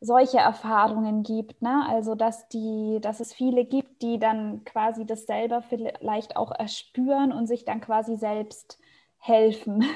solche 0.00 0.38
Erfahrungen 0.38 1.22
gibt. 1.22 1.62
Ne? 1.62 1.84
Also 1.88 2.14
dass 2.14 2.48
die, 2.48 2.98
dass 3.00 3.20
es 3.20 3.32
viele 3.32 3.64
gibt, 3.64 4.02
die 4.02 4.18
dann 4.18 4.64
quasi 4.64 5.04
das 5.06 5.26
selber 5.26 5.62
vielleicht 5.62 6.36
auch 6.36 6.52
erspüren 6.52 7.32
und 7.32 7.46
sich 7.46 7.64
dann 7.64 7.80
quasi 7.80 8.16
selbst 8.16 8.78
helfen. 9.18 9.84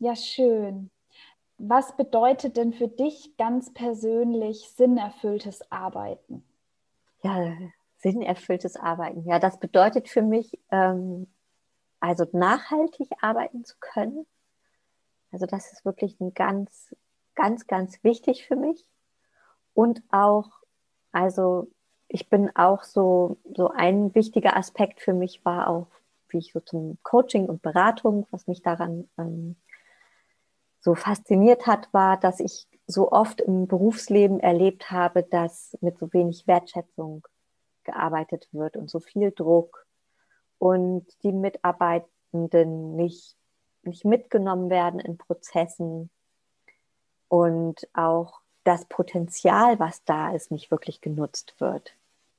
Ja, 0.00 0.14
schön. 0.14 0.90
Was 1.58 1.96
bedeutet 1.96 2.56
denn 2.56 2.72
für 2.72 2.86
dich 2.86 3.36
ganz 3.36 3.72
persönlich 3.74 4.70
sinnerfülltes 4.76 5.72
Arbeiten? 5.72 6.44
Ja, 7.22 7.52
sinnerfülltes 7.96 8.76
Arbeiten. 8.76 9.24
Ja, 9.26 9.40
das 9.40 9.58
bedeutet 9.58 10.08
für 10.08 10.22
mich, 10.22 10.56
ähm, 10.70 11.26
also 11.98 12.26
nachhaltig 12.32 13.08
arbeiten 13.20 13.64
zu 13.64 13.74
können. 13.80 14.24
Also 15.32 15.46
das 15.46 15.72
ist 15.72 15.84
wirklich 15.84 16.20
ein 16.20 16.32
ganz, 16.32 16.94
ganz, 17.38 17.68
ganz 17.68 18.02
wichtig 18.02 18.46
für 18.46 18.56
mich. 18.56 18.84
Und 19.72 20.02
auch, 20.10 20.50
also 21.12 21.70
ich 22.08 22.28
bin 22.28 22.50
auch 22.56 22.82
so, 22.82 23.38
so 23.54 23.68
ein 23.68 24.12
wichtiger 24.16 24.56
Aspekt 24.56 25.00
für 25.00 25.14
mich 25.14 25.44
war 25.44 25.68
auch, 25.68 25.86
wie 26.30 26.38
ich 26.38 26.52
so 26.52 26.58
zum 26.58 26.98
Coaching 27.04 27.46
und 27.46 27.62
Beratung, 27.62 28.26
was 28.32 28.48
mich 28.48 28.60
daran 28.60 29.08
ähm, 29.18 29.54
so 30.80 30.96
fasziniert 30.96 31.68
hat, 31.68 31.94
war, 31.94 32.18
dass 32.18 32.40
ich 32.40 32.66
so 32.88 33.12
oft 33.12 33.40
im 33.40 33.68
Berufsleben 33.68 34.40
erlebt 34.40 34.90
habe, 34.90 35.22
dass 35.22 35.78
mit 35.80 35.96
so 35.98 36.12
wenig 36.12 36.48
Wertschätzung 36.48 37.24
gearbeitet 37.84 38.48
wird 38.50 38.76
und 38.76 38.90
so 38.90 38.98
viel 38.98 39.30
Druck 39.30 39.86
und 40.58 41.06
die 41.22 41.32
Mitarbeitenden 41.32 42.96
nicht, 42.96 43.36
nicht 43.84 44.04
mitgenommen 44.04 44.70
werden 44.70 44.98
in 44.98 45.18
Prozessen 45.18 46.10
und 47.28 47.88
auch 47.94 48.40
das 48.64 48.84
Potenzial, 48.86 49.78
was 49.78 50.04
da 50.04 50.34
ist, 50.34 50.50
nicht 50.50 50.70
wirklich 50.70 51.00
genutzt 51.00 51.54
wird. 51.58 51.94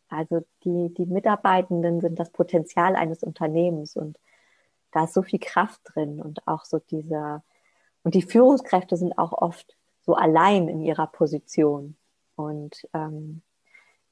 Also 0.09 0.43
die, 0.63 0.93
die 0.93 1.05
Mitarbeitenden 1.05 2.01
sind 2.01 2.19
das 2.19 2.31
Potenzial 2.31 2.95
eines 2.95 3.23
Unternehmens 3.23 3.95
und 3.95 4.19
da 4.91 5.03
ist 5.03 5.13
so 5.13 5.21
viel 5.21 5.39
Kraft 5.39 5.81
drin 5.83 6.21
und 6.21 6.47
auch 6.47 6.65
so 6.65 6.79
dieser, 6.79 7.43
und 8.03 8.15
die 8.15 8.23
Führungskräfte 8.23 8.97
sind 8.97 9.17
auch 9.17 9.33
oft 9.33 9.75
so 10.01 10.15
allein 10.15 10.67
in 10.67 10.81
ihrer 10.81 11.07
Position. 11.07 11.95
Und 12.35 12.87
ähm, 12.93 13.43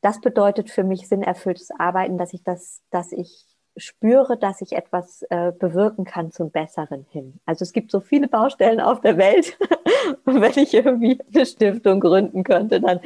das 0.02 0.22
bedeutet 0.22 0.70
für 0.70 0.84
mich 0.84 1.08
sinnerfülltes 1.08 1.72
Arbeiten, 1.72 2.18
dass 2.18 2.34
ich 2.34 2.44
das, 2.44 2.82
dass 2.92 3.12
ich 3.12 3.57
spüre, 3.78 4.38
dass 4.38 4.62
ich 4.62 4.74
etwas 4.74 5.24
äh, 5.30 5.52
bewirken 5.52 6.04
kann 6.04 6.32
zum 6.32 6.52
Besseren 6.52 7.06
hin. 7.10 7.40
Also 7.46 7.64
es 7.64 7.74
gibt 7.74 7.92
so 7.92 8.00
viele 8.00 8.28
Baustellen 8.28 8.82
auf 8.82 9.02
der 9.02 9.18
Welt. 9.18 9.58
Und 10.26 10.42
wenn 10.42 10.58
ich 10.58 10.74
irgendwie 10.74 11.20
eine 11.34 11.46
Stiftung 11.46 12.00
gründen 12.00 12.44
könnte, 12.44 12.82
dann 12.82 13.00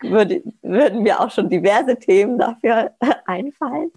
würde, 0.00 0.42
würden 0.62 1.02
mir 1.02 1.20
auch 1.20 1.30
schon 1.30 1.48
diverse 1.48 1.96
Themen 1.96 2.38
dafür 2.38 2.92
einfallen. 3.26 3.90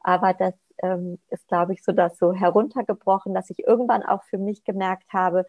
Aber 0.00 0.32
das 0.34 0.54
ähm, 0.82 1.18
ist, 1.28 1.46
glaube 1.48 1.74
ich, 1.74 1.82
so 1.82 1.92
das 1.92 2.18
so 2.18 2.32
heruntergebrochen, 2.32 3.34
dass 3.34 3.50
ich 3.50 3.66
irgendwann 3.66 4.02
auch 4.02 4.22
für 4.24 4.38
mich 4.38 4.64
gemerkt 4.64 5.12
habe, 5.12 5.46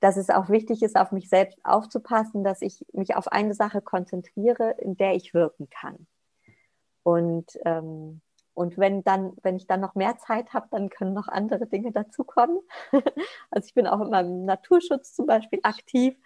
dass 0.00 0.16
es 0.16 0.30
auch 0.30 0.48
wichtig 0.48 0.82
ist, 0.82 0.96
auf 0.96 1.12
mich 1.12 1.28
selbst 1.28 1.64
aufzupassen, 1.64 2.42
dass 2.42 2.60
ich 2.60 2.84
mich 2.92 3.14
auf 3.14 3.28
eine 3.28 3.54
Sache 3.54 3.80
konzentriere, 3.80 4.74
in 4.78 4.96
der 4.96 5.14
ich 5.14 5.32
wirken 5.32 5.68
kann. 5.70 6.08
Und, 7.04 7.58
ähm, 7.64 8.20
und 8.54 8.76
wenn 8.78 9.02
dann, 9.02 9.32
wenn 9.42 9.56
ich 9.56 9.66
dann 9.66 9.80
noch 9.80 9.94
mehr 9.94 10.18
Zeit 10.18 10.52
habe, 10.52 10.66
dann 10.70 10.90
können 10.90 11.14
noch 11.14 11.28
andere 11.28 11.66
Dinge 11.66 11.92
dazukommen. 11.92 12.60
also 13.50 13.66
ich 13.66 13.74
bin 13.74 13.86
auch 13.86 14.00
in 14.00 14.10
meinem 14.10 14.44
Naturschutz 14.44 15.14
zum 15.14 15.26
Beispiel 15.26 15.60
aktiv, 15.62 16.16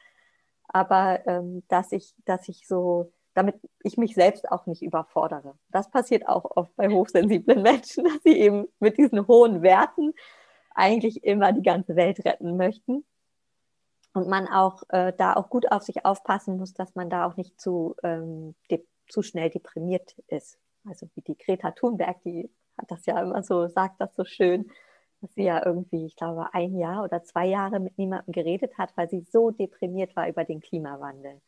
aber 0.69 1.27
ähm, 1.27 1.63
dass 1.69 1.93
ich, 1.93 2.15
dass 2.25 2.49
ich 2.49 2.67
so, 2.67 3.13
damit 3.35 3.57
ich 3.83 3.97
mich 3.97 4.15
selbst 4.15 4.51
auch 4.51 4.67
nicht 4.67 4.83
überfordere. 4.83 5.55
Das 5.71 5.91
passiert 5.91 6.29
auch 6.29 6.57
oft 6.57 6.75
bei 6.77 6.89
hochsensiblen 6.89 7.63
Menschen, 7.63 8.05
dass 8.05 8.23
sie 8.25 8.37
eben 8.37 8.67
mit 8.81 8.99
diesen 8.99 9.27
hohen 9.29 9.63
Werten 9.63 10.13
eigentlich 10.75 11.25
immer 11.25 11.53
die 11.53 11.63
ganze 11.63 11.97
Welt 11.97 12.25
retten 12.25 12.57
möchten 12.57 13.05
und 14.15 14.29
man 14.29 14.49
auch 14.49 14.83
äh, 14.89 15.13
da 15.17 15.35
auch 15.35 15.49
gut 15.49 15.71
auf 15.71 15.83
sich 15.83 16.05
aufpassen 16.05 16.57
muss, 16.57 16.75
dass 16.75 16.95
man 16.95 17.09
da 17.09 17.27
auch 17.27 17.37
nicht 17.37 17.61
zu, 17.61 17.95
ähm, 18.03 18.55
zu 19.09 19.23
schnell 19.23 19.51
deprimiert 19.51 20.17
ist. 20.27 20.59
Also 20.87 21.09
wie 21.15 21.23
die 21.23 21.37
Greta 21.37 21.73
Thunberg, 21.73 22.23
die 22.23 22.51
hat 22.79 22.91
das 22.91 23.07
ja 23.07 23.21
immer 23.21 23.43
so, 23.43 23.69
sagt 23.69 24.01
das 24.01 24.15
so 24.15 24.25
schön, 24.25 24.71
dass 25.21 25.35
sie 25.35 25.45
ja 25.45 25.65
irgendwie, 25.65 26.07
ich 26.07 26.17
glaube, 26.17 26.53
ein 26.53 26.77
Jahr 26.77 27.05
oder 27.05 27.25
zwei 27.25 27.47
Jahre 27.47 27.81
mit 27.81 27.97
niemandem 27.99 28.33
geredet 28.33 28.77
hat, 28.79 28.97
weil 28.97 29.09
sie 29.09 29.23
so 29.23 29.51
deprimiert 29.51 30.15
war 30.15 30.29
über 30.29 30.45
den 30.45 30.61
Klimawandel. 30.61 31.41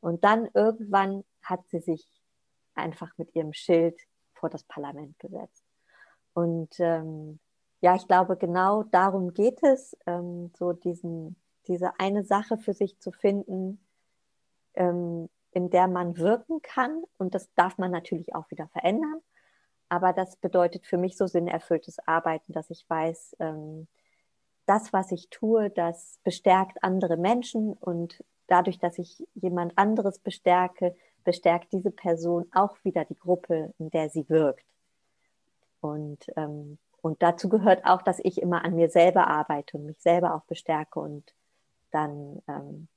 Und 0.00 0.24
dann 0.24 0.48
irgendwann 0.54 1.24
hat 1.42 1.60
sie 1.68 1.80
sich 1.80 2.04
einfach 2.74 3.10
mit 3.16 3.34
ihrem 3.34 3.52
Schild 3.52 3.98
vor 4.34 4.50
das 4.50 4.64
Parlament 4.64 5.18
gesetzt. 5.18 5.64
Und 6.32 6.78
ähm, 6.78 7.38
ja, 7.80 7.94
ich 7.94 8.06
glaube, 8.06 8.36
genau 8.36 8.82
darum 8.84 9.32
geht 9.32 9.62
es, 9.62 9.96
ähm, 10.06 10.50
so 10.56 10.72
diesen 10.72 11.36
diese 11.66 11.98
eine 11.98 12.24
Sache 12.24 12.58
für 12.58 12.74
sich 12.74 12.98
zu 12.98 13.12
finden, 13.12 13.78
ähm, 14.74 15.28
in 15.52 15.70
der 15.70 15.88
man 15.88 16.16
wirken 16.16 16.62
kann. 16.62 17.02
Und 17.18 17.34
das 17.34 17.52
darf 17.54 17.78
man 17.78 17.90
natürlich 17.90 18.34
auch 18.34 18.50
wieder 18.50 18.68
verändern. 18.68 19.20
Aber 19.88 20.12
das 20.12 20.36
bedeutet 20.36 20.86
für 20.86 20.98
mich 20.98 21.16
so 21.16 21.26
sinnerfülltes 21.26 21.98
Arbeiten, 22.06 22.52
dass 22.52 22.70
ich 22.70 22.88
weiß, 22.88 23.36
ähm, 23.40 23.88
das, 24.66 24.92
was 24.92 25.10
ich 25.10 25.30
tue, 25.30 25.68
das 25.70 26.20
bestärkt 26.22 26.84
andere 26.84 27.16
Menschen 27.16 27.72
und 27.72 28.22
dadurch, 28.46 28.78
dass 28.78 28.98
ich 28.98 29.26
jemand 29.34 29.76
anderes 29.76 30.20
bestärke, 30.20 30.94
bestärkt 31.24 31.72
diese 31.72 31.90
Person 31.90 32.46
auch 32.52 32.76
wieder 32.84 33.04
die 33.04 33.16
Gruppe, 33.18 33.74
in 33.78 33.90
der 33.90 34.10
sie 34.10 34.28
wirkt. 34.28 34.64
Und, 35.80 36.26
ähm, 36.36 36.78
und 37.02 37.22
dazu 37.22 37.48
gehört 37.48 37.84
auch, 37.84 38.02
dass 38.02 38.20
ich 38.22 38.40
immer 38.40 38.64
an 38.64 38.76
mir 38.76 38.90
selber 38.90 39.26
arbeite 39.26 39.76
und 39.76 39.86
mich 39.86 40.00
selber 40.00 40.34
auch 40.34 40.44
bestärke 40.44 41.00
und 41.00 41.34
dann 41.90 42.40
ähm, 42.46 42.88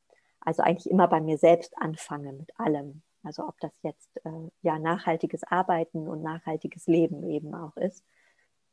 also 0.46 0.62
eigentlich 0.64 0.90
immer 0.90 1.08
bei 1.08 1.22
mir 1.22 1.38
selbst 1.38 1.78
anfange 1.78 2.34
mit 2.34 2.60
allem. 2.60 3.02
Also 3.24 3.48
ob 3.48 3.60
das 3.60 3.72
jetzt 3.82 4.10
äh, 4.26 4.50
ja 4.62 4.80
nachhaltiges 4.80 5.44
Arbeiten 5.44 6.08
und 6.08 6.22
nachhaltiges 6.22 6.88
Leben 6.88 7.24
eben 7.24 7.56
auch 7.56 7.78
ist. 7.78 8.04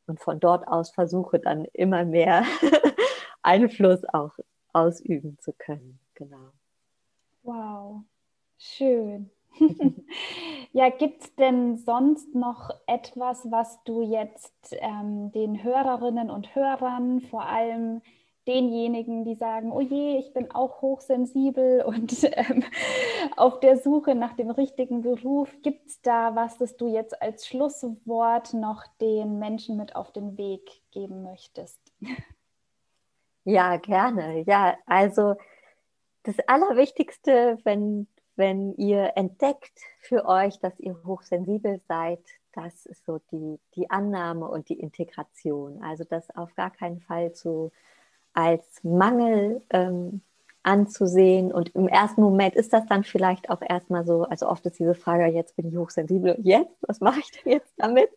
Und 0.07 0.19
von 0.19 0.39
dort 0.39 0.67
aus 0.67 0.91
versuche 0.91 1.39
dann 1.39 1.65
immer 1.73 2.03
mehr 2.03 2.43
Einfluss 3.41 4.03
auch 4.13 4.37
ausüben 4.73 5.37
zu 5.39 5.53
können. 5.53 5.99
Genau. 6.15 6.51
Wow, 7.43 8.01
schön. 8.57 9.29
ja, 10.73 10.89
gibt 10.89 11.23
es 11.23 11.35
denn 11.35 11.77
sonst 11.77 12.33
noch 12.35 12.69
etwas, 12.87 13.49
was 13.51 13.83
du 13.83 14.01
jetzt 14.01 14.75
ähm, 14.79 15.31
den 15.31 15.63
Hörerinnen 15.63 16.29
und 16.29 16.55
Hörern 16.55 17.21
vor 17.21 17.45
allem 17.45 18.01
denjenigen, 18.47 19.23
die 19.23 19.35
sagen, 19.35 19.71
oh 19.71 19.81
je, 19.81 20.17
ich 20.17 20.33
bin 20.33 20.51
auch 20.51 20.81
hochsensibel 20.81 21.83
und 21.85 22.23
ähm, 22.23 22.63
auf 23.37 23.59
der 23.59 23.77
Suche 23.77 24.15
nach 24.15 24.33
dem 24.33 24.49
richtigen 24.49 25.01
Beruf. 25.01 25.49
Gibt 25.61 25.87
es 25.87 26.01
da 26.01 26.35
was, 26.35 26.57
das 26.57 26.77
du 26.77 26.87
jetzt 26.87 27.21
als 27.21 27.47
Schlusswort 27.47 28.53
noch 28.53 28.85
den 28.99 29.39
Menschen 29.39 29.77
mit 29.77 29.95
auf 29.95 30.11
den 30.11 30.37
Weg 30.37 30.81
geben 30.91 31.23
möchtest? 31.23 31.79
Ja, 33.43 33.77
gerne. 33.77 34.43
Ja, 34.45 34.77
also 34.85 35.33
das 36.21 36.35
Allerwichtigste, 36.45 37.57
wenn, 37.63 38.07
wenn 38.35 38.75
ihr 38.75 39.13
entdeckt 39.15 39.79
für 39.99 40.25
euch, 40.25 40.59
dass 40.59 40.79
ihr 40.79 40.95
hochsensibel 41.03 41.81
seid, 41.87 42.19
das 42.53 42.85
ist 42.85 43.03
so 43.05 43.19
die, 43.31 43.59
die 43.75 43.89
Annahme 43.89 44.47
und 44.47 44.69
die 44.69 44.79
Integration. 44.79 45.81
Also 45.81 46.03
das 46.03 46.29
auf 46.35 46.53
gar 46.55 46.69
keinen 46.69 47.01
Fall 47.01 47.33
zu 47.33 47.71
als 48.33 48.83
Mangel 48.83 49.61
ähm, 49.69 50.21
anzusehen. 50.63 51.51
Und 51.51 51.69
im 51.75 51.87
ersten 51.87 52.21
Moment 52.21 52.55
ist 52.55 52.73
das 52.73 52.85
dann 52.85 53.03
vielleicht 53.03 53.49
auch 53.49 53.61
erstmal 53.61 54.05
so, 54.05 54.23
also 54.23 54.47
oft 54.47 54.65
ist 54.65 54.79
diese 54.79 54.95
Frage, 54.95 55.25
jetzt 55.27 55.55
bin 55.55 55.67
ich 55.67 55.77
hochsensibel, 55.77 56.37
jetzt, 56.41 56.75
was 56.81 56.99
mache 56.99 57.19
ich 57.19 57.31
denn 57.31 57.53
jetzt 57.53 57.73
damit? 57.77 58.09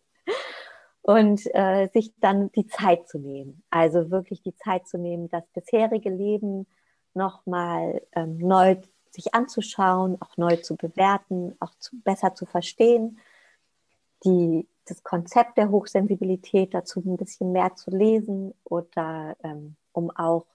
Und 1.01 1.41
äh, 1.53 1.87
sich 1.93 2.13
dann 2.19 2.51
die 2.53 2.65
Zeit 2.65 3.07
zu 3.07 3.19
nehmen, 3.19 3.63
also 3.69 4.09
wirklich 4.09 4.41
die 4.41 4.55
Zeit 4.55 4.87
zu 4.87 4.97
nehmen, 4.97 5.29
das 5.29 5.43
bisherige 5.53 6.09
Leben 6.09 6.65
nochmal 7.13 8.01
ähm, 8.15 8.37
neu 8.39 8.77
sich 9.11 9.33
anzuschauen, 9.33 10.17
auch 10.19 10.35
neu 10.37 10.57
zu 10.57 10.75
bewerten, 10.75 11.55
auch 11.59 11.73
zu, 11.79 11.95
besser 12.01 12.35
zu 12.35 12.45
verstehen, 12.45 13.19
die, 14.25 14.67
das 14.85 15.03
Konzept 15.03 15.57
der 15.57 15.69
Hochsensibilität 15.69 16.73
dazu 16.73 17.01
ein 17.05 17.17
bisschen 17.17 17.51
mehr 17.51 17.75
zu 17.75 17.91
lesen 17.91 18.53
oder 18.63 19.35
ähm, 19.43 19.75
um 19.95 20.11
auch, 20.11 20.45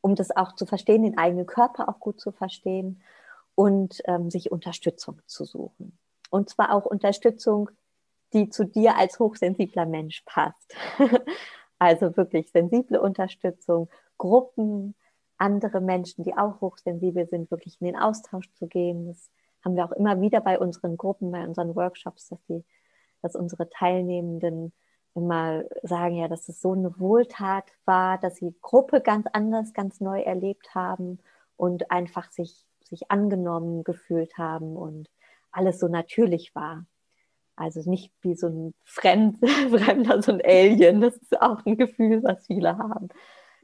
um 0.00 0.14
das 0.14 0.34
auch 0.36 0.54
zu 0.54 0.66
verstehen, 0.66 1.02
den 1.02 1.18
eigenen 1.18 1.46
Körper 1.46 1.88
auch 1.88 2.00
gut 2.00 2.20
zu 2.20 2.32
verstehen 2.32 3.02
und 3.54 4.00
ähm, 4.04 4.30
sich 4.30 4.50
Unterstützung 4.52 5.20
zu 5.26 5.44
suchen. 5.44 5.98
Und 6.30 6.48
zwar 6.48 6.72
auch 6.72 6.86
Unterstützung, 6.86 7.70
die 8.32 8.50
zu 8.50 8.64
dir 8.64 8.96
als 8.96 9.18
hochsensibler 9.18 9.86
Mensch 9.86 10.22
passt. 10.26 10.74
also 11.78 12.16
wirklich 12.16 12.50
sensible 12.50 13.00
Unterstützung, 13.00 13.88
Gruppen, 14.16 14.94
andere 15.38 15.80
Menschen, 15.80 16.24
die 16.24 16.36
auch 16.36 16.60
hochsensibel 16.60 17.26
sind, 17.26 17.50
wirklich 17.50 17.80
in 17.80 17.86
den 17.86 17.96
Austausch 17.96 18.52
zu 18.54 18.66
gehen. 18.66 19.06
Das 19.06 19.30
haben 19.64 19.76
wir 19.76 19.84
auch 19.84 19.92
immer 19.92 20.20
wieder 20.20 20.40
bei 20.40 20.58
unseren 20.58 20.96
Gruppen, 20.96 21.30
bei 21.30 21.44
unseren 21.44 21.74
Workshops, 21.74 22.28
dass, 22.28 22.44
die, 22.46 22.64
dass 23.22 23.34
unsere 23.34 23.70
Teilnehmenden 23.70 24.72
immer 25.18 25.64
sagen, 25.82 26.16
ja, 26.16 26.28
dass 26.28 26.48
es 26.48 26.60
so 26.60 26.72
eine 26.72 26.98
Wohltat 26.98 27.64
war, 27.84 28.18
dass 28.18 28.36
sie 28.36 28.54
Gruppe 28.62 29.00
ganz 29.00 29.26
anders, 29.32 29.72
ganz 29.74 30.00
neu 30.00 30.20
erlebt 30.22 30.74
haben 30.74 31.18
und 31.56 31.90
einfach 31.90 32.30
sich, 32.30 32.64
sich 32.84 33.10
angenommen 33.10 33.84
gefühlt 33.84 34.38
haben 34.38 34.76
und 34.76 35.10
alles 35.50 35.78
so 35.80 35.88
natürlich 35.88 36.54
war. 36.54 36.86
Also 37.56 37.88
nicht 37.90 38.12
wie 38.22 38.34
so 38.34 38.48
ein 38.48 38.74
Fremd, 38.84 39.38
Fremder, 39.70 40.22
so 40.22 40.32
ein 40.32 40.42
Alien. 40.44 41.00
Das 41.00 41.16
ist 41.16 41.40
auch 41.40 41.64
ein 41.66 41.76
Gefühl, 41.76 42.22
was 42.22 42.46
viele 42.46 42.78
haben. 42.78 43.08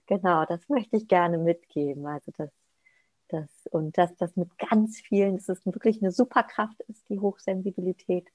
Genau, 0.07 0.45
das 0.45 0.69
möchte 0.69 0.97
ich 0.97 1.09
gerne 1.09 1.39
mitgeben. 1.39 2.07
Also 2.07 2.33
das, 2.37 2.51
das 3.29 3.49
und 3.71 3.97
dass 3.97 4.15
das 4.17 4.37
mit 4.37 4.51
ganz 4.59 5.01
vielen, 5.01 5.37
dass 5.37 5.49
es 5.49 5.65
wirklich 5.65 6.03
eine 6.03 6.11
Superkraft 6.11 6.81
ist, 6.89 7.09
die 7.09 7.21
Hochsensibilität, 7.21 8.29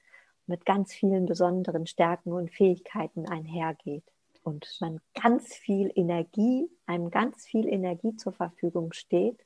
mit 0.50 0.66
ganz 0.66 0.94
vielen 0.94 1.26
besonderen 1.26 1.88
Stärken 1.88 2.34
und 2.34 2.52
Fähigkeiten 2.52 3.28
einhergeht. 3.28 4.04
Und 4.44 4.68
man 4.82 5.00
ganz 5.14 5.54
viel 5.56 5.92
Energie, 5.96 6.70
einem 6.86 7.12
ganz 7.12 7.46
viel 7.46 7.68
Energie 7.68 8.16
zur 8.16 8.34
Verfügung 8.34 8.94
steht 8.94 9.46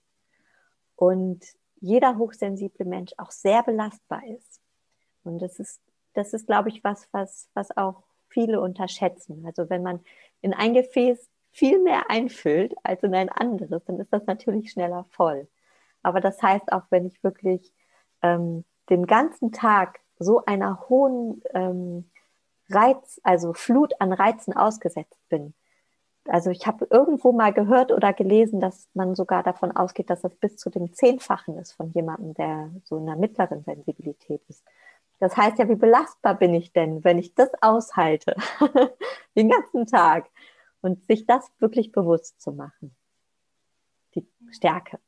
und 0.95 1.43
jeder 1.79 2.17
hochsensible 2.17 2.85
Mensch 2.85 3.11
auch 3.17 3.31
sehr 3.31 3.63
belastbar 3.63 4.25
ist. 4.27 4.61
Und 5.23 5.39
das 5.39 5.59
ist 5.59 5.81
das 6.13 6.33
ist, 6.33 6.47
glaube 6.47 6.69
ich, 6.69 6.83
was, 6.83 7.07
was, 7.11 7.49
was 7.53 7.75
auch 7.75 8.03
viele 8.29 8.61
unterschätzen. 8.61 9.43
Also 9.45 9.69
wenn 9.69 9.83
man 9.83 9.99
in 10.41 10.53
ein 10.53 10.73
Gefäß 10.73 11.29
viel 11.51 11.79
mehr 11.79 12.09
einfüllt 12.09 12.73
als 12.83 13.03
in 13.03 13.13
ein 13.13 13.29
anderes, 13.29 13.83
dann 13.85 13.99
ist 13.99 14.11
das 14.11 14.25
natürlich 14.25 14.71
schneller 14.71 15.05
voll. 15.09 15.47
Aber 16.01 16.19
das 16.19 16.41
heißt 16.41 16.71
auch, 16.71 16.83
wenn 16.89 17.05
ich 17.05 17.23
wirklich 17.23 17.71
ähm, 18.21 18.65
den 18.89 19.05
ganzen 19.05 19.51
Tag 19.51 19.99
so 20.24 20.45
einer 20.45 20.88
hohen 20.89 21.41
ähm, 21.53 22.09
Reiz, 22.69 23.19
also 23.24 23.53
Flut 23.53 23.93
an 23.99 24.13
Reizen 24.13 24.55
ausgesetzt 24.55 25.19
bin. 25.30 25.53
Also 26.26 26.51
ich 26.51 26.65
habe 26.65 26.88
irgendwo 26.89 27.34
mal 27.34 27.51
gehört 27.51 27.91
oder 27.91 28.13
gelesen, 28.13 28.61
dass 28.61 28.88
man 28.93 29.13
sogar 29.15 29.43
davon 29.43 29.76
ausgeht, 29.76 30.09
dass 30.09 30.21
das 30.21 30.34
bis 30.36 30.55
zu 30.55 30.69
dem 30.69 30.93
Zehnfachen 30.93 31.57
ist 31.57 31.74
von 31.74 31.91
jemandem, 31.91 32.34
der 32.34 32.71
so 32.86 32.97
in 32.97 33.03
einer 33.03 33.19
mittleren 33.19 33.63
Sensibilität 33.63 34.41
ist. 34.47 34.63
Das 35.19 35.36
heißt 35.36 35.59
ja, 35.59 35.67
wie 35.69 35.76
belastbar 35.76 36.36
bin 36.36 36.53
ich 36.53 36.71
denn, 36.71 37.03
wenn 37.03 37.17
ich 37.17 37.34
das 37.36 37.49
aushalte, 37.61 38.36
den 39.36 39.49
ganzen 39.49 39.86
Tag? 39.86 40.30
Und 40.82 41.05
sich 41.05 41.26
das 41.26 41.49
wirklich 41.59 41.93
bewusst 41.93 42.41
zu 42.41 42.51
machen. 42.51 42.93
Die 44.15 44.28
Stärke. 44.51 44.99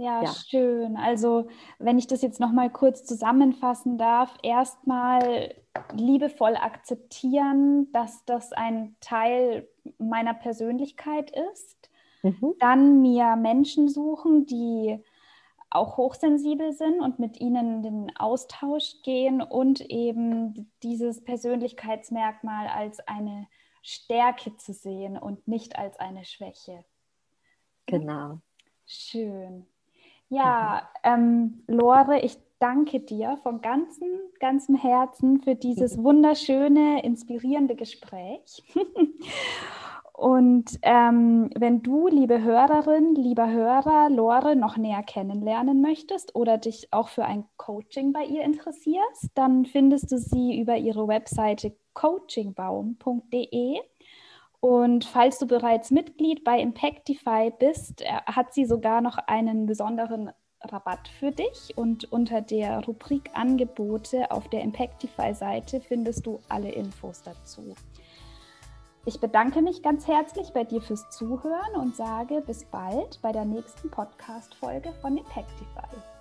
Ja, 0.00 0.22
ja, 0.22 0.32
schön. 0.32 0.96
Also, 0.96 1.48
wenn 1.78 1.98
ich 1.98 2.06
das 2.06 2.22
jetzt 2.22 2.40
noch 2.40 2.52
mal 2.52 2.70
kurz 2.70 3.04
zusammenfassen 3.04 3.98
darf, 3.98 4.34
erstmal 4.42 5.54
liebevoll 5.92 6.56
akzeptieren, 6.56 7.92
dass 7.92 8.24
das 8.24 8.52
ein 8.52 8.96
Teil 9.00 9.68
meiner 9.98 10.32
Persönlichkeit 10.32 11.30
ist. 11.52 11.90
Mhm. 12.22 12.54
Dann 12.60 13.02
mir 13.02 13.36
Menschen 13.36 13.90
suchen, 13.90 14.46
die 14.46 15.04
auch 15.68 15.98
hochsensibel 15.98 16.72
sind 16.72 17.02
und 17.02 17.18
mit 17.18 17.38
ihnen 17.38 17.76
in 17.76 17.82
den 17.82 18.16
Austausch 18.16 19.02
gehen 19.02 19.42
und 19.42 19.82
eben 19.82 20.72
dieses 20.82 21.22
Persönlichkeitsmerkmal 21.22 22.68
als 22.68 23.00
eine 23.00 23.48
Stärke 23.82 24.56
zu 24.56 24.72
sehen 24.72 25.18
und 25.18 25.46
nicht 25.46 25.78
als 25.78 25.98
eine 26.00 26.24
Schwäche. 26.24 26.86
Genau. 27.84 28.38
Schön. 28.86 29.66
Ja, 30.30 30.88
ähm, 31.02 31.64
Lore, 31.66 32.20
ich 32.20 32.38
danke 32.60 33.00
dir 33.00 33.36
von 33.42 33.60
ganzem, 33.60 34.08
ganzem 34.38 34.76
Herzen 34.76 35.40
für 35.40 35.56
dieses 35.56 35.98
wunderschöne, 36.02 37.02
inspirierende 37.02 37.74
Gespräch. 37.74 38.62
Und 40.12 40.78
ähm, 40.82 41.48
wenn 41.56 41.82
du, 41.82 42.06
liebe 42.06 42.42
Hörerin, 42.42 43.14
lieber 43.14 43.50
Hörer, 43.50 44.10
Lore 44.10 44.54
noch 44.54 44.76
näher 44.76 45.02
kennenlernen 45.02 45.80
möchtest 45.80 46.36
oder 46.36 46.58
dich 46.58 46.92
auch 46.92 47.08
für 47.08 47.24
ein 47.24 47.44
Coaching 47.56 48.12
bei 48.12 48.24
ihr 48.24 48.42
interessierst, 48.44 49.30
dann 49.34 49.64
findest 49.64 50.12
du 50.12 50.18
sie 50.18 50.60
über 50.60 50.76
ihre 50.76 51.08
Webseite 51.08 51.74
coachingbaum.de. 51.94 53.80
Und 54.60 55.06
falls 55.06 55.38
du 55.38 55.46
bereits 55.46 55.90
Mitglied 55.90 56.44
bei 56.44 56.60
Impactify 56.60 57.50
bist, 57.58 58.02
äh, 58.02 58.20
hat 58.26 58.52
sie 58.52 58.66
sogar 58.66 59.00
noch 59.00 59.16
einen 59.16 59.66
besonderen 59.66 60.30
Rabatt 60.62 61.08
für 61.08 61.30
dich. 61.30 61.76
Und 61.76 62.12
unter 62.12 62.42
der 62.42 62.84
Rubrik 62.84 63.30
Angebote 63.32 64.30
auf 64.30 64.48
der 64.48 64.62
Impactify-Seite 64.62 65.80
findest 65.80 66.26
du 66.26 66.40
alle 66.48 66.70
Infos 66.70 67.22
dazu. 67.22 67.74
Ich 69.06 69.18
bedanke 69.18 69.62
mich 69.62 69.82
ganz 69.82 70.06
herzlich 70.06 70.52
bei 70.52 70.64
dir 70.64 70.82
fürs 70.82 71.08
Zuhören 71.08 71.74
und 71.76 71.96
sage 71.96 72.42
bis 72.42 72.66
bald 72.66 73.18
bei 73.22 73.32
der 73.32 73.46
nächsten 73.46 73.90
Podcast-Folge 73.90 74.92
von 75.00 75.16
Impactify. 75.16 76.19